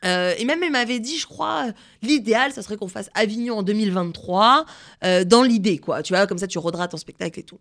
Euh, 0.05 0.33
et 0.39 0.45
même, 0.45 0.63
elle 0.63 0.71
m'avait 0.71 1.01
dit, 1.01 1.19
je 1.19 1.27
crois, 1.27 1.67
l'idéal, 2.03 2.53
ça 2.53 2.63
serait 2.63 2.77
qu'on 2.77 2.89
fasse 2.89 3.11
Avignon 3.15 3.59
en 3.59 3.63
2023, 3.65 4.65
euh, 5.05 5.25
dans 5.25 5.43
l'idée, 5.43 5.79
quoi. 5.79 6.03
Tu 6.03 6.13
vois, 6.15 6.27
comme 6.27 6.39
ça, 6.39 6.47
tu 6.47 6.59
rodras 6.59 6.87
ton 6.89 6.97
spectacle 6.97 7.41
et 7.41 7.43
tout. 7.43 7.59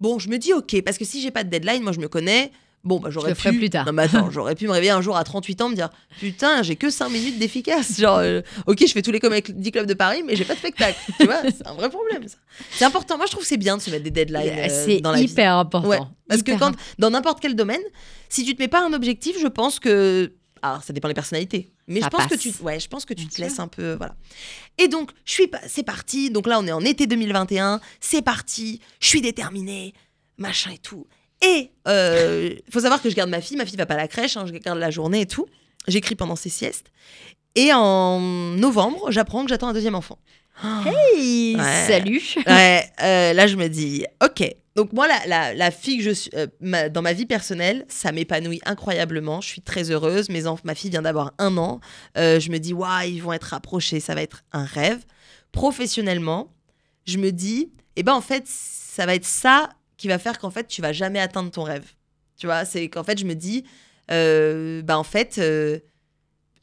Bon, 0.00 0.18
je 0.18 0.28
me 0.28 0.38
dis, 0.38 0.52
ok, 0.52 0.82
parce 0.82 0.98
que 0.98 1.04
si 1.04 1.20
j'ai 1.20 1.30
pas 1.30 1.44
de 1.44 1.50
deadline, 1.50 1.82
moi, 1.82 1.92
je 1.92 2.00
me 2.00 2.08
connais. 2.08 2.50
Bon, 2.82 2.98
bah, 2.98 3.10
j'aurais 3.10 3.30
le 3.30 3.34
pu. 3.34 3.42
ferai 3.42 3.56
plus 3.56 3.68
tard. 3.68 3.84
Non, 3.84 3.92
mais 3.92 4.04
attends, 4.04 4.30
j'aurais 4.32 4.54
pu 4.54 4.66
me 4.66 4.72
réveiller 4.72 4.92
un 4.92 5.02
jour 5.02 5.14
à 5.16 5.22
38 5.22 5.60
ans, 5.60 5.68
me 5.68 5.74
dire, 5.74 5.90
putain, 6.18 6.62
j'ai 6.62 6.76
que 6.76 6.88
5 6.88 7.10
minutes 7.10 7.38
d'efficace. 7.38 8.00
Genre, 8.00 8.18
euh, 8.18 8.40
ok, 8.66 8.78
je 8.86 8.92
fais 8.92 9.02
tous 9.02 9.12
les 9.12 9.20
comédies 9.20 9.70
clubs 9.70 9.86
de 9.86 9.92
Paris, 9.94 10.22
mais 10.24 10.34
j'ai 10.34 10.46
pas 10.46 10.54
de 10.54 10.58
spectacle. 10.58 10.98
tu 11.18 11.26
vois, 11.26 11.42
c'est 11.44 11.66
un 11.66 11.74
vrai 11.74 11.90
problème, 11.90 12.26
ça. 12.26 12.38
C'est 12.70 12.86
important. 12.86 13.18
Moi, 13.18 13.26
je 13.26 13.32
trouve 13.32 13.42
que 13.42 13.48
c'est 13.48 13.58
bien 13.58 13.76
de 13.76 13.82
se 13.82 13.90
mettre 13.90 14.04
des 14.04 14.10
deadlines 14.10 14.48
euh, 14.48 14.84
c'est 14.86 15.00
dans 15.02 15.12
la 15.12 15.18
vie. 15.18 15.24
hyper 15.24 15.56
important. 15.56 15.88
Ouais, 15.88 15.98
parce 16.28 16.42
que 16.42 16.58
quand, 16.58 16.72
dans 16.98 17.10
n'importe 17.10 17.40
quel 17.40 17.54
domaine, 17.54 17.82
si 18.30 18.44
tu 18.44 18.54
te 18.56 18.62
mets 18.62 18.68
pas 18.68 18.82
un 18.82 18.94
objectif, 18.94 19.36
je 19.40 19.48
pense 19.48 19.78
que. 19.78 20.32
Alors, 20.62 20.82
ça 20.82 20.92
dépend 20.92 21.08
des 21.08 21.14
personnalités. 21.14 21.70
Mais 21.88 22.00
Ça 22.00 22.06
je 22.12 22.16
pense 22.16 22.26
que 22.26 22.34
tu, 22.36 22.52
ouais, 22.62 22.78
je 22.80 22.88
pense 22.88 23.04
que 23.04 23.14
tu 23.14 23.22
Bien 23.22 23.28
te 23.28 23.34
sûr. 23.34 23.44
laisses 23.44 23.58
un 23.58 23.68
peu, 23.68 23.94
voilà. 23.94 24.14
Et 24.78 24.88
donc, 24.88 25.10
je 25.24 25.32
suis, 25.32 25.46
pas- 25.48 25.60
c'est 25.66 25.82
parti. 25.82 26.30
Donc 26.30 26.46
là, 26.46 26.58
on 26.60 26.66
est 26.66 26.72
en 26.72 26.80
été 26.82 27.06
2021. 27.06 27.80
C'est 28.00 28.22
parti. 28.22 28.80
Je 29.00 29.06
suis 29.08 29.20
déterminée, 29.22 29.94
machin 30.38 30.70
et 30.72 30.78
tout. 30.78 31.06
Et 31.42 31.70
euh, 31.88 32.54
faut 32.70 32.80
savoir 32.80 33.00
que 33.00 33.08
je 33.08 33.14
garde 33.14 33.30
ma 33.30 33.40
fille. 33.40 33.56
Ma 33.56 33.64
fille 33.64 33.76
va 33.76 33.86
pas 33.86 33.94
à 33.94 33.98
la 33.98 34.08
crèche. 34.08 34.36
hein, 34.36 34.44
je 34.46 34.52
garde 34.52 34.78
la 34.78 34.90
journée 34.90 35.22
et 35.22 35.26
tout. 35.26 35.46
J'écris 35.88 36.14
pendant 36.14 36.36
ses 36.36 36.50
siestes. 36.50 36.90
Et 37.54 37.72
en 37.72 38.20
novembre, 38.20 39.10
j'apprends 39.10 39.42
que 39.44 39.48
j'attends 39.48 39.68
un 39.68 39.72
deuxième 39.72 39.94
enfant. 39.94 40.18
Hey, 40.84 41.56
Ouais. 41.56 41.84
salut. 41.86 42.20
Ouais, 42.46 42.84
euh, 43.02 43.32
là 43.32 43.46
je 43.46 43.56
me 43.56 43.68
dis, 43.68 44.04
ok. 44.22 44.54
Donc 44.76 44.92
moi, 44.92 45.08
la, 45.08 45.26
la, 45.26 45.52
la 45.54 45.70
fille 45.70 45.98
que 45.98 46.04
je 46.04 46.10
suis, 46.10 46.30
euh, 46.34 46.46
ma- 46.60 46.88
dans 46.88 47.02
ma 47.02 47.12
vie 47.12 47.26
personnelle, 47.26 47.84
ça 47.88 48.12
m'épanouit 48.12 48.60
incroyablement. 48.64 49.40
Je 49.40 49.48
suis 49.48 49.62
très 49.62 49.90
heureuse. 49.90 50.28
Mes 50.30 50.42
ma 50.64 50.74
fille 50.74 50.90
vient 50.90 51.02
d'avoir 51.02 51.32
un 51.38 51.56
an. 51.58 51.80
Euh, 52.16 52.38
je 52.40 52.50
me 52.50 52.58
dis, 52.58 52.72
waouh, 52.72 53.02
ils 53.06 53.20
vont 53.20 53.32
être 53.32 53.44
rapprochés, 53.44 54.00
ça 54.00 54.14
va 54.14 54.22
être 54.22 54.42
un 54.52 54.64
rêve. 54.64 55.00
Professionnellement, 55.52 56.52
je 57.04 57.18
me 57.18 57.32
dis, 57.32 57.72
eh 57.96 58.02
ben 58.04 58.14
en 58.14 58.20
fait, 58.20 58.44
ça 58.46 59.06
va 59.06 59.14
être 59.16 59.24
ça 59.26 59.70
qui 59.96 60.08
va 60.08 60.18
faire 60.18 60.38
qu'en 60.38 60.50
fait, 60.50 60.66
tu 60.68 60.80
vas 60.82 60.92
jamais 60.92 61.18
atteindre 61.18 61.50
ton 61.50 61.64
rêve. 61.64 61.84
Tu 62.38 62.46
vois, 62.46 62.64
c'est 62.64 62.88
qu'en 62.88 63.02
fait, 63.04 63.18
je 63.18 63.24
me 63.26 63.34
dis, 63.34 63.64
bah 64.08 64.96
en 64.98 65.04
fait, 65.04 65.40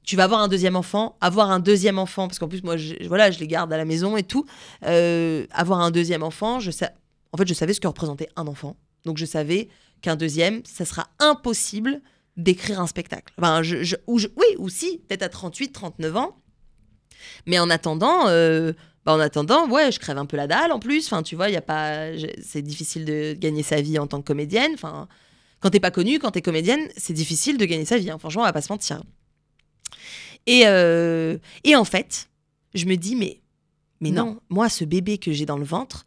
tu 0.08 0.16
vas 0.16 0.24
avoir 0.24 0.40
un 0.40 0.48
deuxième 0.48 0.78
enfant, 0.78 1.18
avoir 1.20 1.52
un 1.52 1.60
deuxième 1.60 2.00
enfant, 2.00 2.28
parce 2.28 2.40
qu'en 2.40 2.48
plus, 2.48 2.64
moi, 2.64 2.78
je, 2.78 2.96
voilà, 3.08 3.30
je 3.30 3.40
les 3.40 3.48
garde 3.48 3.72
à 3.74 3.78
la 3.78 3.84
maison 3.84 4.16
et 4.16 4.24
tout. 4.24 4.46
Euh, 4.86 5.46
avoir 5.52 5.82
un 5.82 5.92
deuxième 5.92 6.24
enfant, 6.24 6.62
je 6.62 6.72
sais, 6.72 6.90
en 7.34 7.38
fait, 7.38 7.46
je 7.46 7.54
savais 7.54 7.74
ce 7.74 7.82
que 7.82 7.88
représentait 7.88 8.30
un 8.38 8.48
enfant. 8.48 8.78
Donc, 9.04 9.18
je 9.18 9.26
savais 9.26 9.68
qu'un 10.02 10.16
deuxième, 10.16 10.62
ça 10.66 10.86
sera 10.86 11.08
impossible 11.20 12.02
d'écrire 12.38 12.80
un 12.80 12.88
spectacle. 12.88 13.34
Enfin, 13.38 13.62
oui, 14.08 14.46
ou 14.58 14.70
si, 14.70 15.00
peut-être 15.10 15.24
à 15.24 15.30
38, 15.30 15.74
39 15.74 16.16
ans. 16.16 16.38
Mais 17.46 17.60
en 17.60 17.70
attendant, 17.70 18.28
euh, 18.30 18.72
bah, 19.06 19.12
en 19.14 19.20
attendant, 19.20 19.68
ouais, 19.68 19.92
je 19.92 20.00
crève 20.00 20.18
un 20.18 20.26
peu 20.26 20.38
la 20.38 20.48
dalle 20.48 20.72
en 20.72 20.80
plus. 20.80 21.06
Enfin, 21.08 21.22
tu 21.22 21.36
vois, 21.36 21.50
y 21.50 21.58
a 21.58 21.62
pas, 21.62 22.12
c'est 22.42 22.62
difficile 22.62 23.04
de 23.04 23.34
gagner 23.38 23.64
sa 23.64 23.82
vie 23.82 24.00
en 24.00 24.08
tant 24.08 24.22
que 24.22 24.28
comédienne. 24.28 24.72
Enfin, 24.74 25.10
quand 25.60 25.72
t'es 25.72 25.82
pas 25.82 25.92
connue, 25.92 26.18
quand 26.20 26.32
t'es 26.32 26.42
comédienne, 26.42 26.88
c'est 26.96 27.14
difficile 27.14 27.58
de 27.58 27.66
gagner 27.66 27.84
sa 27.86 27.98
vie. 27.98 28.10
hein. 28.10 28.20
Franchement, 28.20 28.44
on 28.44 28.46
va 28.46 28.54
pas 28.54 28.62
se 28.62 28.72
mentir. 28.72 29.02
Et, 30.46 30.64
euh, 30.66 31.38
et 31.64 31.76
en 31.76 31.84
fait, 31.86 32.30
je 32.74 32.86
me 32.86 32.96
dis, 32.96 33.16
mais, 33.16 33.42
mais 34.02 34.12
non. 34.12 34.26
Non. 34.26 34.40
moi, 34.50 34.70
ce 34.70 34.86
bébé 34.86 35.18
que 35.18 35.32
j'ai 35.32 35.46
dans 35.46 35.58
le 35.58 35.66
ventre, 35.66 36.06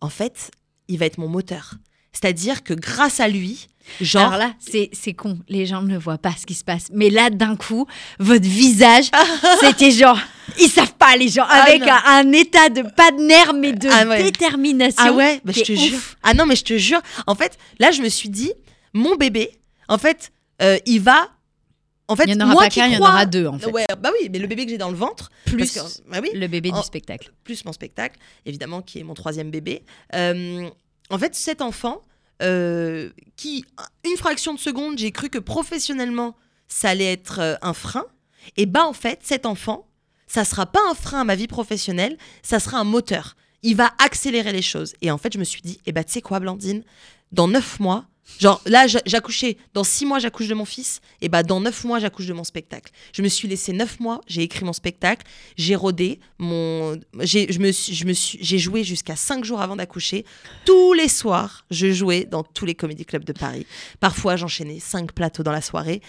en 0.00 0.08
fait, 0.08 0.50
il 0.88 0.98
va 0.98 1.06
être 1.06 1.18
mon 1.18 1.28
moteur. 1.28 1.74
C'est-à-dire 2.12 2.62
que 2.62 2.74
grâce 2.74 3.20
à 3.20 3.28
lui, 3.28 3.68
genre. 4.00 4.26
Alors 4.32 4.36
là, 4.38 4.54
c'est 4.60 4.90
c'est 4.92 5.14
con. 5.14 5.38
Les 5.48 5.64
gens 5.64 5.80
ne 5.82 5.96
voient 5.96 6.18
pas 6.18 6.32
ce 6.38 6.44
qui 6.44 6.52
se 6.54 6.62
passe. 6.64 6.88
Mais 6.92 7.08
là, 7.08 7.30
d'un 7.30 7.56
coup, 7.56 7.86
votre 8.18 8.46
visage, 8.46 9.10
c'était 9.60 9.90
genre. 9.90 10.18
Ils 10.60 10.68
savent 10.68 10.94
pas, 10.94 11.16
les 11.16 11.28
gens. 11.28 11.46
Ah 11.48 11.64
Avec 11.66 11.82
un, 11.82 12.00
un 12.06 12.32
état 12.32 12.68
de 12.68 12.82
pas 12.82 13.10
de 13.12 13.22
nerfs, 13.26 13.54
mais 13.54 13.72
de 13.72 13.88
Ah 13.90 14.06
ouais. 14.06 14.22
détermination. 14.24 15.02
Ah 15.06 15.12
ouais, 15.12 15.40
bah, 15.44 15.52
je 15.56 15.62
te 15.62 15.72
ouf. 15.72 15.78
jure. 15.78 15.98
Ah 16.22 16.34
non, 16.34 16.44
mais 16.46 16.56
je 16.56 16.64
te 16.64 16.76
jure. 16.76 17.00
En 17.26 17.34
fait, 17.34 17.56
là, 17.78 17.90
je 17.90 18.02
me 18.02 18.08
suis 18.10 18.28
dit, 18.28 18.52
mon 18.92 19.16
bébé, 19.16 19.50
en 19.88 19.96
fait, 19.98 20.32
euh, 20.60 20.78
il 20.86 21.00
va. 21.00 21.28
En 22.08 22.16
fait, 22.16 22.24
Il 22.26 22.34
n'y 22.36 22.42
en 22.42 22.44
aura 22.46 22.52
moi 22.54 22.62
pas 22.64 22.68
qu'un, 22.68 22.86
il 22.88 22.94
y 22.94 22.96
en 22.96 23.00
aura 23.00 23.24
deux, 23.26 23.46
en 23.46 23.58
fait. 23.58 23.70
Ouais, 23.70 23.86
bah 23.98 24.10
oui, 24.20 24.28
mais 24.30 24.38
le 24.38 24.46
bébé 24.46 24.64
que 24.64 24.70
j'ai 24.70 24.78
dans 24.78 24.90
le 24.90 24.96
ventre, 24.96 25.30
Plus 25.46 25.72
que- 25.72 26.10
bah 26.10 26.18
oui, 26.22 26.30
le 26.34 26.46
bébé 26.48 26.70
du 26.72 26.82
spectacle. 26.82 27.32
plus 27.44 27.64
mon 27.64 27.72
spectacle, 27.72 28.18
évidemment, 28.44 28.82
qui 28.82 28.98
est 28.98 29.04
mon 29.04 29.14
troisième 29.14 29.50
bébé. 29.50 29.84
Euh, 30.14 30.68
en 31.10 31.18
fait, 31.18 31.34
cet 31.34 31.62
enfant, 31.62 32.02
euh, 32.42 33.10
qui, 33.36 33.64
une 34.04 34.16
fraction 34.16 34.52
de 34.52 34.58
seconde, 34.58 34.98
j'ai 34.98 35.12
cru 35.12 35.28
que 35.30 35.38
professionnellement, 35.38 36.36
ça 36.68 36.90
allait 36.90 37.12
être 37.12 37.38
euh, 37.40 37.54
un 37.62 37.72
frein. 37.72 38.04
Et 38.56 38.66
bah, 38.66 38.84
en 38.84 38.92
fait, 38.92 39.20
cet 39.22 39.46
enfant, 39.46 39.86
ça 40.26 40.44
sera 40.44 40.66
pas 40.66 40.80
un 40.90 40.94
frein 40.94 41.20
à 41.20 41.24
ma 41.24 41.36
vie 41.36 41.46
professionnelle, 41.46 42.18
ça 42.42 42.58
sera 42.58 42.78
un 42.78 42.84
moteur. 42.84 43.36
Il 43.62 43.76
va 43.76 43.92
accélérer 44.04 44.52
les 44.52 44.62
choses. 44.62 44.94
Et 45.02 45.10
en 45.12 45.18
fait, 45.18 45.32
je 45.32 45.38
me 45.38 45.44
suis 45.44 45.62
dit, 45.62 45.78
eh 45.86 45.92
bah, 45.92 46.02
tu 46.02 46.12
sais 46.12 46.20
quoi, 46.22 46.40
Blandine, 46.40 46.82
dans 47.30 47.46
neuf 47.46 47.78
mois, 47.78 48.06
genre 48.38 48.60
là, 48.66 48.86
j'a- 48.86 49.02
j'accouchais, 49.06 49.56
dans 49.74 49.84
six 49.84 50.06
mois, 50.06 50.18
j'accouche 50.18 50.48
de 50.48 50.54
mon 50.54 50.64
fils, 50.64 51.00
et 51.20 51.28
bah, 51.28 51.42
dans 51.42 51.60
neuf 51.60 51.84
mois, 51.84 51.98
j'accouche 51.98 52.26
de 52.26 52.32
mon 52.32 52.44
spectacle. 52.44 52.92
Je 53.12 53.22
me 53.22 53.28
suis 53.28 53.48
laissé 53.48 53.72
neuf 53.72 54.00
mois, 54.00 54.20
j'ai 54.26 54.42
écrit 54.42 54.64
mon 54.64 54.72
spectacle, 54.72 55.26
j'ai 55.56 55.74
rodé, 55.76 56.20
mon, 56.38 56.98
j'ai, 57.20 57.52
je 57.52 57.58
me 57.58 57.72
je 57.72 58.04
me 58.04 58.12
suis, 58.12 58.58
joué 58.58 58.84
jusqu'à 58.84 59.16
cinq 59.16 59.44
jours 59.44 59.60
avant 59.60 59.76
d'accoucher. 59.76 60.24
Tous 60.64 60.92
les 60.92 61.08
soirs, 61.08 61.64
je 61.70 61.92
jouais 61.92 62.24
dans 62.24 62.42
tous 62.42 62.64
les 62.66 62.74
comédie 62.74 63.04
clubs 63.04 63.24
de 63.24 63.32
Paris. 63.32 63.66
Parfois, 64.00 64.36
j'enchaînais 64.36 64.80
cinq 64.80 65.12
plateaux 65.12 65.42
dans 65.42 65.52
la 65.52 65.62
soirée. 65.62 66.00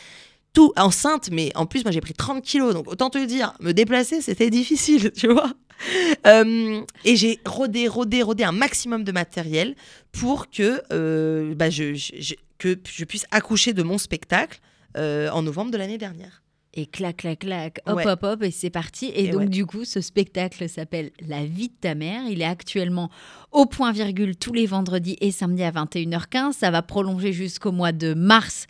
Tout 0.54 0.72
enceinte, 0.78 1.30
mais 1.32 1.52
en 1.56 1.66
plus, 1.66 1.84
moi, 1.84 1.92
j'ai 1.92 2.00
pris 2.02 2.14
30 2.14 2.44
kilos. 2.44 2.76
Donc, 2.76 2.88
autant 2.88 3.10
te 3.10 3.18
dire, 3.26 3.54
me 3.60 3.72
déplacer, 3.72 4.22
c'était 4.22 4.52
difficile, 4.52 5.12
tu 5.18 5.28
vois. 5.28 5.52
Euh, 6.26 6.82
et 7.04 7.16
j'ai 7.18 7.40
rodé, 7.46 7.88
rodé, 7.90 8.22
rodé 8.24 8.44
un 8.46 8.54
maximum 8.54 9.04
de 9.04 9.12
matériel 9.12 9.76
pour 10.14 10.50
que, 10.50 10.82
euh, 10.94 11.54
bah, 11.56 11.70
je, 11.70 11.94
je- 11.96 12.14
je- 12.18 12.36
que 12.58 12.80
je 12.90 13.04
puisse 13.04 13.26
accoucher 13.32 13.74
de 13.74 13.84
mon 13.84 13.98
spectacle 13.98 14.60
euh, 14.96 15.30
en 15.32 15.42
novembre 15.42 15.72
de 15.72 15.78
l'année 15.78 15.98
dernière. 15.98 16.42
Et 16.76 16.86
clac, 16.86 17.18
clac, 17.18 17.40
clac, 17.40 17.82
hop, 17.86 17.98
Ouais. 17.98 18.08
hop, 18.08 18.24
hop, 18.24 18.44
et 18.44 18.52
c'est 18.52 18.70
parti. 18.70 19.08
Et, 19.08 19.26
Et 19.26 19.28
donc, 19.28 19.42
ouais. 19.42 19.48
du 19.48 19.66
coup, 19.66 19.84
ce 19.86 20.00
spectacle 20.02 20.68
s'appelle 20.70 21.12
La 21.28 21.46
vie 21.46 21.68
de 21.68 21.76
ta 21.82 21.94
mère. 21.94 22.22
Il 22.30 22.42
est 22.42 22.46
actuellement 22.46 23.10
au 23.52 23.66
point 23.66 23.92
virgule 23.92 24.36
tous 24.38 24.54
les 24.54 24.66
vendredis 24.66 25.18
et 25.20 25.32
samedis 25.32 25.64
à 25.64 25.72
21h15. 25.72 26.54
Ça 26.54 26.72
va 26.72 26.82
prolonger 26.82 27.34
jusqu'au 27.34 27.72
mois 27.74 27.92
de 27.92 28.14
mars 28.14 28.66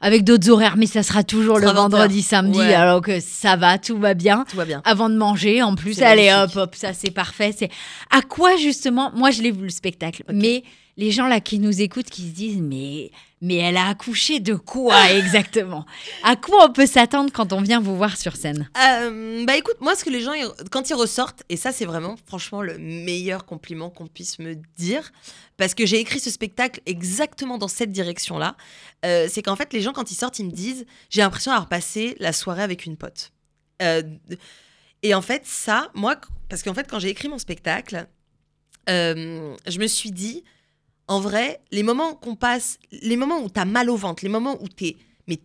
avec 0.00 0.24
d'autres 0.24 0.50
horaires, 0.50 0.76
mais 0.76 0.86
ça 0.86 1.02
sera 1.02 1.24
toujours 1.24 1.56
Ça 1.56 1.60
le 1.62 1.66
sera 1.68 1.74
20 1.74 1.88
vendredi, 1.88 2.22
samedi, 2.22 2.58
Ouais. 2.58 2.74
alors 2.74 3.00
que 3.00 3.18
ça 3.20 3.56
va, 3.56 3.78
tout 3.78 3.98
va 3.98 4.14
bien. 4.14 4.44
Tout 4.50 4.56
va 4.56 4.64
bien. 4.64 4.82
Avant 4.84 5.08
de 5.08 5.16
manger, 5.16 5.62
en 5.62 5.74
plus, 5.74 6.02
allez 6.02 6.28
hop, 6.30 6.36
magnifique. 6.36 6.56
hop, 6.58 6.74
ça 6.74 6.92
c'est 6.92 7.10
parfait. 7.10 7.54
C'est 7.56 7.70
à 8.10 8.20
quoi 8.22 8.56
justement 8.56 9.10
Moi, 9.14 9.30
je 9.30 9.42
l'ai 9.42 9.50
vu 9.50 9.62
le 9.64 9.70
spectacle, 9.70 10.22
mais 10.32 10.62
les 10.96 11.10
gens 11.10 11.28
là 11.28 11.40
qui 11.40 11.58
nous 11.58 11.80
écoutent, 11.82 12.10
qui 12.10 12.22
se 12.22 12.32
disent 12.34 12.60
mais 12.60 13.10
mais 13.42 13.56
elle 13.56 13.76
a 13.76 13.88
accouché 13.88 14.40
de 14.40 14.54
quoi 14.54 15.10
exactement? 15.12 15.84
À 16.22 16.36
quoi 16.36 16.66
on 16.66 16.72
peut 16.72 16.86
s'attendre 16.86 17.30
quand 17.32 17.52
on 17.52 17.60
vient 17.60 17.80
vous 17.80 17.96
voir 17.96 18.16
sur 18.16 18.34
scène? 18.34 18.68
Euh, 18.78 19.44
bah 19.44 19.56
écoute, 19.56 19.76
moi, 19.80 19.94
ce 19.94 20.04
que 20.04 20.10
les 20.10 20.22
gens, 20.22 20.32
quand 20.70 20.88
ils 20.88 20.94
ressortent, 20.94 21.42
et 21.50 21.56
ça, 21.56 21.70
c'est 21.70 21.84
vraiment, 21.84 22.16
franchement, 22.26 22.62
le 22.62 22.78
meilleur 22.78 23.44
compliment 23.44 23.90
qu'on 23.90 24.06
puisse 24.06 24.38
me 24.38 24.54
dire, 24.78 25.12
parce 25.58 25.74
que 25.74 25.84
j'ai 25.84 26.00
écrit 26.00 26.18
ce 26.18 26.30
spectacle 26.30 26.80
exactement 26.86 27.58
dans 27.58 27.68
cette 27.68 27.92
direction-là, 27.92 28.56
euh, 29.04 29.26
c'est 29.30 29.42
qu'en 29.42 29.56
fait, 29.56 29.72
les 29.74 29.82
gens, 29.82 29.92
quand 29.92 30.10
ils 30.10 30.16
sortent, 30.16 30.38
ils 30.38 30.46
me 30.46 30.52
disent 30.52 30.86
J'ai 31.10 31.20
l'impression 31.20 31.50
d'avoir 31.50 31.68
passé 31.68 32.16
la 32.18 32.32
soirée 32.32 32.62
avec 32.62 32.86
une 32.86 32.96
pote. 32.96 33.32
Euh, 33.82 34.02
et 35.02 35.12
en 35.14 35.22
fait, 35.22 35.42
ça, 35.44 35.90
moi, 35.94 36.16
parce 36.48 36.62
qu'en 36.62 36.72
fait, 36.72 36.88
quand 36.88 36.98
j'ai 36.98 37.10
écrit 37.10 37.28
mon 37.28 37.38
spectacle, 37.38 38.06
je 38.88 39.78
me 39.78 39.86
suis 39.86 40.10
dit 40.10 40.42
En 41.08 41.20
vrai, 41.20 41.60
les 41.70 41.82
moments 41.82 42.14
qu'on 42.14 42.34
passe, 42.34 42.78
les 42.90 43.16
moments 43.16 43.40
où 43.40 43.48
t'as 43.48 43.64
mal 43.64 43.90
au 43.90 43.96
ventre, 43.96 44.24
les 44.24 44.28
moments 44.30 44.56
où 44.62 44.68
t'es 44.68 44.96
mais 45.28 45.36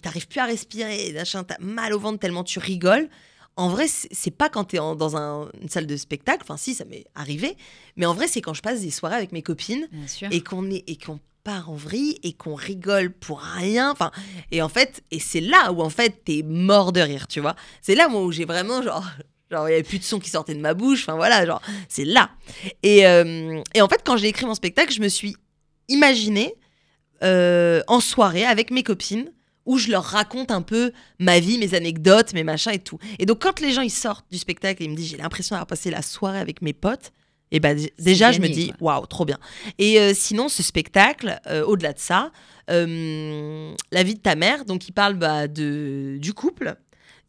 t'arrives 0.00 0.26
plus 0.26 0.40
à 0.40 0.46
respirer, 0.46 1.12
machin, 1.12 1.44
t'as 1.44 1.58
mal 1.60 1.92
au 1.92 1.98
ventre 1.98 2.18
tellement 2.18 2.44
tu 2.44 2.58
rigoles. 2.58 3.10
En 3.56 3.68
vrai, 3.68 3.86
c'est 3.88 4.30
pas 4.30 4.48
quand 4.48 4.64
t'es 4.64 4.78
dans 4.78 5.16
un- 5.16 5.50
une 5.60 5.68
salle 5.68 5.86
de 5.86 5.96
spectacle, 5.96 6.40
enfin 6.44 6.56
si, 6.56 6.74
ça 6.74 6.84
m'est 6.86 7.04
arrivé, 7.14 7.56
mais 7.96 8.06
en 8.06 8.14
vrai, 8.14 8.26
c'est 8.28 8.40
quand 8.40 8.54
je 8.54 8.62
passe 8.62 8.80
des 8.80 8.90
soirées 8.90 9.16
avec 9.16 9.32
mes 9.32 9.42
copines 9.42 9.86
et 10.30 10.42
qu'on 10.42 10.70
est 10.70 10.84
et 10.88 10.96
qu'on 10.96 11.18
part 11.44 11.68
en 11.70 11.74
vrille 11.74 12.18
et 12.22 12.32
qu'on 12.34 12.54
rigole 12.54 13.10
pour 13.12 13.40
rien. 13.40 13.90
Enfin, 13.90 14.10
et 14.50 14.62
en 14.62 14.68
fait, 14.70 15.02
et 15.10 15.18
c'est 15.18 15.40
là 15.40 15.72
où 15.72 15.82
en 15.82 15.90
fait 15.90 16.22
t'es 16.24 16.42
mort 16.42 16.92
de 16.92 17.00
rire, 17.00 17.26
tu 17.26 17.40
vois. 17.40 17.54
C'est 17.82 17.94
là 17.94 18.08
moi 18.08 18.22
où 18.24 18.32
j'ai 18.32 18.44
vraiment 18.46 18.80
genre. 18.82 19.04
Genre, 19.50 19.66
il 19.66 19.70
n'y 19.70 19.74
avait 19.74 19.82
plus 19.82 19.98
de 19.98 20.04
son 20.04 20.18
qui 20.18 20.28
sortait 20.30 20.54
de 20.54 20.60
ma 20.60 20.74
bouche. 20.74 21.02
Enfin, 21.02 21.16
voilà, 21.16 21.46
genre, 21.46 21.62
c'est 21.88 22.04
là. 22.04 22.30
Et, 22.82 23.06
euh, 23.06 23.62
et 23.74 23.80
en 23.80 23.88
fait, 23.88 24.02
quand 24.04 24.16
j'ai 24.16 24.28
écrit 24.28 24.44
mon 24.46 24.54
spectacle, 24.54 24.92
je 24.92 25.00
me 25.00 25.08
suis 25.08 25.36
imaginé 25.88 26.54
euh, 27.22 27.80
en 27.86 28.00
soirée 28.00 28.44
avec 28.44 28.70
mes 28.70 28.82
copines 28.82 29.32
où 29.64 29.76
je 29.78 29.90
leur 29.90 30.04
raconte 30.04 30.50
un 30.50 30.62
peu 30.62 30.92
ma 31.18 31.40
vie, 31.40 31.58
mes 31.58 31.74
anecdotes, 31.74 32.32
mes 32.32 32.44
machins 32.44 32.72
et 32.72 32.78
tout. 32.78 32.98
Et 33.18 33.26
donc, 33.26 33.40
quand 33.42 33.60
les 33.60 33.72
gens 33.72 33.82
ils 33.82 33.90
sortent 33.90 34.26
du 34.30 34.38
spectacle 34.38 34.82
et 34.82 34.86
ils 34.86 34.90
me 34.90 34.96
disent 34.96 35.10
j'ai 35.10 35.16
l'impression 35.18 35.54
d'avoir 35.56 35.66
passé 35.66 35.90
la 35.90 36.02
soirée 36.02 36.38
avec 36.38 36.62
mes 36.62 36.72
potes, 36.72 37.12
et 37.50 37.60
ben 37.60 37.76
d- 37.76 37.92
déjà, 37.98 38.30
je 38.32 38.40
me 38.40 38.46
dis 38.54 38.72
waouh, 38.80 39.06
trop 39.06 39.24
bien. 39.24 39.38
Et 39.78 39.98
euh, 39.98 40.12
sinon, 40.14 40.48
ce 40.50 40.62
spectacle, 40.62 41.38
euh, 41.46 41.64
au-delà 41.64 41.92
de 41.94 41.98
ça, 41.98 42.30
euh, 42.70 43.74
la 43.90 44.02
vie 44.02 44.14
de 44.14 44.20
ta 44.20 44.36
mère, 44.36 44.64
donc 44.66 44.86
il 44.88 44.92
parle 44.92 45.14
bah, 45.14 45.48
de, 45.48 46.16
du 46.18 46.34
couple. 46.34 46.76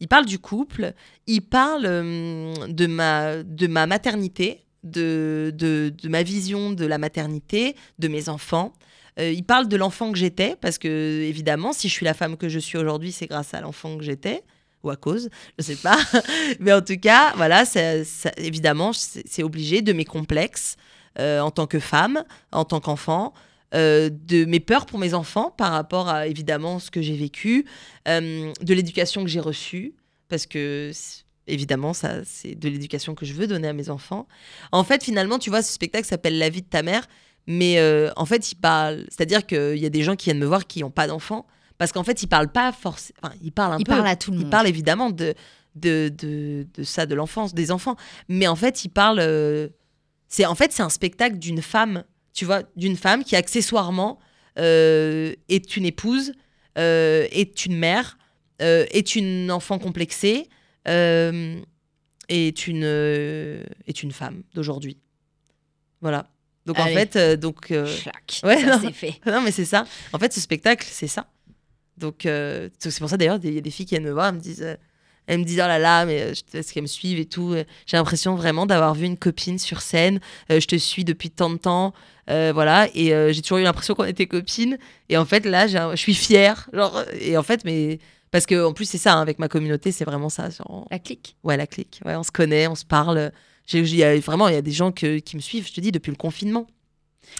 Il 0.00 0.08
parle 0.08 0.26
du 0.26 0.38
couple, 0.38 0.94
il 1.26 1.42
parle 1.42 1.84
euh, 1.84 2.54
de, 2.68 2.86
ma, 2.86 3.42
de 3.42 3.66
ma 3.66 3.86
maternité, 3.86 4.64
de, 4.82 5.52
de, 5.54 5.92
de 6.02 6.08
ma 6.08 6.22
vision 6.22 6.72
de 6.72 6.86
la 6.86 6.98
maternité, 6.98 7.76
de 7.98 8.08
mes 8.08 8.28
enfants. 8.28 8.72
Euh, 9.18 9.30
il 9.30 9.44
parle 9.44 9.68
de 9.68 9.76
l'enfant 9.76 10.10
que 10.10 10.18
j'étais, 10.18 10.56
parce 10.60 10.78
que, 10.78 10.88
évidemment, 11.22 11.72
si 11.72 11.88
je 11.88 11.92
suis 11.92 12.06
la 12.06 12.14
femme 12.14 12.36
que 12.36 12.48
je 12.48 12.58
suis 12.58 12.78
aujourd'hui, 12.78 13.12
c'est 13.12 13.26
grâce 13.26 13.52
à 13.54 13.60
l'enfant 13.60 13.98
que 13.98 14.04
j'étais, 14.04 14.42
ou 14.82 14.90
à 14.90 14.96
cause, 14.96 15.28
je 15.58 15.64
sais 15.64 15.76
pas. 15.76 15.98
Mais 16.60 16.72
en 16.72 16.80
tout 16.80 16.98
cas, 16.98 17.34
voilà, 17.36 17.64
évidemment, 18.38 18.92
c'est 18.92 19.22
c'est 19.26 19.42
obligé 19.42 19.82
de 19.82 19.92
mes 19.92 20.06
complexes 20.06 20.76
euh, 21.18 21.40
en 21.40 21.50
tant 21.50 21.66
que 21.66 21.78
femme, 21.78 22.24
en 22.52 22.64
tant 22.64 22.80
qu'enfant, 22.80 23.34
euh, 23.74 24.10
de 24.12 24.44
mes 24.44 24.60
peurs 24.60 24.86
pour 24.86 24.98
mes 24.98 25.14
enfants 25.14 25.50
par 25.56 25.72
rapport 25.72 26.08
à, 26.08 26.26
évidemment, 26.26 26.78
ce 26.78 26.90
que 26.90 27.00
j'ai 27.02 27.16
vécu, 27.16 27.66
euh, 28.08 28.52
de 28.60 28.74
l'éducation 28.74 29.22
que 29.22 29.28
j'ai 29.30 29.40
reçue, 29.40 29.94
parce 30.28 30.46
que, 30.46 30.90
évidemment, 31.46 31.92
ça, 31.92 32.24
c'est 32.24 32.54
de 32.54 32.68
l'éducation 32.68 33.14
que 33.14 33.24
je 33.24 33.32
veux 33.34 33.46
donner 33.46 33.68
à 33.68 33.72
mes 33.72 33.90
enfants. 33.90 34.26
En 34.72 34.84
fait, 34.84 35.02
finalement, 35.04 35.38
tu 35.38 35.50
vois, 35.50 35.62
ce 35.62 35.72
spectacle 35.72 36.06
s'appelle 36.06 36.38
La 36.38 36.48
vie 36.48 36.62
de 36.62 36.68
ta 36.68 36.82
mère. 36.82 37.06
Mais 37.46 37.78
euh, 37.78 38.10
en 38.16 38.26
fait, 38.26 38.52
il 38.52 38.56
parle. 38.56 39.06
C'est-à-dire 39.08 39.44
qu'il 39.46 39.78
y 39.78 39.86
a 39.86 39.88
des 39.90 40.02
gens 40.02 40.14
qui 40.14 40.26
viennent 40.26 40.38
me 40.38 40.46
voir 40.46 40.66
qui 40.66 40.80
n'ont 40.80 40.90
pas 40.90 41.06
d'enfants. 41.08 41.46
Parce 41.78 41.90
qu'en 41.90 42.04
fait, 42.04 42.22
il 42.22 42.26
parle 42.28 42.48
pas 42.52 42.70
forcément. 42.70 43.18
Enfin, 43.22 43.34
il 43.42 43.50
parle 43.50 43.72
un 43.72 43.78
Il 43.78 43.84
peu. 43.84 43.92
parle 43.92 44.06
à 44.06 44.14
tout 44.14 44.30
le 44.30 44.36
monde. 44.38 44.50
parle 44.50 44.68
évidemment 44.68 45.10
de, 45.10 45.34
de, 45.74 46.12
de, 46.16 46.66
de 46.74 46.82
ça, 46.84 47.06
de 47.06 47.14
l'enfance, 47.14 47.54
des 47.54 47.70
enfants. 47.72 47.96
Mais 48.28 48.46
en 48.46 48.54
fait, 48.56 48.84
il 48.84 48.90
parle. 48.90 49.18
euh, 49.20 49.68
c'est 50.28 50.44
en 50.46 50.54
fait, 50.54 50.70
c'est 50.72 50.82
un 50.82 50.90
spectacle 50.90 51.38
d'une 51.38 51.62
femme. 51.62 52.04
Tu 52.32 52.44
vois, 52.44 52.62
d'une 52.76 52.96
femme 52.96 53.24
qui 53.24 53.36
accessoirement 53.36 54.18
euh, 54.58 55.34
est 55.48 55.76
une 55.76 55.84
épouse, 55.84 56.32
euh, 56.78 57.26
est 57.30 57.66
une 57.66 57.76
mère, 57.76 58.18
euh, 58.62 58.86
est 58.90 59.16
une 59.16 59.50
enfant 59.50 59.78
complexée, 59.78 60.48
est 60.86 62.66
une 62.66 62.84
est 62.84 64.02
une 64.02 64.12
femme 64.12 64.42
d'aujourd'hui. 64.54 64.98
Voilà. 66.00 66.28
Donc 66.66 66.78
Allez. 66.78 66.92
en 66.92 66.98
fait, 66.98 67.18
donc 67.40 67.68
ouais, 67.70 67.86
ça 68.60 68.80
c'est 68.80 68.92
fait. 68.92 69.14
non, 69.26 69.40
mais 69.40 69.50
c'est 69.50 69.64
ça. 69.64 69.86
En 70.12 70.18
fait, 70.18 70.32
ce 70.32 70.40
spectacle, 70.40 70.86
c'est 70.88 71.08
ça. 71.08 71.28
Donc, 71.96 72.20
c'est 72.22 72.98
pour 72.98 73.10
ça 73.10 73.16
d'ailleurs, 73.16 73.38
il 73.42 73.54
y 73.54 73.58
a 73.58 73.60
des 73.60 73.70
filles 73.70 73.86
qui 73.86 73.94
viennent 73.94 74.04
me 74.04 74.12
voir, 74.12 74.28
elles 74.28 74.36
me 74.36 74.40
disent, 74.40 74.78
euh, 75.28 75.32
elles 75.34 75.38
me 75.40 75.44
disent, 75.44 75.60
oh 75.62 75.68
là 75.68 75.78
là, 75.78 76.04
mais 76.06 76.22
euh, 76.22 76.32
est-ce 76.54 76.72
qu'elles 76.72 76.82
me 76.82 76.88
suivent 76.88 77.18
et 77.18 77.26
tout. 77.26 77.52
Euh, 77.52 77.64
J'ai 77.86 77.96
l'impression 77.96 78.34
vraiment 78.34 78.66
d'avoir 78.66 78.94
vu 78.94 79.06
une 79.06 79.16
copine 79.18 79.58
sur 79.58 79.80
scène. 79.80 80.20
Euh, 80.50 80.60
je 80.60 80.66
te 80.66 80.76
suis 80.76 81.04
depuis 81.04 81.30
tant 81.30 81.50
de 81.50 81.56
temps, 81.58 81.92
euh, 82.30 82.50
voilà. 82.54 82.88
Et 82.94 83.12
euh, 83.14 83.32
j'ai 83.32 83.42
toujours 83.42 83.58
eu 83.58 83.62
l'impression 83.62 83.94
qu'on 83.94 84.04
était 84.04 84.26
copines. 84.26 84.78
Et 85.08 85.16
en 85.16 85.24
fait, 85.24 85.44
là, 85.46 85.66
je 85.66 85.96
suis 85.96 86.14
fière. 86.14 86.68
Genre, 86.72 86.96
euh, 86.96 87.04
et 87.20 87.36
en 87.36 87.42
fait, 87.42 87.64
mais 87.64 87.98
parce 88.30 88.46
que 88.46 88.64
en 88.64 88.72
plus, 88.72 88.84
c'est 88.88 88.98
ça 88.98 89.14
hein, 89.14 89.20
avec 89.22 89.38
ma 89.38 89.48
communauté, 89.48 89.92
c'est 89.92 90.04
vraiment 90.04 90.28
ça. 90.28 90.50
genre, 90.50 90.86
La 90.90 90.98
clique. 90.98 91.36
Ouais, 91.44 91.56
la 91.56 91.66
clique. 91.66 92.00
Ouais, 92.04 92.16
on 92.16 92.22
se 92.22 92.30
connaît, 92.32 92.66
on 92.66 92.74
se 92.74 92.84
parle. 92.84 93.32
J'ai- 93.66 94.18
vraiment, 94.18 94.48
il 94.48 94.54
y 94.54 94.58
a 94.58 94.62
des 94.62 94.72
gens 94.72 94.90
que- 94.90 95.18
qui 95.18 95.36
me 95.36 95.40
suivent, 95.40 95.66
je 95.68 95.72
te 95.72 95.80
dis, 95.80 95.92
depuis 95.92 96.10
le 96.10 96.16
confinement. 96.16 96.66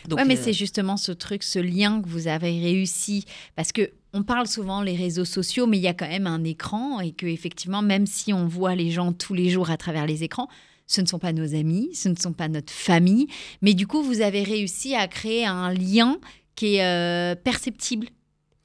Donc, 0.07 0.19
ouais, 0.21 0.25
mais 0.25 0.39
euh, 0.39 0.41
c'est 0.45 0.53
justement 0.53 0.97
ce 0.97 1.11
truc, 1.11 1.43
ce 1.43 1.59
lien 1.59 2.01
que 2.01 2.09
vous 2.09 2.29
avez 2.29 2.61
réussi. 2.61 3.25
Parce 3.57 3.73
que 3.73 3.91
on 4.13 4.23
parle 4.23 4.47
souvent 4.47 4.83
les 4.83 4.97
réseaux 4.97 5.25
sociaux, 5.25 5.67
mais 5.67 5.77
il 5.79 5.83
y 5.83 5.89
a 5.89 5.95
quand 5.95 6.09
même 6.09 6.27
un 6.27 6.43
écran 6.45 7.01
et 7.01 7.13
que 7.13 7.27
effectivement, 7.27 7.83
même 7.83 8.07
si 8.07 8.33
on 8.33 8.47
voit 8.47 8.75
les 8.75 8.91
gens 8.91 9.13
tous 9.13 9.35
les 9.35 9.51
jours 9.51 9.71
à 9.71 9.77
travers 9.77 10.07
les 10.07 10.25
écrans, 10.25 10.49
ce 10.87 11.01
ne 11.01 11.07
sont 11.07 11.21
pas 11.21 11.33
nos 11.33 11.55
amis, 11.55 11.91
ce 11.95 12.09
ne 12.09 12.17
sont 12.17 12.33
pas 12.33 12.49
notre 12.49 12.73
famille. 12.73 13.29
Mais 13.63 13.75
du 13.75 13.87
coup, 13.87 14.03
vous 14.03 14.21
avez 14.21 14.43
réussi 14.43 14.95
à 14.97 15.07
créer 15.07 15.47
un 15.47 15.73
lien 15.73 16.19
qui 16.57 16.77
est 16.77 16.85
euh, 16.85 17.37
perceptible. 17.37 18.09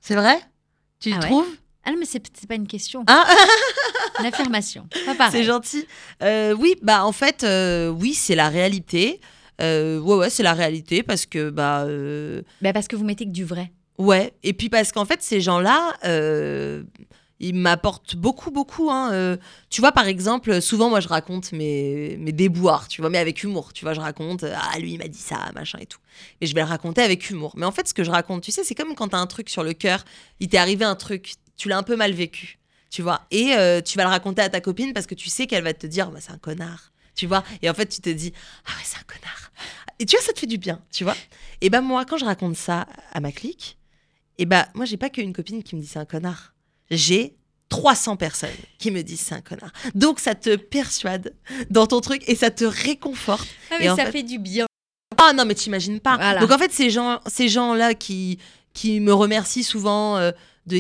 C'est 0.01 0.15
vrai? 0.15 0.39
Tu 0.99 1.11
Ah 1.13 1.19
ouais 1.19 1.27
trouves? 1.27 1.47
Ah 1.83 1.91
non, 1.91 1.97
mais 1.99 2.05
c'est 2.05 2.47
pas 2.47 2.55
une 2.55 2.65
question, 2.65 3.03
Ah, 3.05 3.25
une 4.19 4.25
affirmation. 4.25 4.87
C'est 5.29 5.43
gentil. 5.43 5.85
Euh, 6.23 6.55
oui, 6.59 6.75
bah 6.81 7.05
en 7.05 7.11
fait, 7.11 7.43
euh, 7.43 7.89
oui, 7.89 8.15
c'est 8.15 8.33
la 8.33 8.49
réalité. 8.49 9.21
Ouais, 9.61 9.99
ouais, 9.99 10.31
c'est 10.31 10.41
la 10.41 10.53
réalité 10.53 11.03
parce 11.03 11.27
que 11.27 11.51
bah 11.51 11.85
Bah, 12.61 12.73
parce 12.73 12.87
que 12.87 12.95
vous 12.95 13.05
mettez 13.05 13.25
que 13.25 13.29
du 13.31 13.45
vrai. 13.45 13.71
Ouais. 13.97 14.33
Et 14.43 14.53
puis 14.53 14.69
parce 14.69 14.91
qu'en 14.91 15.05
fait, 15.05 15.21
ces 15.21 15.41
gens-là, 15.41 15.93
euh, 16.05 16.83
ils 17.39 17.53
m'apportent 17.53 18.15
beaucoup, 18.15 18.51
beaucoup. 18.51 18.89
Hein. 18.91 19.11
Euh, 19.13 19.37
tu 19.69 19.81
vois, 19.81 19.91
par 19.91 20.07
exemple, 20.07 20.61
souvent 20.61 20.89
moi 20.89 20.99
je 20.99 21.07
raconte 21.07 21.51
mes 21.51 22.17
mes 22.17 22.31
déboires, 22.31 22.87
tu 22.87 23.01
vois, 23.01 23.09
mais 23.09 23.17
avec 23.17 23.43
humour. 23.43 23.73
Tu 23.73 23.85
vois, 23.85 23.93
je 23.93 24.01
raconte 24.01 24.43
euh, 24.43 24.55
ah 24.55 24.79
lui 24.79 24.93
il 24.93 24.97
m'a 24.97 25.07
dit 25.07 25.19
ça, 25.19 25.37
machin 25.53 25.79
et 25.79 25.85
tout. 25.85 25.99
Et 26.41 26.47
je 26.47 26.55
vais 26.55 26.61
le 26.61 26.67
raconter 26.67 27.01
avec 27.01 27.29
humour. 27.29 27.53
Mais 27.57 27.65
en 27.65 27.71
fait, 27.71 27.87
ce 27.87 27.93
que 27.93 28.03
je 28.03 28.11
raconte, 28.11 28.43
tu 28.43 28.51
sais, 28.51 28.63
c'est 28.63 28.75
comme 28.75 28.95
quand 28.95 29.09
t'as 29.09 29.19
un 29.19 29.27
truc 29.27 29.49
sur 29.49 29.63
le 29.63 29.73
cœur, 29.73 30.03
il 30.39 30.49
t'est 30.49 30.57
arrivé 30.57 30.85
un 30.85 30.95
truc, 30.95 31.33
tu 31.57 31.69
l'as 31.69 31.77
un 31.77 31.83
peu 31.83 31.95
mal 31.95 32.13
vécu, 32.13 32.59
tu 32.89 33.01
vois, 33.01 33.21
et 33.31 33.53
tu 33.85 33.97
vas 33.97 34.03
le 34.03 34.09
raconter 34.09 34.41
à 34.41 34.49
ta 34.49 34.61
copine 34.61 34.93
parce 34.93 35.05
que 35.05 35.15
tu 35.15 35.29
sais 35.29 35.47
qu'elle 35.47 35.63
va 35.63 35.73
te 35.73 35.87
dire 35.87 36.11
bah, 36.11 36.19
c'est 36.21 36.31
un 36.31 36.37
connard, 36.37 36.91
tu 37.15 37.27
vois, 37.27 37.43
et 37.61 37.69
en 37.69 37.73
fait 37.73 37.87
tu 37.87 38.01
te 38.01 38.09
dis 38.09 38.33
ah 38.65 38.71
ouais 38.71 38.83
c'est 38.83 38.97
un 38.97 39.03
connard. 39.03 39.51
Et 39.99 40.05
tu 40.05 40.15
vois, 40.15 40.25
ça 40.25 40.33
te 40.33 40.39
fait 40.39 40.47
du 40.47 40.57
bien, 40.57 40.81
tu 40.91 41.03
vois. 41.03 41.15
Et 41.61 41.69
ben 41.69 41.81
moi, 41.81 42.05
quand 42.05 42.17
je 42.17 42.25
raconte 42.25 42.57
ça 42.57 42.85
à 43.13 43.19
ma 43.19 43.31
clique, 43.31 43.77
et 44.38 44.45
ben 44.45 44.65
moi 44.73 44.86
j'ai 44.86 44.97
pas 44.97 45.09
qu'une 45.09 45.33
copine 45.33 45.63
qui 45.63 45.75
me 45.75 45.81
dit 45.81 45.88
c'est 45.88 45.99
un 45.99 46.05
connard, 46.05 46.53
j'ai 46.91 47.36
300 47.69 48.15
personnes 48.17 48.49
qui 48.77 48.91
me 48.91 49.01
disent 49.01 49.21
c'est 49.21 49.36
un 49.36 49.41
connard. 49.41 49.71
Donc 49.95 50.19
ça 50.19 50.36
te 50.36 50.55
persuade 50.55 51.33
dans 51.69 51.88
ton 51.88 51.99
truc 52.01 52.23
et 52.27 52.36
ça 52.36 52.51
te 52.51 52.63
réconforte. 52.65 53.47
Ah, 53.71 53.75
mais 53.79 53.88
ça 53.88 54.05
fait- 54.05 54.11
fait 54.11 54.23
du 54.23 54.38
bien. 54.39 54.65
Ah 55.17 55.33
non, 55.33 55.45
mais 55.45 55.55
t'imagines 55.55 55.99
pas. 55.99 56.15
Voilà. 56.17 56.39
Donc 56.41 56.51
en 56.51 56.57
fait, 56.57 56.71
ces 56.71 56.89
gens, 56.89 57.19
ces 57.25 57.47
gens-là 57.47 57.93
qui, 57.93 58.38
qui 58.73 58.99
me 58.99 59.13
remercient 59.13 59.63
souvent 59.63 60.17
euh, 60.17 60.31
de, 60.67 60.75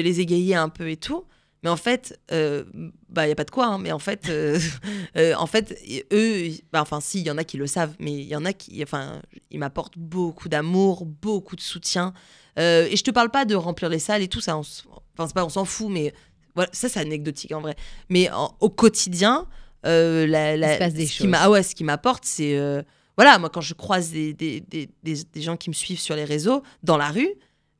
les 0.00 0.20
égayer 0.20 0.54
un 0.54 0.68
peu 0.68 0.90
et 0.90 0.96
tout. 0.96 1.24
Mais 1.62 1.70
en 1.70 1.76
fait, 1.76 2.18
euh, 2.30 2.64
bah 3.08 3.26
il 3.26 3.30
y 3.30 3.32
a 3.32 3.34
pas 3.34 3.44
de 3.44 3.50
quoi. 3.50 3.66
hein, 3.66 3.78
mais 3.78 3.90
en 3.92 3.98
fait, 3.98 4.28
euh, 4.28 4.58
en 5.38 5.46
fait, 5.46 5.76
eux, 6.12 6.50
bah, 6.72 6.82
enfin 6.82 7.00
si, 7.00 7.20
il 7.20 7.26
y 7.26 7.30
en 7.30 7.38
a 7.38 7.44
qui 7.44 7.56
le 7.56 7.66
savent, 7.66 7.94
mais 7.98 8.12
il 8.12 8.26
y 8.28 8.36
en 8.36 8.44
a 8.44 8.52
qui, 8.52 8.80
enfin, 8.82 9.20
ils 9.50 9.58
m'apportent 9.58 9.98
beaucoup 9.98 10.48
d'amour, 10.48 11.04
beaucoup 11.06 11.56
de 11.56 11.60
soutien. 11.60 12.12
Euh, 12.58 12.86
et 12.90 12.96
je 12.96 13.04
te 13.04 13.10
parle 13.10 13.30
pas 13.30 13.44
de 13.44 13.54
remplir 13.54 13.88
les 13.88 13.98
salles 13.98 14.22
et 14.22 14.28
tout 14.28 14.40
ça. 14.40 14.56
on 14.56 14.60
Enfin 14.60 15.26
c'est 15.26 15.34
pas, 15.34 15.44
on 15.44 15.48
s'en 15.48 15.64
fout, 15.64 15.88
mais 15.90 16.12
voilà, 16.54 16.70
ça 16.72 16.88
c'est 16.88 17.00
anecdotique 17.00 17.52
en 17.52 17.60
vrai. 17.60 17.74
Mais 18.08 18.30
en- 18.30 18.54
au 18.60 18.68
quotidien, 18.70 19.46
euh, 19.86 20.26
la, 20.26 20.56
la- 20.56 20.90
des 20.90 21.06
ce 21.06 21.18
qui 21.22 21.28
ah 21.34 21.50
ouais, 21.50 21.62
ce 21.62 21.74
qui 21.74 21.84
m'apporte, 21.84 22.24
c'est 22.24 22.56
euh, 22.56 22.82
voilà, 23.16 23.38
moi 23.38 23.48
quand 23.50 23.60
je 23.60 23.74
croise 23.74 24.10
des, 24.10 24.32
des, 24.32 24.60
des, 24.68 24.88
des- 25.02 25.40
gens 25.42 25.56
qui 25.56 25.70
me 25.70 25.74
suivent 25.74 26.00
sur 26.00 26.14
les 26.16 26.24
réseaux, 26.24 26.62
dans 26.82 26.96
la 26.96 27.08
rue, 27.10 27.28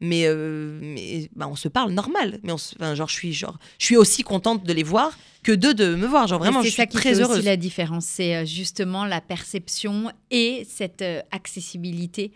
mais, 0.00 0.26
euh, 0.26 0.78
mais 0.82 1.28
bah, 1.34 1.48
on 1.50 1.56
se 1.56 1.66
parle 1.68 1.90
normal. 1.92 2.38
Mais 2.44 2.52
on 2.52 2.58
se- 2.58 2.74
enfin, 2.76 2.94
genre, 2.94 3.08
je 3.08 3.14
suis, 3.14 3.32
genre, 3.32 3.58
je 3.78 3.84
suis 3.84 3.96
aussi 3.96 4.22
contente 4.22 4.64
de 4.64 4.72
les 4.72 4.84
voir 4.84 5.16
que 5.42 5.50
d'eux 5.52 5.74
de 5.74 5.94
me 5.96 6.06
voir. 6.06 6.26
Genre, 6.28 6.38
vraiment, 6.38 6.60
je 6.60 6.66
c'est 6.66 6.70
suis 6.72 6.76
ça 6.82 6.86
qui 6.86 6.96
très 6.96 7.14
fait 7.14 7.20
heureuse. 7.20 7.38
aussi 7.38 7.46
la 7.46 7.56
différence. 7.56 8.04
C'est 8.04 8.46
justement 8.46 9.04
la 9.04 9.20
perception 9.20 10.10
et 10.30 10.64
cette 10.68 11.02
accessibilité 11.32 12.32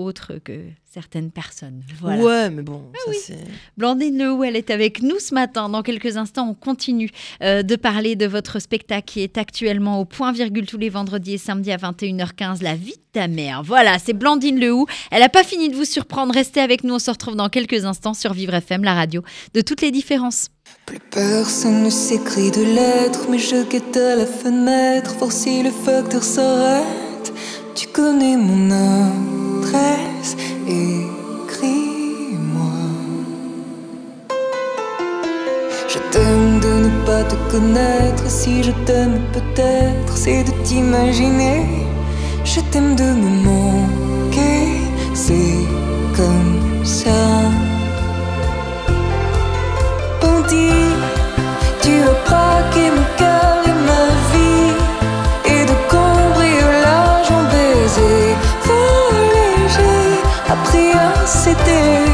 autre 0.00 0.34
que 0.42 0.62
certaines 0.92 1.30
personnes. 1.30 1.82
Voilà. 2.00 2.22
Ouais, 2.22 2.50
mais 2.50 2.62
bon, 2.62 2.90
ça, 2.94 3.10
oui. 3.10 3.16
c'est. 3.22 3.38
Blandine 3.76 4.18
Lehou, 4.18 4.42
elle 4.42 4.56
est 4.56 4.70
avec 4.70 5.02
nous 5.02 5.18
ce 5.20 5.34
matin. 5.34 5.68
Dans 5.68 5.82
quelques 5.82 6.16
instants, 6.16 6.48
on 6.48 6.54
continue 6.54 7.10
euh, 7.42 7.62
de 7.62 7.76
parler 7.76 8.16
de 8.16 8.26
votre 8.26 8.58
spectacle 8.58 9.04
qui 9.04 9.20
est 9.20 9.38
actuellement 9.38 10.00
au 10.00 10.04
point 10.04 10.32
virgule 10.32 10.66
tous 10.66 10.78
les 10.78 10.88
vendredis 10.88 11.34
et 11.34 11.38
samedis 11.38 11.70
à 11.70 11.76
21h15, 11.76 12.62
La 12.62 12.74
vie 12.74 12.92
de 12.92 13.04
ta 13.12 13.28
mère. 13.28 13.62
Voilà, 13.62 13.98
c'est 13.98 14.12
Blandine 14.12 14.58
Lehou. 14.58 14.86
Elle 15.10 15.20
n'a 15.20 15.28
pas 15.28 15.44
fini 15.44 15.68
de 15.68 15.76
vous 15.76 15.84
surprendre. 15.84 16.34
Restez 16.34 16.60
avec 16.60 16.82
nous. 16.82 16.94
On 16.94 16.98
se 16.98 17.10
retrouve 17.10 17.36
dans 17.36 17.48
quelques 17.48 17.84
instants 17.84 18.14
sur 18.14 18.32
Vivre 18.32 18.54
FM, 18.54 18.82
la 18.82 18.94
radio 18.94 19.22
de 19.54 19.60
toutes 19.60 19.82
les 19.82 19.92
différences. 19.92 20.48
Plus 20.86 20.98
personne 21.10 21.84
ne 21.84 21.90
s'écrit 21.90 22.50
de 22.50 22.62
lettres, 22.62 23.26
mais 23.30 23.38
je 23.38 23.68
guette 23.68 23.96
à 23.96 24.16
la 24.16 24.26
fenêtre, 24.26 25.14
voir 25.18 25.30
si 25.30 25.62
le 25.62 25.70
facteur 25.70 26.22
s'arrête. 26.22 27.32
Tu 27.74 27.86
connais 27.88 28.36
mon 28.36 28.70
adresse, 28.70 30.36
écris-moi. 30.66 32.00
Je 35.88 35.98
t'aime 36.10 36.60
de 36.60 36.72
ne 36.84 36.90
pas 37.06 37.22
te 37.24 37.36
connaître, 37.50 38.28
si 38.28 38.62
je 38.62 38.72
t'aime 38.86 39.20
peut-être, 39.32 40.16
c'est 40.16 40.44
de 40.44 40.52
t'imaginer. 40.64 41.66
Je 42.44 42.60
t'aime 42.70 42.96
de 42.96 43.04
me 43.04 43.30
manquer, 43.50 44.80
c'est 45.14 45.64
comme 46.16 46.84
ça. 46.84 47.22
Bandit, 50.20 50.94
tu 51.82 51.92
as 52.02 52.16
braqué 52.28 52.90
mon 52.96 53.06
cœur 53.16 53.49
céder 61.30 62.04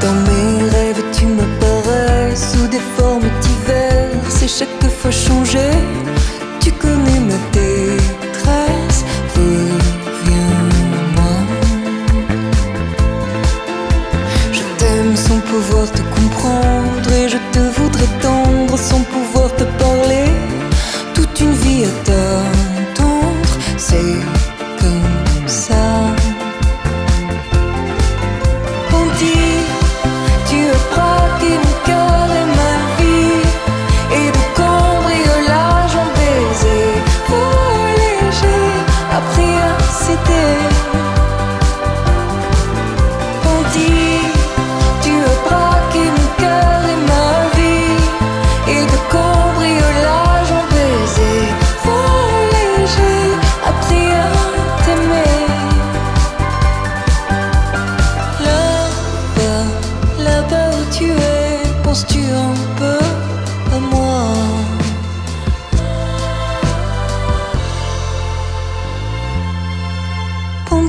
Dans 0.00 0.16
mes 0.26 0.70
rêves 0.70 1.04
tu 1.12 1.26
m'apparais 1.26 2.34
Sous 2.34 2.66
des 2.68 2.80
formes 2.96 3.28
diverses 3.48 4.42
Et 4.42 4.48
chaque 4.48 4.90
fois 4.98 5.10
changé 5.10 5.68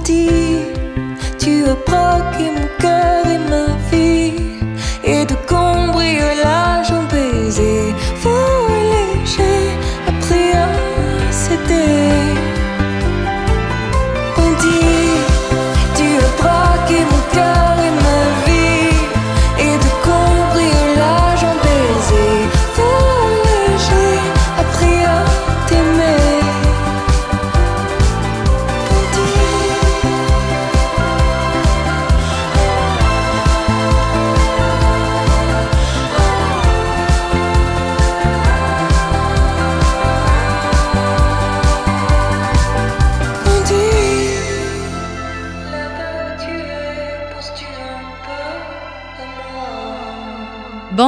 dit, 0.03 0.29
tu 1.39 1.63
as 1.65 1.75
pas 1.75 2.19
cœur. 2.79 3.22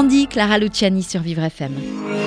Gandhi, 0.06 0.28
Clara 0.28 0.60
Luciani 0.60 1.02
sur 1.02 1.22
Vivre 1.22 1.46
FM. 1.46 2.25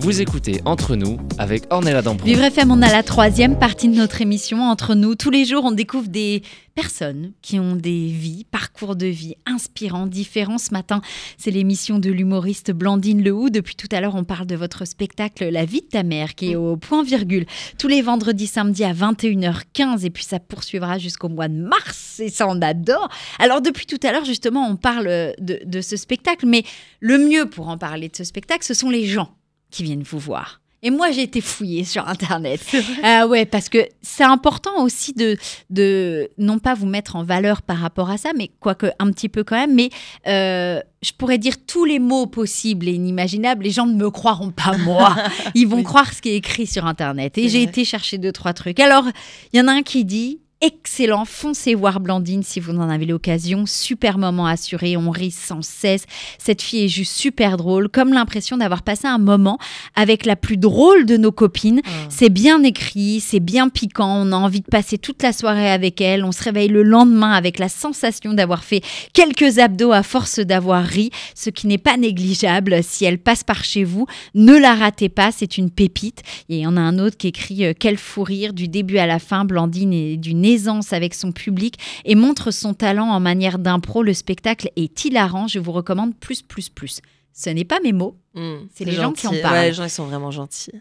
Vous 0.00 0.22
écoutez 0.22 0.62
Entre 0.64 0.96
nous 0.96 1.18
avec 1.36 1.64
Ornella 1.68 2.00
Dampron. 2.00 2.24
Vivre 2.24 2.42
FM, 2.42 2.70
on 2.70 2.80
a 2.80 2.90
la 2.90 3.02
troisième 3.02 3.58
partie 3.58 3.86
de 3.86 3.94
notre 3.94 4.22
émission 4.22 4.62
entre 4.62 4.94
nous. 4.94 5.14
Tous 5.14 5.28
les 5.28 5.44
jours, 5.44 5.66
on 5.66 5.72
découvre 5.72 6.08
des 6.08 6.40
personnes 6.74 7.32
qui 7.42 7.60
ont 7.60 7.76
des 7.76 8.06
vies, 8.06 8.46
parcours 8.50 8.96
de 8.96 9.04
vie 9.04 9.34
inspirants, 9.44 10.06
différents. 10.06 10.56
Ce 10.56 10.72
matin, 10.72 11.02
c'est 11.36 11.50
l'émission 11.50 11.98
de 11.98 12.10
l'humoriste 12.10 12.70
Blandine 12.70 13.22
Lehou. 13.22 13.50
Depuis 13.50 13.74
tout 13.74 13.88
à 13.92 14.00
l'heure, 14.00 14.14
on 14.14 14.24
parle 14.24 14.46
de 14.46 14.56
votre 14.56 14.86
spectacle 14.86 15.46
La 15.50 15.66
vie 15.66 15.82
de 15.82 15.88
ta 15.88 16.02
mère, 16.02 16.34
qui 16.34 16.52
est 16.52 16.56
au 16.56 16.78
point 16.78 17.02
virgule 17.04 17.44
tous 17.78 17.88
les 17.88 18.00
vendredis, 18.00 18.46
samedis 18.46 18.84
à 18.84 18.94
21h15. 18.94 20.06
Et 20.06 20.10
puis 20.10 20.24
ça 20.24 20.40
poursuivra 20.40 20.96
jusqu'au 20.96 21.28
mois 21.28 21.48
de 21.48 21.60
mars. 21.60 22.20
Et 22.20 22.30
ça, 22.30 22.48
on 22.48 22.62
adore. 22.62 23.10
Alors, 23.38 23.60
depuis 23.60 23.84
tout 23.84 24.00
à 24.02 24.12
l'heure, 24.12 24.24
justement, 24.24 24.66
on 24.66 24.76
parle 24.76 25.34
de, 25.38 25.60
de 25.62 25.80
ce 25.82 25.98
spectacle. 25.98 26.46
Mais 26.46 26.62
le 27.00 27.18
mieux 27.18 27.50
pour 27.50 27.68
en 27.68 27.76
parler 27.76 28.08
de 28.08 28.16
ce 28.16 28.24
spectacle, 28.24 28.64
ce 28.64 28.72
sont 28.72 28.88
les 28.88 29.04
gens 29.04 29.28
qui 29.70 29.82
viennent 29.82 30.02
vous 30.02 30.18
voir. 30.18 30.60
Et 30.82 30.90
moi, 30.90 31.10
j'ai 31.10 31.22
été 31.22 31.40
fouillée 31.40 31.84
sur 31.84 32.08
Internet. 32.08 32.60
Ah 33.02 33.26
ouais, 33.26 33.44
parce 33.44 33.68
que 33.68 33.78
c'est 34.02 34.24
important 34.24 34.82
aussi 34.82 35.12
de, 35.12 35.36
de 35.68 36.30
non 36.38 36.58
pas 36.58 36.74
vous 36.74 36.86
mettre 36.86 37.16
en 37.16 37.24
valeur 37.24 37.62
par 37.62 37.78
rapport 37.78 38.10
à 38.10 38.16
ça, 38.16 38.30
mais 38.36 38.50
quoique 38.60 38.86
un 38.98 39.10
petit 39.10 39.28
peu 39.28 39.44
quand 39.44 39.56
même. 39.56 39.74
Mais 39.74 39.90
euh, 40.26 40.80
je 41.02 41.12
pourrais 41.12 41.38
dire 41.38 41.54
tous 41.66 41.84
les 41.84 41.98
mots 41.98 42.26
possibles 42.26 42.88
et 42.88 42.92
inimaginables. 42.92 43.64
Les 43.64 43.70
gens 43.70 43.86
ne 43.86 43.94
me 43.94 44.10
croiront 44.10 44.50
pas 44.50 44.76
moi. 44.78 45.14
Ils 45.54 45.68
vont 45.68 45.82
croire 45.82 46.12
ce 46.12 46.22
qui 46.22 46.30
est 46.30 46.36
écrit 46.36 46.66
sur 46.66 46.86
Internet. 46.86 47.36
Et 47.36 47.48
j'ai 47.48 47.62
été 47.62 47.84
chercher 47.84 48.16
deux 48.18 48.32
trois 48.32 48.54
trucs. 48.54 48.80
Alors, 48.80 49.04
il 49.52 49.58
y 49.58 49.62
en 49.62 49.68
a 49.68 49.72
un 49.72 49.82
qui 49.82 50.04
dit 50.04 50.40
excellent. 50.60 51.24
Foncez 51.24 51.74
voir 51.74 52.00
Blandine 52.00 52.42
si 52.42 52.60
vous 52.60 52.76
en 52.76 52.88
avez 52.90 53.06
l'occasion. 53.06 53.64
Super 53.66 54.18
moment 54.18 54.46
assuré. 54.46 54.96
On 54.96 55.10
rit 55.10 55.30
sans 55.30 55.62
cesse. 55.62 56.04
Cette 56.38 56.62
fille 56.62 56.84
est 56.84 56.88
juste 56.88 57.14
super 57.14 57.56
drôle. 57.56 57.88
Comme 57.88 58.12
l'impression 58.12 58.56
d'avoir 58.56 58.82
passé 58.82 59.06
un 59.06 59.18
moment 59.18 59.58
avec 59.94 60.26
la 60.26 60.36
plus 60.36 60.56
drôle 60.56 61.06
de 61.06 61.16
nos 61.16 61.32
copines. 61.32 61.80
C'est 62.08 62.28
bien 62.28 62.62
écrit, 62.62 63.20
c'est 63.20 63.40
bien 63.40 63.68
piquant. 63.68 64.22
On 64.22 64.32
a 64.32 64.36
envie 64.36 64.60
de 64.60 64.66
passer 64.66 64.98
toute 64.98 65.22
la 65.22 65.32
soirée 65.32 65.70
avec 65.70 66.00
elle. 66.00 66.24
On 66.24 66.32
se 66.32 66.42
réveille 66.42 66.68
le 66.68 66.82
lendemain 66.82 67.32
avec 67.32 67.58
la 67.58 67.68
sensation 67.68 68.34
d'avoir 68.34 68.64
fait 68.64 68.82
quelques 69.14 69.58
abdos 69.58 69.92
à 69.92 70.02
force 70.02 70.40
d'avoir 70.40 70.84
ri, 70.84 71.10
ce 71.34 71.50
qui 71.50 71.66
n'est 71.66 71.78
pas 71.78 71.96
négligeable. 71.96 72.82
Si 72.82 73.04
elle 73.04 73.18
passe 73.18 73.44
par 73.44 73.64
chez 73.64 73.84
vous, 73.84 74.06
ne 74.34 74.56
la 74.56 74.74
ratez 74.74 75.08
pas. 75.08 75.32
C'est 75.32 75.56
une 75.56 75.70
pépite. 75.70 76.22
Et 76.48 76.56
il 76.56 76.60
y 76.60 76.66
en 76.66 76.76
a 76.76 76.80
un 76.80 76.98
autre 76.98 77.16
qui 77.16 77.28
écrit 77.28 77.64
euh, 77.64 77.72
Quel 77.78 77.96
fou 77.96 78.22
rire 78.22 78.52
du 78.52 78.68
début 78.68 78.98
à 78.98 79.06
la 79.06 79.18
fin. 79.18 79.44
Blandine 79.44 79.92
est 79.92 80.16
d'une 80.16 80.44
aisance 80.52 80.92
avec 80.92 81.14
son 81.14 81.32
public 81.32 81.76
et 82.04 82.14
montre 82.14 82.50
son 82.50 82.74
talent 82.74 83.08
en 83.10 83.20
manière 83.20 83.58
d'impro. 83.58 84.02
Le 84.02 84.14
spectacle 84.14 84.70
est 84.76 85.04
hilarant. 85.04 85.46
Je 85.48 85.58
vous 85.58 85.72
recommande 85.72 86.14
plus, 86.16 86.42
plus, 86.42 86.68
plus. 86.68 87.00
Ce 87.32 87.48
n'est 87.50 87.64
pas 87.64 87.80
mes 87.82 87.92
mots. 87.92 88.16
Mm, 88.34 88.56
C'est 88.74 88.84
les 88.84 88.92
gens 88.92 89.12
qui 89.12 89.26
en 89.26 89.32
parlent. 89.40 89.54
Ouais, 89.54 89.68
les 89.68 89.72
gens, 89.74 89.84
ils 89.84 89.90
sont 89.90 90.06
vraiment 90.06 90.30
gentils. 90.30 90.72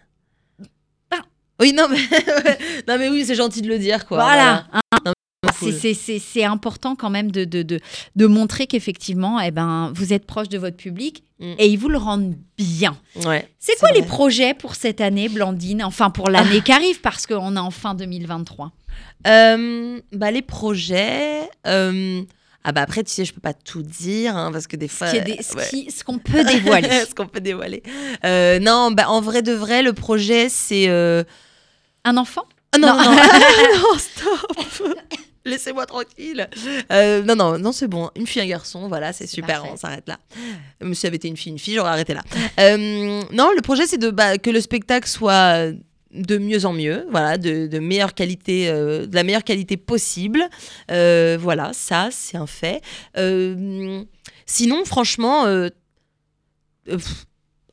Ah. 1.12 1.22
Oui, 1.60 1.74
non, 1.74 1.88
mais, 1.90 1.98
non, 2.88 2.98
mais 2.98 3.10
oui, 3.10 3.24
c'est 3.26 3.36
gentil 3.36 3.62
de 3.62 3.68
le 3.68 3.80
dire, 3.80 4.06
quoi. 4.06 4.18
Voilà. 4.24 4.66
hein. 4.74 5.14
Cool. 5.58 5.74
C'est- 5.74 6.44
important 6.44 6.96
quand 6.96 7.10
même 7.10 7.32
de, 7.32 7.46
de, 7.46 7.64
de, 7.64 7.80
de 8.16 8.26
montrer 8.28 8.68
qu'effectivement, 8.68 9.40
eh 9.40 9.52
ben, 9.52 9.92
vous 9.96 10.14
êtes 10.14 10.26
proche 10.26 10.50
de 10.50 10.58
votre 10.58 10.78
public 10.78 11.24
Mm. 11.42 11.54
et 11.58 11.68
ils 11.70 11.78
vous 11.78 11.88
le 11.88 11.98
rendent 11.98 12.36
bien. 12.58 12.98
Ouais. 13.26 13.48
C'est 13.60 13.78
quoi 13.80 13.92
les 13.94 14.00
vrai. 14.02 14.10
projets 14.10 14.54
pour 14.54 14.76
cette 14.76 15.00
année, 15.00 15.30
Blandine? 15.30 15.82
Enfin, 15.86 16.10
pour 16.10 16.30
l'année 16.30 16.60
qui 16.66 16.72
arrive, 16.74 17.00
parce 17.00 17.26
qu'on 17.26 17.56
est 17.56 17.60
en 17.60 17.72
fin 17.72 17.94
2023. 17.96 18.74
Euh, 19.26 20.02
bah, 20.12 20.32
les 20.32 20.42
projets. 20.42 21.50
euh, 21.66 22.22
Ah 22.66 22.74
bah 22.74 22.82
après, 22.82 23.06
tu 23.06 23.12
sais, 23.14 23.24
je 23.24 23.34
peux 23.34 23.40
pas 23.40 23.54
tout 23.54 23.82
dire, 23.84 24.36
hein, 24.36 24.52
parce 24.52 24.68
que 24.68 24.76
des 24.76 24.90
fois... 24.90 25.10
Des- 25.14 25.42
ce 25.42 25.56
ouais. 25.56 25.88
ce 25.90 26.04
qu'on 26.04 26.20
peut 26.20 26.44
dévoiler. 26.44 26.90
ce 27.10 27.16
qu'on 27.16 27.28
peut 27.28 27.40
dévoiler. 27.40 27.84
Euh, 28.26 28.60
non, 28.60 28.92
bah, 28.92 29.10
en 29.10 29.22
vrai 29.22 29.42
de 29.42 29.54
vrai, 29.54 29.82
le 29.82 29.94
projet, 29.94 30.50
c'est... 30.50 30.90
euh, 30.90 31.24
Un 32.04 32.18
enfant? 32.18 32.44
Ah 32.74 32.80
non, 32.80 32.88
Non. 32.90 33.04
non, 33.04 33.12
non, 33.14 33.98
stop 33.98 34.98
Laissez-moi 35.46 35.86
tranquille. 35.86 36.50
Euh, 36.92 37.24
non, 37.24 37.36
non, 37.36 37.58
non, 37.58 37.72
c'est 37.72 37.88
bon. 37.88 38.10
Une 38.16 38.28
fille, 38.28 38.42
un 38.42 38.48
garçon, 38.48 38.88
voilà, 38.88 39.14
c'est 39.14 39.28
super, 39.28 39.60
parfait. 39.62 39.72
on 39.74 39.78
s'arrête 39.78 40.08
là. 40.08 40.20
Même 40.82 40.94
si 40.94 41.02
ça 41.02 41.08
avait 41.08 41.16
été 41.16 41.28
une 41.28 41.38
fille, 41.38 41.52
une 41.52 41.60
fille, 41.60 41.76
j'aurais 41.76 41.90
arrêté 41.92 42.14
là. 42.14 42.24
Euh, 42.60 43.24
non, 43.32 43.52
le 43.56 43.62
projet, 43.62 43.86
c'est 43.88 43.98
de, 43.98 44.10
bah, 44.10 44.38
que 44.38 44.50
le 44.50 44.60
spectacle 44.60 45.08
soit 45.08 45.72
de 46.12 46.38
mieux 46.38 46.66
en 46.66 46.74
mieux, 46.74 47.06
voilà, 47.10 47.38
de, 47.38 47.68
de 47.68 47.80
meilleure 47.80 48.14
qualité, 48.14 48.68
euh, 48.68 49.06
de 49.06 49.16
la 49.16 49.24
meilleure 49.24 49.44
qualité 49.46 49.78
possible. 49.78 50.44
Voilà, 50.90 51.72
ça, 51.74 52.10
c'est 52.12 52.38
un 52.38 52.48
fait. 52.48 52.82
Sinon, 54.46 54.84
franchement, 54.86 55.46
pff, 56.86 57.26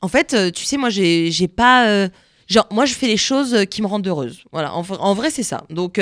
en 0.02 0.08
fait, 0.08 0.52
tu 0.52 0.64
sais, 0.64 0.76
moi, 0.76 0.90
j'ai 0.90 1.48
pas. 1.48 2.08
genre, 2.48 2.68
moi, 2.70 2.84
je 2.84 2.94
fais 2.94 3.08
les 3.08 3.16
choses 3.16 3.64
qui 3.70 3.82
me 3.82 3.88
rendent 3.88 4.06
heureuse. 4.06 4.44
Voilà, 4.52 4.72
en, 4.74 4.84
en 4.88 5.14
vrai, 5.14 5.30
c'est 5.30 5.42
ça. 5.42 5.64
Donc, 5.70 5.98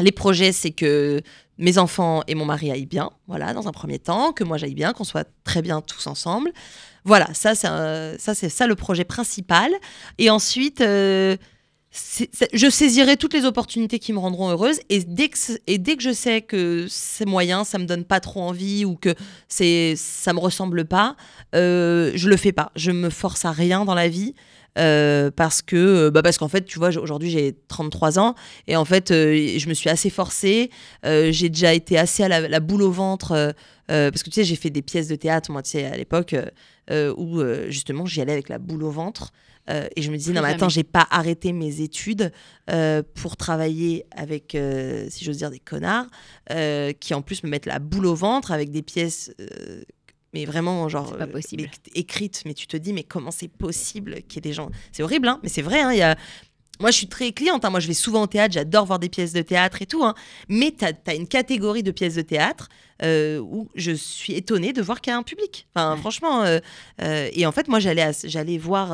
les 0.00 0.12
projets, 0.12 0.52
c'est 0.52 0.70
que 0.70 1.22
mes 1.58 1.78
enfants 1.78 2.22
et 2.26 2.34
mon 2.34 2.44
mari 2.44 2.70
aillent 2.70 2.86
bien, 2.86 3.10
voilà, 3.28 3.52
dans 3.52 3.68
un 3.68 3.72
premier 3.72 3.98
temps, 3.98 4.32
que 4.32 4.42
moi 4.42 4.56
j'aille 4.56 4.74
bien, 4.74 4.92
qu'on 4.92 5.04
soit 5.04 5.28
très 5.44 5.62
bien 5.62 5.80
tous 5.80 6.06
ensemble. 6.06 6.52
Voilà, 7.04 7.32
ça, 7.34 7.54
c'est 7.54 7.68
ça, 8.18 8.34
ça 8.34 8.66
le 8.66 8.74
projet 8.74 9.04
principal. 9.04 9.70
Et 10.18 10.30
ensuite, 10.30 10.80
euh, 10.80 11.36
je 12.52 12.70
saisirai 12.70 13.16
toutes 13.16 13.34
les 13.34 13.44
opportunités 13.44 13.98
qui 13.98 14.12
me 14.12 14.18
rendront 14.18 14.50
heureuse. 14.50 14.80
Et 14.88 15.04
dès 15.04 15.28
que, 15.28 16.02
je 16.02 16.12
sais 16.12 16.40
que 16.40 16.86
c'est 16.88 17.26
moyen, 17.26 17.62
ça 17.62 17.78
me 17.78 17.84
donne 17.84 18.04
pas 18.04 18.20
trop 18.20 18.42
envie 18.42 18.84
ou 18.84 18.96
que 18.96 19.14
c'est, 19.48 19.94
ça 19.96 20.32
me 20.32 20.40
ressemble 20.40 20.86
pas, 20.86 21.14
euh, 21.54 22.10
je 22.14 22.28
le 22.28 22.36
fais 22.36 22.52
pas. 22.52 22.72
Je 22.74 22.90
me 22.90 23.10
force 23.10 23.44
à 23.44 23.52
rien 23.52 23.84
dans 23.84 23.94
la 23.94 24.08
vie. 24.08 24.34
Euh, 24.78 25.30
parce 25.30 25.62
que 25.62 26.08
bah 26.10 26.22
parce 26.22 26.38
qu'en 26.38 26.48
fait 26.48 26.64
tu 26.64 26.78
vois 26.78 26.96
aujourd'hui 26.96 27.30
j'ai 27.30 27.56
33 27.68 28.18
ans 28.18 28.34
et 28.66 28.76
en 28.76 28.84
fait 28.84 29.10
euh, 29.10 29.58
je 29.58 29.68
me 29.68 29.74
suis 29.74 29.90
assez 29.90 30.10
forcée. 30.10 30.70
Euh, 31.06 31.30
j'ai 31.30 31.48
déjà 31.48 31.72
été 31.74 31.98
assez 31.98 32.22
à 32.24 32.28
la, 32.28 32.48
la 32.48 32.60
boule 32.60 32.82
au 32.82 32.90
ventre 32.90 33.32
euh, 33.32 33.52
euh, 33.90 34.10
parce 34.10 34.22
que 34.22 34.30
tu 34.30 34.34
sais 34.34 34.44
j'ai 34.44 34.56
fait 34.56 34.70
des 34.70 34.82
pièces 34.82 35.08
de 35.08 35.16
théâtre 35.16 35.50
moi 35.52 35.62
tu 35.62 35.70
sais 35.70 35.84
à 35.84 35.96
l'époque 35.96 36.32
euh, 36.32 36.46
euh, 36.90 37.14
où 37.16 37.40
euh, 37.40 37.70
justement 37.70 38.06
j'y 38.06 38.20
allais 38.20 38.32
avec 38.32 38.48
la 38.48 38.58
boule 38.58 38.82
au 38.82 38.90
ventre. 38.90 39.32
Euh, 39.70 39.86
et 39.96 40.02
je 40.02 40.10
me 40.10 40.18
disais 40.18 40.34
non 40.34 40.42
mais 40.42 40.48
attends 40.48 40.68
j'ai 40.68 40.82
pas 40.84 41.06
arrêté 41.10 41.52
mes 41.52 41.80
études 41.80 42.32
euh, 42.70 43.02
pour 43.14 43.38
travailler 43.38 44.04
avec 44.14 44.54
euh, 44.54 45.06
si 45.08 45.24
j'ose 45.24 45.38
dire 45.38 45.50
des 45.50 45.58
connards 45.58 46.04
euh, 46.50 46.92
qui 46.92 47.14
en 47.14 47.22
plus 47.22 47.42
me 47.44 47.48
mettent 47.48 47.64
la 47.64 47.78
boule 47.78 48.04
au 48.04 48.14
ventre 48.14 48.52
avec 48.52 48.70
des 48.70 48.82
pièces 48.82 49.32
euh, 49.40 49.80
mais 50.34 50.44
vraiment 50.44 50.88
genre 50.90 51.16
pas 51.16 51.24
euh, 51.24 51.26
possible. 51.26 51.62
mais 51.62 51.70
écrites 52.00 52.42
mais 52.44 52.52
tu 52.54 52.66
te 52.66 52.76
dis 52.76 52.92
mais 52.92 53.04
comment 53.04 53.30
c'est 53.30 53.48
possible 53.48 54.16
qu'il 54.28 54.36
y 54.36 54.38
ait 54.38 54.50
des 54.50 54.52
gens? 54.52 54.70
C'est 54.92 55.02
horrible 55.02 55.28
hein 55.28 55.40
mais 55.42 55.48
c'est 55.48 55.62
vrai 55.62 55.80
hein, 55.80 55.92
il 55.92 55.98
y 55.98 56.02
a 56.02 56.16
moi, 56.80 56.90
je 56.90 56.96
suis 56.96 57.06
très 57.06 57.30
cliente. 57.30 57.64
hein. 57.64 57.70
Moi, 57.70 57.78
je 57.78 57.86
vais 57.86 57.94
souvent 57.94 58.22
au 58.22 58.26
théâtre. 58.26 58.52
J'adore 58.54 58.84
voir 58.84 58.98
des 58.98 59.08
pièces 59.08 59.32
de 59.32 59.42
théâtre 59.42 59.80
et 59.80 59.86
tout. 59.86 60.02
hein. 60.04 60.12
Mais 60.48 60.74
tu 60.76 60.84
as, 60.84 61.14
une 61.14 61.28
catégorie 61.28 61.84
de 61.84 61.92
pièces 61.92 62.16
de 62.16 62.22
théâtre 62.22 62.68
euh, 63.00 63.38
où 63.38 63.68
je 63.76 63.92
suis 63.92 64.32
étonnée 64.34 64.72
de 64.72 64.82
voir 64.82 65.00
qu'il 65.00 65.12
y 65.12 65.14
a 65.14 65.16
un 65.16 65.22
public. 65.22 65.68
Enfin, 65.76 65.94
Ouais. 65.94 66.00
franchement. 66.00 66.42
euh, 66.42 66.58
euh, 67.00 67.28
et 67.32 67.46
en 67.46 67.52
fait, 67.52 67.68
moi, 67.68 67.78
j'allais, 67.78 68.10
j'allais 68.24 68.58
voir, 68.58 68.92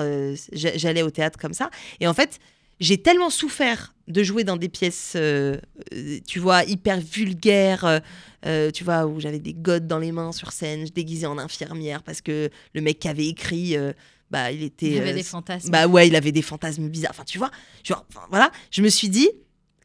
j'a- 0.52 0.76
j'allais 0.76 1.00
au 1.02 1.08
théâtre 1.10 1.38
comme 1.38 1.54
ça. 1.54 1.70
Et 2.00 2.06
en 2.06 2.12
fait, 2.12 2.38
j'ai 2.80 2.98
tellement 3.00 3.30
souffert 3.30 3.94
de 4.10 4.22
jouer 4.22 4.44
dans 4.44 4.56
des 4.56 4.68
pièces, 4.68 5.14
euh, 5.16 5.56
euh, 5.94 6.18
tu 6.26 6.38
vois, 6.38 6.64
hyper 6.64 7.00
vulgaires. 7.00 8.00
euh, 8.46 8.70
tu 8.70 8.84
vois, 8.84 9.06
où 9.06 9.20
j'avais 9.20 9.38
des 9.38 9.52
godes 9.54 9.86
dans 9.86 9.98
les 9.98 10.12
mains 10.12 10.32
sur 10.32 10.52
scène, 10.52 10.86
je 10.86 10.92
déguisais 10.92 11.26
en 11.26 11.38
infirmière 11.38 12.02
parce 12.02 12.20
que 12.20 12.48
le 12.74 12.80
mec 12.80 12.98
qui 12.98 13.08
avait 13.08 13.26
écrit, 13.26 13.76
euh, 13.76 13.92
bah, 14.30 14.50
il 14.52 14.62
était. 14.62 14.86
Il 14.90 14.98
avait 14.98 15.12
des 15.14 15.22
fantasmes. 15.22 15.70
bah 15.70 15.86
ouais, 15.86 16.08
il 16.08 16.16
avait 16.16 16.32
des 16.32 16.42
fantasmes 16.42 16.88
bizarres. 16.88 17.10
Enfin, 17.12 17.24
tu 17.24 17.38
vois, 17.38 17.50
genre, 17.84 18.04
enfin, 18.10 18.26
voilà, 18.30 18.50
je 18.70 18.80
me 18.82 18.88
suis 18.88 19.08
dit 19.08 19.28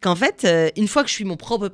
qu'en 0.01 0.15
fait, 0.15 0.47
une 0.77 0.87
fois 0.87 1.03
que 1.03 1.09
je 1.09 1.15
suis 1.15 1.25
mon 1.25 1.35
propre, 1.37 1.69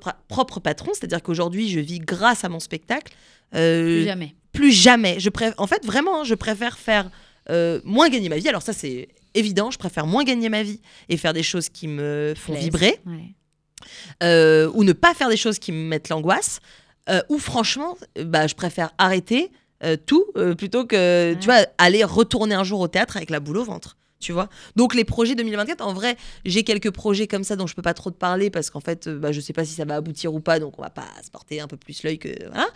patron, 0.60 0.92
c'est-à-dire 0.94 1.22
qu'aujourd'hui, 1.22 1.70
je 1.70 1.80
vis 1.80 2.00
grâce 2.00 2.44
à 2.46 2.50
mon 2.50 2.60
spectacle, 2.60 3.14
Plus 3.52 4.06
jamais. 4.06 4.36
plus 4.54 4.72
jamais. 4.72 5.20
Je 5.20 5.30
préf- 5.30 5.54
en 5.58 5.68
fait, 5.68 5.86
vraiment, 5.86 6.24
je 6.24 6.34
préfère 6.36 6.78
faire 6.80 7.12
moins 7.84 8.10
gagner 8.10 8.30
ma 8.30 8.38
vie. 8.38 8.48
Alors 8.48 8.62
ça, 8.62 8.72
c'est 8.74 9.10
évident, 9.36 9.72
je 9.72 9.78
préfère 9.78 10.06
moins 10.08 10.24
gagner 10.24 10.50
ma 10.50 10.64
vie 10.64 10.82
et 11.10 11.18
faire 11.18 11.34
des 11.34 11.44
choses 11.44 11.70
qui 11.70 11.88
me 11.88 12.34
font 12.36 12.54
vibrer 12.54 13.00
Ouais. 13.06 13.34
euh, 14.24 14.70
ou 14.74 14.84
ne 14.84 14.94
pas 14.94 15.14
faire 15.14 15.30
des 15.30 15.38
choses 15.38 15.60
qui 15.60 15.72
me 15.72 15.88
mettent 15.88 16.10
l'angoisse, 16.10 16.60
euh, 17.10 17.22
ou 17.30 17.40
franchement, 17.40 17.98
bah, 18.24 18.48
je 18.48 18.56
préfère 18.56 18.92
arrêter 18.98 19.52
euh, 19.84 19.98
tout 20.06 20.26
plutôt 20.58 20.86
que, 20.86 21.34
tu 21.40 21.46
vois, 21.46 21.66
aller 21.80 22.04
retourner 22.04 22.54
un 22.56 22.64
jour 22.64 22.80
au 22.80 22.88
théâtre 22.88 23.18
avec 23.18 23.30
la 23.32 23.40
boule 23.40 23.58
au 23.58 23.64
ventre. 23.64 23.98
Tu 24.20 24.34
vois 24.34 24.50
Donc 24.76 24.94
les 24.94 25.04
projets 25.04 25.34
2024, 25.34 25.82
en 25.82 25.94
vrai, 25.96 26.16
j'ai 26.46 26.64
quelques 26.64 26.92
projets 26.92 27.26
comme 27.26 27.44
ça 27.44 27.56
dont 27.56 27.66
je 27.66 27.74
peux 27.74 27.82
pas 27.82 27.96
trop 27.96 28.12
te 28.12 28.18
parler 28.18 28.52
parce 28.52 28.70
qu'en 28.70 28.80
fait, 28.80 29.10
bah, 29.10 29.32
je 29.32 29.40
sais 29.42 29.52
pas 29.54 29.66
si 29.66 29.74
ça 29.74 29.84
va 29.84 29.96
aboutir 29.96 30.32
ou 30.36 30.40
pas, 30.40 30.60
donc 30.60 30.78
on 30.78 30.84
va 30.84 30.92
pas 30.92 31.08
se 31.26 31.32
porter 31.32 31.60
un 31.60 31.66
peu 31.68 31.76
plus 31.78 32.04
l'œil 32.04 32.20
que 32.20 32.30
voilà. 32.46 32.68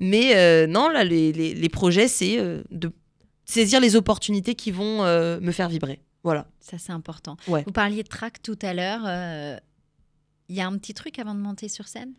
Mais 0.00 0.66
non, 0.66 0.88
là, 0.88 1.04
les, 1.04 1.32
les- 1.32 1.52
les 1.54 1.68
projets, 1.68 2.08
c'est 2.08 2.38
de 2.70 2.90
saisir 3.46 3.80
les 3.80 3.96
opportunités 3.96 4.54
qui 4.54 4.70
vont 4.72 5.02
euh, 5.04 5.40
me 5.40 5.52
faire 5.52 5.70
vibrer. 5.70 6.00
Voilà. 6.22 6.46
Ça, 6.60 6.76
c'est 6.76 6.92
important. 6.92 7.38
Ouais. 7.48 7.62
Vous 7.64 7.72
parliez 7.72 8.02
de 8.02 8.08
track 8.08 8.42
tout 8.42 8.58
à 8.60 8.74
l'heure. 8.74 9.00
euh, 9.06 9.56
Il 10.50 10.56
y 10.56 10.60
a 10.60 10.66
un 10.66 10.76
petit 10.76 10.92
truc 10.92 11.18
avant 11.18 11.34
de 11.34 11.40
monter 11.40 11.68
sur 11.68 11.86
scène? 11.88 12.12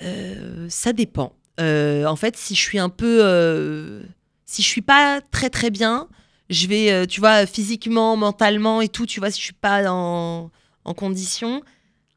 Euh, 0.00 0.68
ça 0.68 0.92
dépend. 0.92 1.34
Euh, 1.60 2.04
en 2.06 2.16
fait, 2.16 2.36
si 2.36 2.54
je 2.54 2.60
suis 2.60 2.78
un 2.78 2.88
peu. 2.88 3.20
euh, 3.22 4.02
si 4.44 4.62
je 4.62 4.66
suis 4.68 4.82
pas 4.82 5.20
très 5.30 5.48
très 5.50 5.70
bien, 5.70 6.08
je 6.50 6.66
vais, 6.66 6.90
euh, 6.92 7.06
tu 7.06 7.20
vois, 7.20 7.46
physiquement, 7.46 8.16
mentalement 8.16 8.80
et 8.82 8.88
tout, 8.88 9.06
tu 9.06 9.20
vois, 9.20 9.30
si 9.30 9.38
je 9.40 9.44
suis 9.44 9.52
pas 9.54 9.90
en, 9.90 10.50
en 10.84 10.94
condition. 10.94 11.62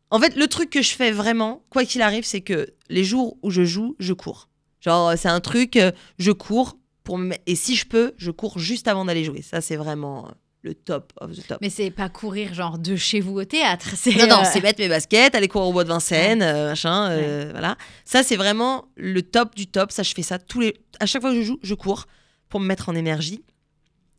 En 0.09 0.19
fait, 0.19 0.35
le 0.35 0.47
truc 0.47 0.69
que 0.69 0.81
je 0.81 0.93
fais 0.95 1.11
vraiment, 1.11 1.63
quoi 1.69 1.85
qu'il 1.85 2.01
arrive, 2.01 2.25
c'est 2.25 2.41
que 2.41 2.73
les 2.89 3.03
jours 3.03 3.37
où 3.41 3.49
je 3.51 3.63
joue, 3.63 3.95
je 3.99 4.13
cours. 4.13 4.49
Genre, 4.81 5.13
c'est 5.17 5.29
un 5.29 5.39
truc, 5.41 5.77
euh, 5.77 5.91
je 6.19 6.31
cours. 6.31 6.77
Pour 7.05 7.17
me... 7.17 7.33
Et 7.45 7.55
si 7.55 7.77
je 7.77 7.85
peux, 7.85 8.13
je 8.17 8.31
cours 8.31 8.59
juste 8.59 8.89
avant 8.89 9.05
d'aller 9.05 9.23
jouer. 9.23 9.41
Ça, 9.41 9.61
c'est 9.61 9.77
vraiment 9.77 10.27
euh, 10.27 10.31
le 10.63 10.73
top 10.73 11.13
of 11.21 11.31
the 11.31 11.47
top. 11.47 11.59
Mais 11.61 11.69
c'est 11.69 11.91
pas 11.91 12.09
courir 12.09 12.53
genre 12.53 12.77
de 12.77 12.95
chez 12.95 13.21
vous 13.21 13.39
au 13.39 13.45
théâtre. 13.45 13.87
Non, 14.17 14.27
non, 14.27 14.39
euh, 14.39 14.49
c'est 14.51 14.61
mettre 14.61 14.81
mes 14.81 14.89
baskets, 14.89 15.35
aller 15.35 15.47
courir 15.47 15.67
au 15.67 15.71
bois 15.71 15.83
de 15.83 15.89
Vincennes, 15.89 16.41
euh, 16.41 16.69
machin, 16.69 17.11
euh, 17.11 17.49
voilà. 17.51 17.77
Ça, 18.03 18.23
c'est 18.23 18.35
vraiment 18.35 18.85
le 18.97 19.21
top 19.21 19.55
du 19.55 19.67
top. 19.67 19.91
Ça, 19.91 20.03
je 20.03 20.13
fais 20.13 20.23
ça 20.23 20.39
tous 20.39 20.59
les. 20.59 20.73
À 20.99 21.05
chaque 21.05 21.21
fois 21.21 21.31
que 21.31 21.37
je 21.37 21.43
joue, 21.43 21.59
je 21.61 21.75
cours 21.75 22.07
pour 22.49 22.59
me 22.59 22.65
mettre 22.65 22.89
en 22.89 22.95
énergie. 22.95 23.43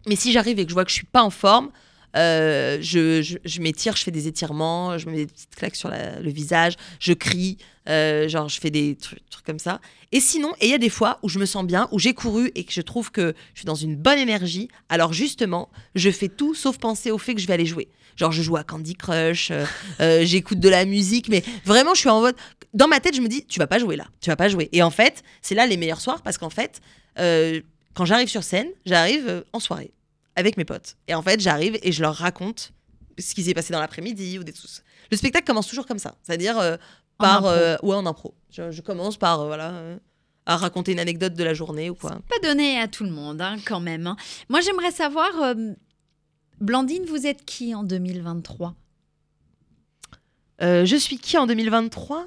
Mais 0.07 0.15
si 0.15 0.31
j'arrive 0.31 0.61
et 0.61 0.65
que 0.65 0.71
je 0.71 0.75
vois 0.75 0.85
que 0.85 0.91
je 0.91 0.97
suis 0.97 1.07
pas 1.07 1.23
en 1.25 1.31
forme, 1.31 1.71
euh, 2.17 2.79
je, 2.81 3.61
m'étire, 3.61 3.97
je 3.97 4.03
fais 4.03 4.11
des 4.11 4.27
étirements, 4.27 4.99
je 4.99 5.07
me 5.07 5.13
mets 5.13 5.19
des 5.19 5.27
petites 5.27 5.55
claques 5.55 5.77
sur 5.77 5.91
le 5.91 6.31
visage, 6.31 6.75
je 6.99 7.13
crie, 7.13 7.59
euh, 7.89 8.29
genre 8.29 8.49
je 8.49 8.59
fais 8.59 8.71
des 8.71 8.97
trucs, 8.97 9.21
comme 9.45 9.59
ça. 9.59 9.81
Et 10.13 10.21
sinon, 10.21 10.53
et 10.61 10.67
il 10.67 10.71
y 10.71 10.75
a 10.75 10.79
des 10.79 10.89
fois 10.89 11.19
où 11.23 11.29
je 11.29 11.39
me 11.39 11.47
sens 11.47 11.65
bien, 11.65 11.89
où 11.93 11.99
j'ai 11.99 12.15
couru 12.15 12.51
et 12.55 12.65
que 12.65 12.73
je 12.73 12.81
trouve 12.81 13.11
que 13.11 13.35
je 13.55 13.61
suis 13.61 13.67
dans 13.67 13.75
une 13.75 13.97
bonne 13.97 14.19
énergie, 14.19 14.69
alors 14.89 15.13
justement, 15.13 15.69
je 15.95 16.11
fais 16.11 16.29
tout 16.29 16.55
sauf 16.55 16.79
penser 16.79 17.11
au 17.11 17.19
fait 17.19 17.35
que 17.35 17.41
je 17.41 17.47
vais 17.47 17.55
aller 17.55 17.67
jouer. 17.67 17.89
Genre 18.17 18.33
je 18.33 18.43
joue 18.43 18.57
à 18.57 18.65
Candy 18.65 18.95
Crush, 18.95 19.53
euh, 20.01 20.25
j'écoute 20.25 20.59
de 20.59 20.69
la 20.69 20.85
musique, 20.85 21.29
mais 21.29 21.45
vraiment 21.65 21.95
je 21.95 22.01
suis 22.01 22.09
en 22.09 22.21
mode... 22.21 22.37
Dans 22.75 22.89
ma 22.89 23.01
tête, 23.01 23.15
je 23.15 23.23
me 23.23 23.29
dis, 23.29 23.45
tu 23.47 23.59
vas 23.59 23.67
pas 23.67 23.79
jouer 23.79 23.97
là, 23.97 24.07
tu 24.21 24.29
vas 24.29 24.37
pas 24.37 24.49
jouer. 24.49 24.69
Et 24.73 24.83
en 24.83 24.91
fait, 24.91 25.23
c'est 25.41 25.55
là 25.55 25.67
les 25.67 25.77
meilleurs 25.77 26.01
soirs 26.01 26.23
parce 26.23 26.37
qu'en 26.39 26.51
fait, 26.51 26.81
quand 27.95 28.05
j'arrive 28.05 28.29
sur 28.29 28.43
scène, 28.43 28.69
j'arrive 28.85 29.45
en 29.53 29.61
soirée 29.61 29.93
avec 30.37 30.57
mes 30.57 30.65
potes. 30.65 30.97
Et 31.09 31.15
en 31.15 31.23
fait, 31.23 31.41
j'arrive 31.41 31.79
et 31.83 31.93
je 31.93 32.03
leur 32.03 32.15
raconte 32.15 32.73
ce 33.19 33.35
qui 33.35 33.43
s'est 33.43 33.55
passé 33.55 33.73
dans 33.73 33.81
l'après-midi 33.81 34.39
ou 34.39 34.45
des 34.45 34.53
trucs. 34.53 34.71
Le 35.11 35.17
spectacle 35.17 35.47
commence 35.47 35.67
toujours 35.67 35.87
comme 35.87 35.99
ça, 35.99 36.15
c'est-à-dire 36.23 36.59
euh, 36.59 36.77
En 37.19 37.25
par 37.25 37.37
impro. 37.39 37.49
euh, 37.51 37.77
ouais 37.83 37.95
en 37.97 38.07
impro. 38.07 38.35
Je, 38.51 38.71
je 38.71 38.83
commence 38.83 39.17
par 39.17 39.41
euh, 39.41 39.47
voilà 39.47 39.73
à 40.45 40.57
raconter 40.57 40.93
une 40.93 41.01
anecdote 41.01 41.35
de 41.35 41.43
la 41.43 41.55
journée 41.55 41.91
ou 41.91 41.95
quoi. 41.97 42.11
pas 42.29 42.39
donné 42.49 42.79
à 42.79 42.87
tout 42.87 43.03
le 43.05 43.11
monde 43.11 43.41
hein, 43.41 43.57
quand 43.67 43.81
même. 43.81 44.07
hein. 44.07 44.17
Moi, 44.49 44.61
j'aimerais 44.61 44.93
savoir, 44.93 45.33
Blandine, 46.61 47.05
vous 47.07 47.27
êtes 47.27 47.45
qui 47.45 47.75
en 47.75 47.83
2023 47.83 48.75
Euh, 50.63 50.85
je 50.87 50.97
suis 50.97 51.19
qui 51.19 51.37
en 51.39 51.47
2023 51.47 52.27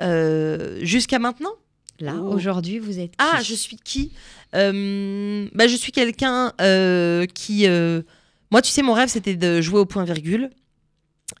Euh, 0.00 0.78
Jusqu'à 0.84 1.18
maintenant? 1.18 1.52
Là, 2.00 2.14
Oh. 2.18 2.32
aujourd'hui, 2.34 2.78
vous 2.78 2.98
êtes 2.98 3.12
qui 3.12 3.16
Ah, 3.18 3.40
je 3.42 3.54
suis 3.54 3.76
qui 3.76 4.12
Euh, 4.54 5.48
bah, 5.54 5.66
Je 5.66 5.76
suis 5.76 5.92
quelqu'un 5.92 6.52
euh, 6.60 7.26
qui... 7.26 7.66
euh, 7.66 8.02
Moi, 8.50 8.62
tu 8.62 8.70
sais, 8.70 8.82
mon 8.82 8.92
rêve, 8.94 9.08
c'était 9.08 9.36
de 9.36 9.60
jouer 9.60 9.80
au 9.80 9.86
point-virgule. 9.86 10.50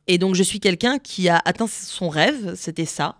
Et 0.06 0.18
donc, 0.18 0.34
je 0.34 0.42
suis 0.42 0.60
quelqu'un 0.60 0.98
qui 0.98 1.28
a 1.28 1.40
atteint 1.44 1.66
son 1.66 2.08
rêve, 2.08 2.54
c'était 2.56 2.84
ça. 2.86 3.16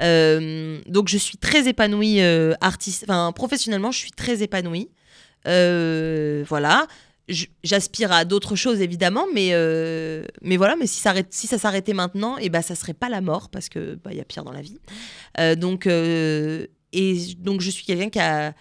Donc, 0.00 1.08
je 1.08 1.16
suis 1.18 1.38
très 1.38 1.68
épanouie 1.68 2.20
artiste... 2.60 3.04
enfin, 3.04 3.32
professionnellement, 3.32 3.90
je 3.92 3.98
suis 3.98 4.12
très 4.12 4.42
épanouie. 4.42 4.88
Voilà. 5.44 6.86
J'aspire 7.62 8.10
à 8.10 8.24
d'autres 8.24 8.56
choses, 8.56 8.80
évidemment, 8.80 9.26
mais, 9.34 9.50
mais 10.42 10.56
voilà. 10.56 10.76
Mais 10.76 10.86
si 10.86 11.00
ça, 11.00 11.14
si 11.30 11.46
ça 11.46 11.58
s'arrêtait 11.58 11.92
maintenant, 11.94 12.36
et 12.38 12.48
ben, 12.48 12.62
ça 12.62 12.74
serait 12.74 12.94
pas 12.94 13.08
la 13.08 13.20
mort, 13.20 13.48
parce 13.50 13.68
que 13.68 13.96
bah, 14.02 14.12
y 14.12 14.20
a 14.20 14.24
pire 14.24 14.44
dans 14.44 14.52
la 14.52 14.62
vie. 14.62 14.78
Donc, 15.56 15.86
et 16.92 17.16
donc, 17.38 17.60
je 17.60 17.70
suis 17.70 17.84
quelqu'un 17.84 18.08
qui 18.10 18.18
a, 18.20 18.54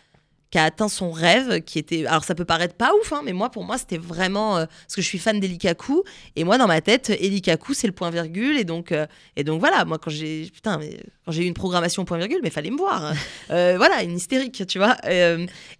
qui 0.49 0.57
a 0.57 0.63
atteint 0.63 0.87
son 0.87 1.11
rêve, 1.11 1.61
qui 1.61 1.77
était. 1.77 2.05
Alors, 2.05 2.23
ça 2.23 2.33
peut 2.35 2.45
paraître 2.45 2.75
pas 2.75 2.91
ouf, 3.01 3.11
hein, 3.11 3.21
mais 3.25 3.33
moi, 3.33 3.49
pour 3.49 3.63
moi, 3.65 3.77
c'était 3.77 3.97
vraiment. 3.97 4.57
euh, 4.57 4.65
parce 4.65 4.95
que 4.95 5.01
je 5.01 5.07
suis 5.07 5.17
fan 5.17 5.39
d'Elikaku, 5.39 6.03
et 6.37 6.43
moi, 6.45 6.57
dans 6.57 6.67
ma 6.67 6.79
tête, 6.81 7.09
Elikaku, 7.09 7.73
c'est 7.73 7.87
le 7.87 7.93
point-virgule, 7.93 8.57
et 8.57 8.63
donc, 8.63 8.91
euh, 8.93 9.05
et 9.35 9.43
donc 9.43 9.59
voilà, 9.59 9.83
moi, 9.85 9.97
quand 9.97 10.09
j'ai. 10.09 10.49
Putain, 10.53 10.77
mais 10.77 10.99
quand 11.25 11.31
j'ai 11.33 11.43
eu 11.43 11.47
une 11.47 11.53
programmation 11.53 12.05
point-virgule, 12.05 12.39
mais 12.43 12.49
fallait 12.49 12.71
me 12.71 12.77
voir. 12.77 13.13
Euh, 13.49 13.75
voilà, 13.77 14.03
une 14.03 14.15
hystérique, 14.17 14.65
tu 14.67 14.77
vois. 14.77 14.97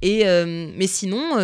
Et, 0.02 0.24
mais 0.24 0.88
sinon, 0.88 1.38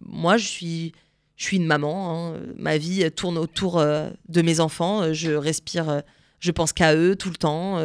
moi, 0.00 0.36
je 0.36 0.46
suis. 0.46 0.92
Je 1.36 1.44
suis 1.44 1.56
une 1.58 1.66
maman. 1.66 2.32
hein. 2.34 2.40
Ma 2.56 2.78
vie 2.78 3.10
tourne 3.12 3.36
autour 3.36 3.76
de 3.82 4.42
mes 4.42 4.60
enfants. 4.60 5.12
Je 5.12 5.32
respire. 5.32 6.02
je 6.40 6.50
pense 6.50 6.72
qu'à 6.72 6.94
eux 6.94 7.14
tout 7.16 7.28
le 7.28 7.36
temps. 7.36 7.78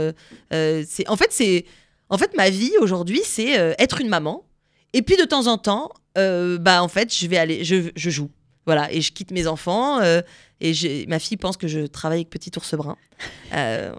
C'est 0.51 1.07
en 1.09 1.17
fait 1.17 1.31
c'est 1.31 1.65
en 2.11 2.17
fait 2.19 2.35
ma 2.37 2.51
vie 2.51 2.71
aujourd'hui 2.79 3.21
c'est 3.25 3.57
euh, 3.59 3.73
être 3.79 3.99
une 4.01 4.07
maman. 4.09 4.45
Et 4.93 5.01
puis 5.01 5.17
de 5.17 5.23
temps 5.23 5.47
en 5.47 5.57
temps, 5.57 5.89
euh, 6.17 6.57
bah 6.59 6.83
en 6.83 6.87
fait 6.87 7.11
je 7.15 7.25
vais 7.25 7.37
aller 7.37 7.63
je, 7.63 7.89
je 7.95 8.09
joue. 8.11 8.29
Voilà 8.67 8.91
et 8.93 9.01
je 9.01 9.11
quitte 9.11 9.31
mes 9.31 9.47
enfants. 9.47 9.99
euh, 10.01 10.21
et 10.63 11.07
ma 11.07 11.17
fille 11.17 11.37
pense 11.37 11.57
que 11.57 11.67
je 11.67 11.87
travaille 11.87 12.19
avec 12.19 12.29
Petit 12.29 12.51
Ours 12.55 12.75
Brun. 12.75 12.95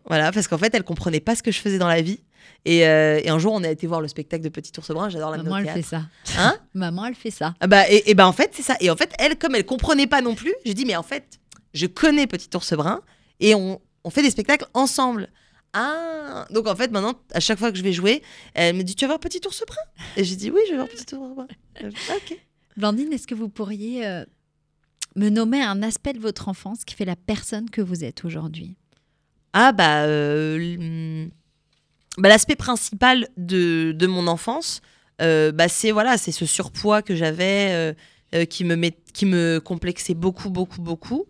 Voilà 0.07 0.31
parce 0.33 0.47
qu'en 0.49 0.59
fait 0.59 0.73
elle 0.75 0.85
comprenait 0.85 1.19
pas 1.21 1.35
ce 1.35 1.43
que 1.43 1.51
je 1.51 1.59
faisais 1.59 1.79
dans 1.79 1.89
la 1.89 2.03
vie. 2.03 2.21
Et, 2.65 2.87
euh, 2.87 3.21
et 3.25 3.29
un 3.29 3.39
jour 3.41 3.53
on 3.55 3.65
a 3.65 3.69
été 3.69 3.87
voir 3.89 4.01
le 4.01 4.07
spectacle 4.09 4.45
de 4.45 4.49
Petit 4.49 4.71
Ours 4.79 4.89
Brun. 4.93 5.09
J'adore 5.09 5.31
la 5.33 5.39
Maman, 5.39 5.57
elle 5.59 5.69
fait 5.69 5.83
ça. 5.83 6.03
Hein? 6.39 6.57
Maman, 6.75 7.07
elle 7.07 7.15
fait 7.17 7.31
ça. 7.33 7.55
ah 7.61 7.67
bah, 7.67 7.89
et, 7.91 8.09
et 8.11 8.15
bah 8.15 8.29
en 8.29 8.33
fait, 8.33 8.51
c'est 8.55 8.63
ça. 8.63 8.77
Et 8.81 8.89
en 8.91 8.97
fait, 8.97 9.13
elle, 9.19 9.37
comme 9.37 9.55
elle 9.57 9.67
comprenait 9.67 10.07
pas 10.07 10.21
non 10.23 10.35
plus, 10.37 10.55
j'ai 10.65 10.75
dit, 10.75 10.85
mais 10.85 10.95
en 10.95 11.03
fait, 11.03 11.41
je 11.75 11.87
connais 11.87 12.27
Petit 12.29 12.49
Ours 12.57 12.73
Brun 12.75 13.01
et 13.41 13.55
on, 13.57 13.81
on 14.05 14.11
fait 14.11 14.23
des 14.23 14.31
spectacles 14.31 14.67
ensemble. 14.75 15.29
Ah 15.75 16.47
Donc 16.51 16.67
en 16.67 16.77
fait, 16.77 16.91
maintenant, 16.91 17.15
à 17.33 17.41
chaque 17.41 17.59
fois 17.59 17.71
que 17.73 17.79
je 17.79 17.83
vais 17.83 17.93
jouer, 17.93 18.23
elle 18.55 18.77
me 18.77 18.83
dit, 18.83 18.95
tu 18.95 19.05
vas 19.05 19.09
voir 19.09 19.21
Petit 19.21 19.41
Ours 19.47 19.63
Brun 19.67 19.77
Et 20.17 20.25
j'ai 20.25 20.37
dit, 20.37 20.51
oui, 20.51 20.61
je 20.67 20.73
vais 20.73 20.77
voir 20.77 20.89
Petit 20.89 21.15
Ours 21.15 21.35
Brun. 21.35 21.47
Dit, 21.81 21.97
ok. 22.09 22.39
Blandine, 22.77 23.13
est-ce 23.13 23.27
que 23.27 23.35
vous 23.35 23.49
pourriez 23.49 24.07
euh, 24.07 24.25
me 25.17 25.29
nommer 25.31 25.63
un 25.63 25.83
aspect 25.83 26.13
de 26.13 26.19
votre 26.19 26.49
enfance 26.49 26.85
qui 26.85 26.95
fait 26.95 27.05
la 27.05 27.17
personne 27.17 27.71
que 27.71 27.81
vous 27.81 28.05
êtes 28.05 28.25
aujourd'hui? 28.25 28.77
Ah 29.55 29.73
bah, 29.73 30.05
euh, 30.05 30.57
l- 30.57 31.31
bah, 32.19 32.29
l'aspect 32.29 32.57
principal 32.57 33.29
de, 33.37 33.93
de 33.93 34.07
mon 34.07 34.27
enfance, 34.27 34.81
euh, 35.21 35.53
bah, 35.53 35.69
c'est 35.69 35.91
voilà, 35.91 36.19
c'est 36.19 36.33
ce 36.33 36.47
surpoids 36.47 37.03
que 37.03 37.15
j'avais 37.15 37.95
qui 38.49 38.65
me 38.65 38.77
met, 38.77 38.93
qui 39.13 39.27
me 39.27 39.61
complexait 39.63 40.15
beaucoup, 40.15 40.49
beaucoup, 40.49 40.81
beaucoup. 40.81 41.27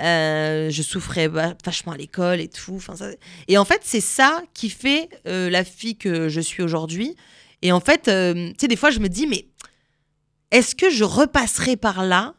Euh, 0.00 0.70
je 0.70 0.82
souffrais 0.82 1.28
va- 1.28 1.54
vachement 1.64 1.92
à 1.92 1.96
l'école 1.96 2.40
et 2.40 2.48
tout. 2.48 2.80
Ça- 2.80 3.10
Et 3.48 3.58
en 3.58 3.64
fait, 3.64 3.80
c'est 3.84 4.00
ça 4.00 4.42
qui 4.54 4.70
fait 4.70 5.08
euh, 5.26 5.50
la 5.50 5.64
fille 5.64 5.96
que 5.96 6.28
je 6.28 6.40
suis 6.40 6.62
aujourd'hui. 6.62 7.16
Et 7.62 7.72
en 7.72 7.80
fait, 7.80 8.08
euh, 8.08 8.48
tu 8.50 8.54
sais, 8.60 8.68
des 8.68 8.76
fois, 8.76 8.90
je 8.90 9.00
me 9.00 9.08
dis, 9.08 9.26
mais 9.26 9.48
est-ce 10.50 10.74
que 10.74 10.90
je 10.90 11.04
repasserai 11.04 11.76
par 11.76 12.04
là 12.04 12.34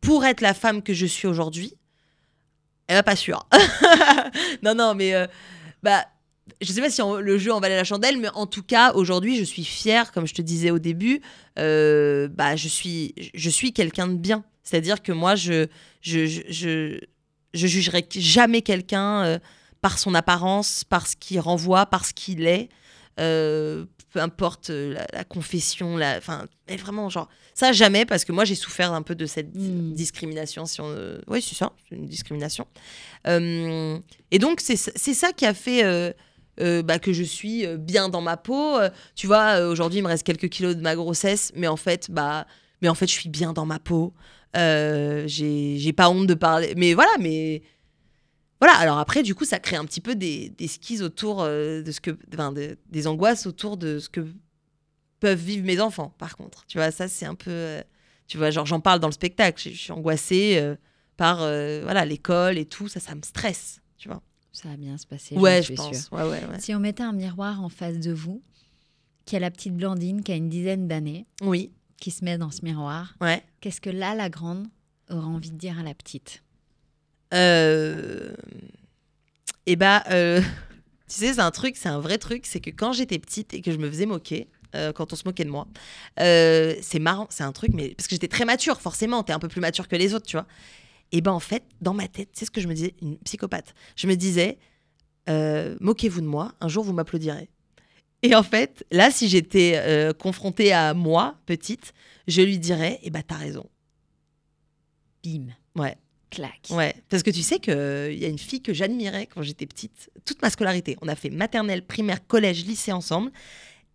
pour 0.00 0.24
être 0.24 0.40
la 0.40 0.54
femme 0.54 0.82
que 0.82 0.94
je 0.94 1.06
suis 1.06 1.28
aujourd'hui? 1.28 1.74
Eh 2.88 2.94
ben, 2.94 3.02
pas 3.02 3.16
sûr. 3.16 3.46
non, 4.62 4.74
non, 4.74 4.94
mais 4.94 5.12
bah, 5.82 6.04
je 6.62 6.72
sais 6.72 6.80
pas 6.80 6.88
si 6.88 7.02
le 7.20 7.36
jeu 7.38 7.52
en 7.52 7.60
valait 7.60 7.76
la 7.76 7.84
chandelle, 7.84 8.16
mais 8.18 8.30
en 8.30 8.46
tout 8.46 8.62
cas, 8.62 8.92
aujourd'hui, 8.94 9.36
je 9.36 9.44
suis 9.44 9.64
fière, 9.64 10.10
comme 10.12 10.26
je 10.26 10.32
te 10.34 10.40
disais 10.40 10.70
au 10.70 10.78
début, 10.78 11.20
bah, 11.56 12.56
je 12.56 12.68
suis, 12.68 13.14
je 13.34 13.50
suis 13.50 13.72
quelqu'un 13.74 14.06
de 14.08 14.14
bien. 14.16 14.42
C'est-à-dire 14.68 15.02
que 15.02 15.12
moi, 15.12 15.34
je, 15.34 15.66
je, 16.02 16.26
je, 16.26 16.42
je, 16.50 17.00
je 17.54 17.66
jugerai 17.66 18.06
jamais 18.10 18.60
quelqu'un 18.62 19.24
euh, 19.24 19.38
par 19.80 19.98
son 19.98 20.14
apparence, 20.14 20.84
par 20.84 21.06
ce 21.06 21.16
qu'il 21.16 21.40
renvoie, 21.40 21.86
par 21.86 22.04
ce 22.04 22.12
qu'il 22.12 22.46
est. 22.46 22.68
Euh, 23.18 23.86
peu 24.12 24.20
importe 24.20 24.70
euh, 24.70 24.94
la, 24.94 25.06
la 25.12 25.24
confession, 25.24 25.96
la, 25.96 26.18
enfin, 26.18 26.46
vraiment, 26.78 27.08
genre, 27.08 27.28
ça 27.54 27.72
jamais, 27.72 28.04
parce 28.06 28.24
que 28.24 28.32
moi 28.32 28.44
j'ai 28.44 28.54
souffert 28.54 28.92
un 28.92 29.02
peu 29.02 29.14
de 29.14 29.26
cette 29.26 29.54
Mm. 29.54 29.92
discrimination. 29.94 30.66
Si 30.66 30.80
on, 30.80 30.88
euh, 30.88 31.18
oui, 31.26 31.42
c'est 31.42 31.54
ça, 31.54 31.72
c'est 31.88 31.96
une 31.96 32.06
discrimination. 32.06 32.66
Euh, 33.26 33.98
et 34.30 34.38
donc, 34.38 34.60
c'est 34.60 34.76
ça 34.76 35.32
qui 35.32 35.46
a 35.46 35.54
fait 35.54 36.14
bah, 36.84 36.98
que 36.98 37.12
je 37.12 37.22
suis 37.22 37.66
bien 37.78 38.08
dans 38.08 38.20
ma 38.20 38.36
peau. 38.36 38.78
Tu 39.14 39.26
vois, 39.26 39.66
aujourd'hui, 39.66 39.98
il 40.00 40.02
me 40.02 40.08
reste 40.08 40.24
quelques 40.24 40.48
kilos 40.48 40.76
de 40.76 40.82
ma 40.82 40.94
grossesse, 40.94 41.52
mais 41.54 41.68
en 41.68 41.76
fait, 41.76 42.10
bah, 42.10 42.46
mais 42.82 42.88
en 42.88 42.94
fait, 42.94 43.06
je 43.06 43.12
suis 43.12 43.28
bien 43.28 43.52
dans 43.52 43.66
ma 43.66 43.78
peau. 43.78 44.12
Euh, 44.56 45.24
j'ai 45.26 45.92
pas 45.92 46.08
honte 46.10 46.26
de 46.26 46.34
parler. 46.34 46.74
Mais 46.76 46.94
voilà, 46.94 47.12
mais. 47.20 47.62
Voilà, 48.60 48.74
alors 48.76 48.98
après, 48.98 49.22
du 49.22 49.34
coup, 49.36 49.44
ça 49.44 49.60
crée 49.60 49.76
un 49.76 49.84
petit 49.84 50.00
peu 50.00 50.16
des, 50.16 50.48
des 50.50 50.66
skis 50.66 51.00
autour 51.02 51.42
euh, 51.42 51.82
de 51.82 51.92
ce 51.92 52.00
que. 52.00 52.16
Enfin, 52.34 52.52
de- 52.52 52.76
des 52.90 53.06
angoisses 53.06 53.46
autour 53.46 53.76
de 53.76 53.98
ce 53.98 54.08
que 54.08 54.26
peuvent 55.20 55.38
vivre 55.38 55.64
mes 55.64 55.80
enfants, 55.80 56.14
par 56.18 56.36
contre. 56.36 56.64
Tu 56.66 56.78
vois, 56.78 56.90
ça, 56.90 57.06
c'est 57.08 57.26
un 57.26 57.34
peu. 57.34 57.50
euh, 57.50 57.82
tu 58.26 58.36
vois, 58.38 58.50
genre, 58.50 58.66
j'en 58.66 58.80
parle 58.80 59.00
dans 59.00 59.08
le 59.08 59.12
spectacle. 59.12 59.60
Je, 59.62 59.70
je 59.70 59.76
suis 59.78 59.92
angoissée 59.92 60.56
euh, 60.58 60.74
par 61.16 61.40
euh, 61.42 61.80
voilà 61.84 62.04
l'école 62.04 62.58
et 62.58 62.64
tout. 62.66 62.88
Ça, 62.88 63.00
ça 63.00 63.14
me 63.14 63.22
stresse, 63.22 63.80
tu 63.96 64.08
vois. 64.08 64.22
Ça 64.52 64.68
va 64.70 64.76
bien 64.76 64.96
se 64.98 65.06
passer. 65.06 65.36
ouais, 65.36 65.62
je 65.62 65.74
pense. 65.74 65.96
sûre. 66.06 66.12
Ouais, 66.12 66.22
ouais, 66.24 66.30
ouais. 66.50 66.58
Si 66.58 66.74
on 66.74 66.80
mettait 66.80 67.04
un 67.04 67.12
miroir 67.12 67.62
en 67.62 67.68
face 67.68 67.98
de 67.98 68.12
vous, 68.12 68.42
qui 69.24 69.36
a 69.36 69.38
la 69.40 69.50
petite 69.52 69.76
Blandine 69.76 70.22
qui 70.24 70.32
a 70.32 70.34
une 70.36 70.48
dizaine 70.48 70.88
d'années, 70.88 71.26
Oui, 71.42 71.70
qui 72.00 72.10
se 72.10 72.24
met 72.24 72.38
dans 72.38 72.50
ce 72.50 72.64
miroir, 72.64 73.14
ouais. 73.20 73.42
qu'est-ce 73.60 73.80
que 73.80 73.90
là, 73.90 74.14
la 74.14 74.28
grande, 74.30 74.66
aura 75.10 75.26
envie 75.26 75.50
de 75.50 75.56
dire 75.56 75.78
à 75.78 75.82
la 75.82 75.94
petite? 75.94 76.42
Euh... 77.34 78.34
Et 79.66 79.76
bah, 79.76 80.02
euh, 80.10 80.40
Tu 81.08 81.16
sais, 81.16 81.34
c'est 81.34 81.40
un 81.40 81.50
truc, 81.50 81.76
c'est 81.76 81.88
un 81.88 82.00
vrai 82.00 82.18
truc, 82.18 82.44
c'est 82.44 82.60
que 82.60 82.68
quand 82.68 82.92
j'étais 82.92 83.18
petite 83.18 83.54
et 83.54 83.62
que 83.62 83.72
je 83.72 83.78
me 83.78 83.88
faisais 83.88 84.04
moquer, 84.04 84.48
euh, 84.74 84.92
quand 84.92 85.14
on 85.14 85.16
se 85.16 85.22
moquait 85.24 85.44
de 85.44 85.50
moi, 85.50 85.66
euh, 86.20 86.74
c'est 86.82 86.98
marrant, 86.98 87.26
c'est 87.30 87.44
un 87.44 87.52
truc, 87.52 87.70
mais 87.72 87.94
parce 87.96 88.06
que 88.06 88.14
j'étais 88.14 88.28
très 88.28 88.44
mature, 88.44 88.78
forcément, 88.78 89.22
t'es 89.22 89.32
un 89.32 89.38
peu 89.38 89.48
plus 89.48 89.62
mature 89.62 89.88
que 89.88 89.96
les 89.96 90.12
autres, 90.12 90.26
tu 90.26 90.36
vois. 90.36 90.46
Et 91.10 91.22
ben 91.22 91.32
en 91.32 91.40
fait, 91.40 91.62
dans 91.80 91.94
ma 91.94 92.08
tête, 92.08 92.28
c'est 92.34 92.44
ce 92.44 92.50
que 92.50 92.60
je 92.60 92.68
me 92.68 92.74
disais, 92.74 92.94
une 93.00 93.16
psychopathe. 93.20 93.74
Je 93.96 94.06
me 94.06 94.16
disais, 94.16 94.58
euh, 95.30 95.76
moquez-vous 95.80 96.20
de 96.20 96.26
moi, 96.26 96.52
un 96.60 96.68
jour 96.68 96.84
vous 96.84 96.92
m'applaudirez. 96.92 97.48
Et 98.22 98.34
en 98.34 98.42
fait, 98.42 98.84
là, 98.90 99.10
si 99.10 99.28
j'étais 99.28 99.74
euh, 99.76 100.12
confrontée 100.12 100.72
à 100.72 100.92
moi, 100.94 101.36
petite, 101.46 101.92
je 102.26 102.42
lui 102.42 102.58
dirais, 102.58 102.98
eh 103.02 103.10
ben 103.10 103.22
t'as 103.26 103.36
raison. 103.36 103.66
Bim, 105.24 105.46
Ouais. 105.76 105.96
clac. 106.30 106.60
Ouais, 106.70 106.94
parce 107.08 107.22
que 107.22 107.30
tu 107.30 107.42
sais 107.42 107.58
qu'il 107.58 107.72
y 108.18 108.24
a 108.24 108.28
une 108.28 108.38
fille 108.38 108.62
que 108.62 108.72
j'admirais 108.74 109.26
quand 109.26 109.42
j'étais 109.42 109.66
petite, 109.66 110.10
toute 110.24 110.42
ma 110.42 110.50
scolarité. 110.50 110.96
On 111.02 111.08
a 111.08 111.14
fait 111.14 111.30
maternelle, 111.30 111.84
primaire, 111.84 112.26
collège, 112.26 112.64
lycée 112.64 112.92
ensemble. 112.92 113.30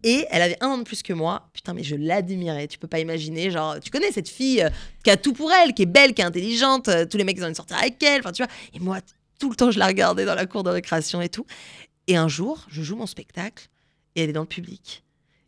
Et 0.06 0.26
elle 0.32 0.42
avait 0.42 0.58
un 0.62 0.68
an 0.68 0.78
de 0.80 0.84
plus 0.84 1.02
que 1.02 1.14
moi. 1.14 1.50
Putain, 1.54 1.74
mais 1.74 1.84
je 1.84 1.96
l'admirais. 1.96 2.68
Tu 2.68 2.78
peux 2.78 2.88
pas 2.90 3.00
imaginer. 3.00 3.52
Genre, 3.52 3.80
tu 3.80 3.90
connais 3.90 4.12
cette 4.12 4.28
fille 4.28 4.62
euh, 4.62 4.70
qui 5.04 5.10
a 5.10 5.16
tout 5.16 5.32
pour 5.32 5.50
elle, 5.54 5.74
qui 5.74 5.84
est 5.84 5.86
belle, 5.86 6.14
qui 6.14 6.22
est 6.22 6.26
intelligente. 6.26 6.90
euh, 6.90 7.06
tous 7.06 7.16
les 7.18 7.24
mecs, 7.24 7.38
ils 7.38 7.42
ont 7.42 7.46
envie 7.46 7.54
de 7.54 7.58
sortir 7.58 7.78
avec 7.78 8.02
elle. 8.04 8.20
Enfin, 8.20 8.34
tu 8.34 8.44
vois. 8.44 8.52
Et 8.74 8.80
moi, 8.80 9.00
tout 9.40 9.50
le 9.50 9.56
temps, 9.56 9.72
je 9.72 9.80
la 9.80 9.88
regardais 9.88 10.26
dans 10.26 10.36
la 10.36 10.46
cour 10.46 10.64
de 10.64 10.70
récréation 10.72 11.22
et 11.22 11.30
tout. 11.30 11.46
Et 12.08 12.18
un 12.18 12.28
jour, 12.28 12.66
je 12.70 12.84
joue 12.84 12.98
mon 12.98 13.06
spectacle 13.08 13.70
et 14.16 14.24
elle 14.24 14.30
est 14.30 14.34
dans 14.34 14.42
le 14.42 14.48
public. 14.48 15.04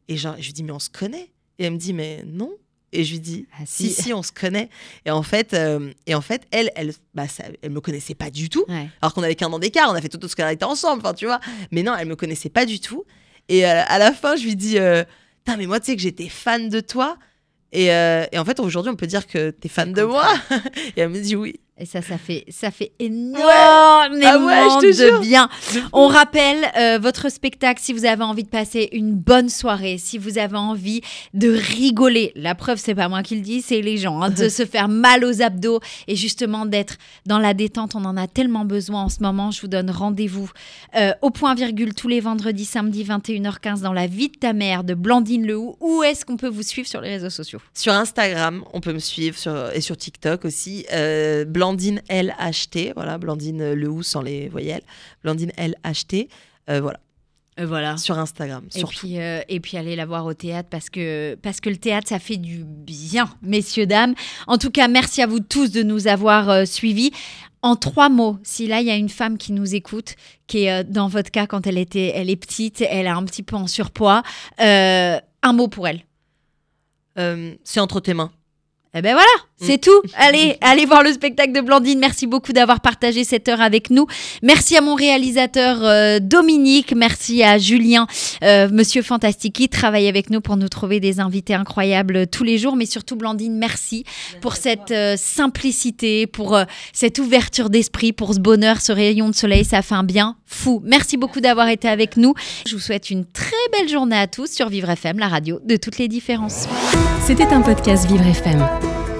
Et 0.07 0.18
genre, 0.18 0.36
je 0.39 0.45
lui 0.45 0.53
dis, 0.53 0.63
mais 0.63 0.72
on 0.72 0.80
se 0.80 0.89
connaît. 0.89 1.32
Et 1.57 1.66
elle 1.66 1.74
me 1.74 1.78
dit, 1.78 1.93
mais 1.93 2.24
non. 2.26 2.51
Et 2.91 3.03
je 3.03 3.11
lui 3.13 3.20
dis, 3.20 3.47
Ah, 3.53 3.63
si, 3.66 3.89
si, 3.89 4.13
on 4.13 4.24
se 4.24 4.32
connaît. 4.32 4.70
Et 5.05 5.11
en 5.11 5.24
fait, 5.24 5.53
euh, 5.53 5.91
et 6.05 6.16
en 6.16 6.22
fait 6.22 6.47
elle, 6.51 6.72
elle, 6.76 6.93
bah, 7.13 7.28
ça, 7.28 7.43
elle 7.61 7.72
me 7.72 7.82
connaissait 7.82 8.16
pas 8.16 8.30
du 8.30 8.47
tout. 8.47 8.63
Ouais. 8.70 8.88
Alors 9.01 9.13
qu'on 9.13 9.24
avait 9.24 9.36
qu'un 9.36 9.51
an 9.51 9.59
d'écart, 9.59 9.89
on 9.89 9.95
a 9.95 10.01
fait 10.01 10.07
toute 10.07 10.22
notre 10.22 10.32
scolarité 10.32 10.63
ensemble, 10.63 11.01
enfin, 11.03 11.13
tu 11.13 11.26
vois. 11.26 11.41
Mais 11.72 11.84
non, 11.84 11.93
elle 11.97 12.07
me 12.07 12.16
connaissait 12.16 12.49
pas 12.49 12.66
du 12.66 12.80
tout. 12.80 13.03
Et 13.49 13.66
euh, 13.66 13.82
à 13.88 13.99
la 13.99 14.13
fin, 14.13 14.38
je 14.38 14.43
lui 14.43 14.55
dis, 14.55 14.80
euh, 14.80 15.03
mais 15.57 15.68
moi, 15.68 15.80
tu 15.80 15.88
sais 15.88 15.95
que 15.95 16.01
j'étais 16.01 16.30
fan 16.30 16.70
de 16.70 16.80
toi. 16.80 17.18
Et, 17.72 17.91
euh, 17.91 18.26
et 18.32 18.39
en 18.39 18.45
fait, 18.45 18.59
aujourd'hui, 18.59 18.91
on 18.91 18.95
peut 18.95 19.07
dire 19.07 19.28
que 19.28 19.51
t'es 19.51 19.70
fan 19.70 19.93
de 19.93 20.03
moi. 20.03 20.26
et 20.95 21.01
elle 21.01 21.09
me 21.09 21.20
dit 21.20 21.36
oui. 21.36 21.59
Et 21.78 21.86
ça, 21.86 22.01
ça 22.01 22.17
fait, 22.17 22.45
ça 22.47 22.71
fait 22.71 22.93
énormément 22.99 23.43
Ah 24.23 24.39
ouais, 24.80 24.91
de 24.93 25.19
bien. 25.19 25.49
On 25.91 26.07
rappelle 26.07 26.63
euh, 26.78 26.99
votre 27.01 27.30
spectacle 27.30 27.82
si 27.84 27.91
vous 27.91 28.05
avez 28.05 28.23
envie 28.23 28.43
de 28.43 28.49
passer 28.49 28.88
une 28.93 29.13
bonne 29.13 29.49
soirée, 29.49 29.97
si 29.97 30.17
vous 30.17 30.38
avez 30.38 30.55
envie 30.55 31.01
de 31.34 31.49
rigoler. 31.49 32.32
La 32.36 32.55
preuve, 32.55 32.78
c'est 32.78 32.95
pas 32.95 33.09
moi 33.09 33.23
qui 33.23 33.36
le 33.36 33.41
dis, 33.41 33.61
c'est 33.61 33.82
les 33.82 33.97
gens, 33.97 34.21
hein, 34.21 34.30
de 34.30 34.47
se 34.59 34.65
faire 34.65 34.88
mal 34.88 35.26
aux 35.26 35.41
abdos 35.41 35.82
et 36.07 36.15
justement 36.15 36.65
d'être 36.65 36.95
dans 37.26 37.39
la 37.39 37.53
détente. 37.53 37.93
On 37.95 38.05
en 38.05 38.15
a 38.15 38.28
tellement 38.28 38.63
besoin 38.63 39.03
en 39.03 39.09
ce 39.09 39.21
moment. 39.21 39.51
Je 39.51 39.59
vous 39.59 39.67
donne 39.67 39.89
rendez-vous 39.91 40.49
euh, 40.95 41.11
au 41.21 41.30
point 41.30 41.55
virgule 41.55 41.93
tous 41.93 42.07
les 42.07 42.21
vendredis, 42.21 42.63
samedi 42.63 43.03
21h15 43.03 43.82
dans 43.82 43.91
la 43.91 44.07
vie 44.07 44.30
de 44.30 44.38
ta 44.38 44.53
mère 44.53 44.86
de 44.86 44.93
Blandine 44.93 45.45
Lehou. 45.45 45.76
Où 45.82 46.03
est-ce 46.03 46.23
qu'on 46.23 46.38
peut 46.38 46.47
vous 46.47 46.63
suivre 46.63 46.88
sur 46.88 47.01
les 47.01 47.09
réseaux 47.09 47.30
sociaux? 47.30 47.59
Sur 47.73 47.91
Instagram, 47.91 48.63
on 48.71 48.80
peut 48.80 48.93
me 48.93 48.99
suivre 48.99 49.38
sur, 49.38 49.53
et 49.73 49.82
sur 49.82 49.97
TikTok 49.97 50.45
aussi. 50.45 50.86
euh, 50.93 51.43
Blandine 51.43 51.64
LHT. 51.74 52.93
Voilà, 52.95 53.18
Blandine 53.18 53.74
Le 53.74 53.89
Hou 53.89 54.03
sans 54.03 54.22
les 54.22 54.49
voyelles. 54.49 54.84
Blandine 55.24 55.51
LHT. 55.57 56.28
Euh, 56.70 56.82
voilà, 56.82 56.99
Voilà. 57.57 57.97
sur 57.97 58.18
Instagram. 58.20 58.66
Et 58.76 58.80
surtout. 58.80 58.99
puis, 58.99 59.20
euh, 59.20 59.41
et 59.49 59.59
puis 59.59 59.78
aller 59.78 59.95
la 59.95 60.05
voir 60.05 60.26
au 60.26 60.34
théâtre 60.34 60.70
parce 60.70 60.89
que, 60.89 61.36
parce 61.41 61.59
que 61.59 61.70
le 61.70 61.78
théâtre, 61.78 62.07
ça 62.07 62.20
fait 62.20 62.38
du 62.38 62.63
bien, 62.66 63.30
messieurs, 63.41 63.86
dames. 63.86 64.16
En 64.47 64.57
tout 64.57 64.72
cas, 64.72 64.88
merci 64.88 65.22
à 65.22 65.28
vous 65.28 65.39
tous 65.39 65.72
de 65.72 65.84
nous 65.84 66.07
avoir 66.07 66.49
euh, 66.49 66.66
suivis. 66.66 67.11
En 67.61 67.76
trois 67.76 68.09
mots, 68.09 68.38
si 68.43 68.68
là, 68.68 68.80
il 68.82 68.86
y 68.86 68.91
a 68.91 68.95
une 68.95 69.09
femme 69.09 69.39
qui 69.39 69.51
nous 69.51 69.74
écoute, 69.74 70.16
qui 70.45 70.66
est 70.66 70.72
euh, 70.72 70.84
dans 70.88 71.07
votre 71.07 71.32
cas 71.32 71.47
quand 71.47 71.66
elle, 71.66 71.80
était, 71.80 72.11
elle 72.16 72.30
est 72.30 72.36
petite, 72.36 72.82
elle 72.82 73.07
a 73.07 73.16
un 73.16 73.24
petit 73.26 73.41
peu 73.41 73.55
en 73.55 73.66
surpoids, 73.66 74.22
euh, 74.61 75.20
un 75.41 75.53
mot 75.53 75.68
pour 75.68 75.88
elle. 75.88 76.01
Euh, 77.18 77.55
c'est 77.63 77.80
entre 77.80 77.99
tes 78.01 78.13
mains. 78.13 78.32
Eh 78.93 79.01
ben 79.01 79.13
voilà, 79.13 79.28
c'est 79.62 79.80
tout. 79.80 80.01
Allez, 80.16 80.58
allez 80.60 80.86
voir 80.86 81.01
le 81.01 81.14
spectacle 81.14 81.53
de 81.53 81.62
Blandine. 81.62 81.97
Merci 81.99 82.28
beaucoup 82.28 82.51
d'avoir 82.51 82.82
partagé 82.82 83.24
cette 83.24 83.47
heure 83.47 83.62
avec 83.62 83.89
nous. 83.89 84.06
Merci 84.43 84.76
à 84.76 84.82
mon 84.82 84.95
réalisateur 84.95 85.78
euh, 85.82 86.20
Dominique. 86.20 86.93
Merci 86.95 87.41
à 87.41 87.58
Julien, 87.58 88.06
euh, 88.43 88.68
Monsieur 88.70 89.01
Fantastique, 89.01 89.56
qui 89.56 89.70
travaille 89.70 90.08
avec 90.08 90.30
nous 90.30 90.41
pour 90.41 90.58
nous 90.58 90.68
trouver 90.68 90.99
des 90.99 91.22
invités 91.22 91.53
incroyables 91.53 92.28
tous 92.28 92.43
les 92.43 92.58
jours. 92.58 92.76
Mais 92.76 92.86
surtout, 92.86 93.16
Blandine, 93.16 93.58
merci 93.58 94.03
pour 94.41 94.58
cette 94.58 94.91
euh, 94.91 95.16
simplicité, 95.18 96.28
pour 96.28 96.56
euh, 96.56 96.66
cette 96.91 97.20
ouverture 97.20 97.70
d'esprit, 97.70 98.12
pour 98.12 98.34
ce 98.34 98.39
bonheur, 98.39 98.82
ce 98.82 98.91
rayon 98.91 99.30
de 99.30 99.36
soleil. 99.36 99.64
Ça 99.64 99.82
fait 99.82 99.95
un 99.95 100.03
bien 100.03 100.36
fou. 100.45 100.82
Merci 100.84 101.16
beaucoup 101.16 101.39
d'avoir 101.39 101.70
été 101.70 101.88
avec 101.88 102.18
nous. 102.18 102.34
Je 102.68 102.76
vous 102.76 102.82
souhaite 102.82 103.10
une 103.10 103.26
très 103.26 103.51
belle 103.72 103.88
journée 103.88 104.18
à 104.18 104.28
tous 104.28 104.51
sur 104.51 104.68
Vivre 104.68 104.89
FM, 104.89 105.18
la 105.18 105.30
radio 105.30 105.60
de 105.64 105.78
toutes 105.78 105.97
les 105.97 106.10
différences. 106.10 106.68
C'était 107.26 107.47
un 107.53 107.62
podcast 107.62 108.06
Vivre 108.08 108.26
FM. 108.26 108.95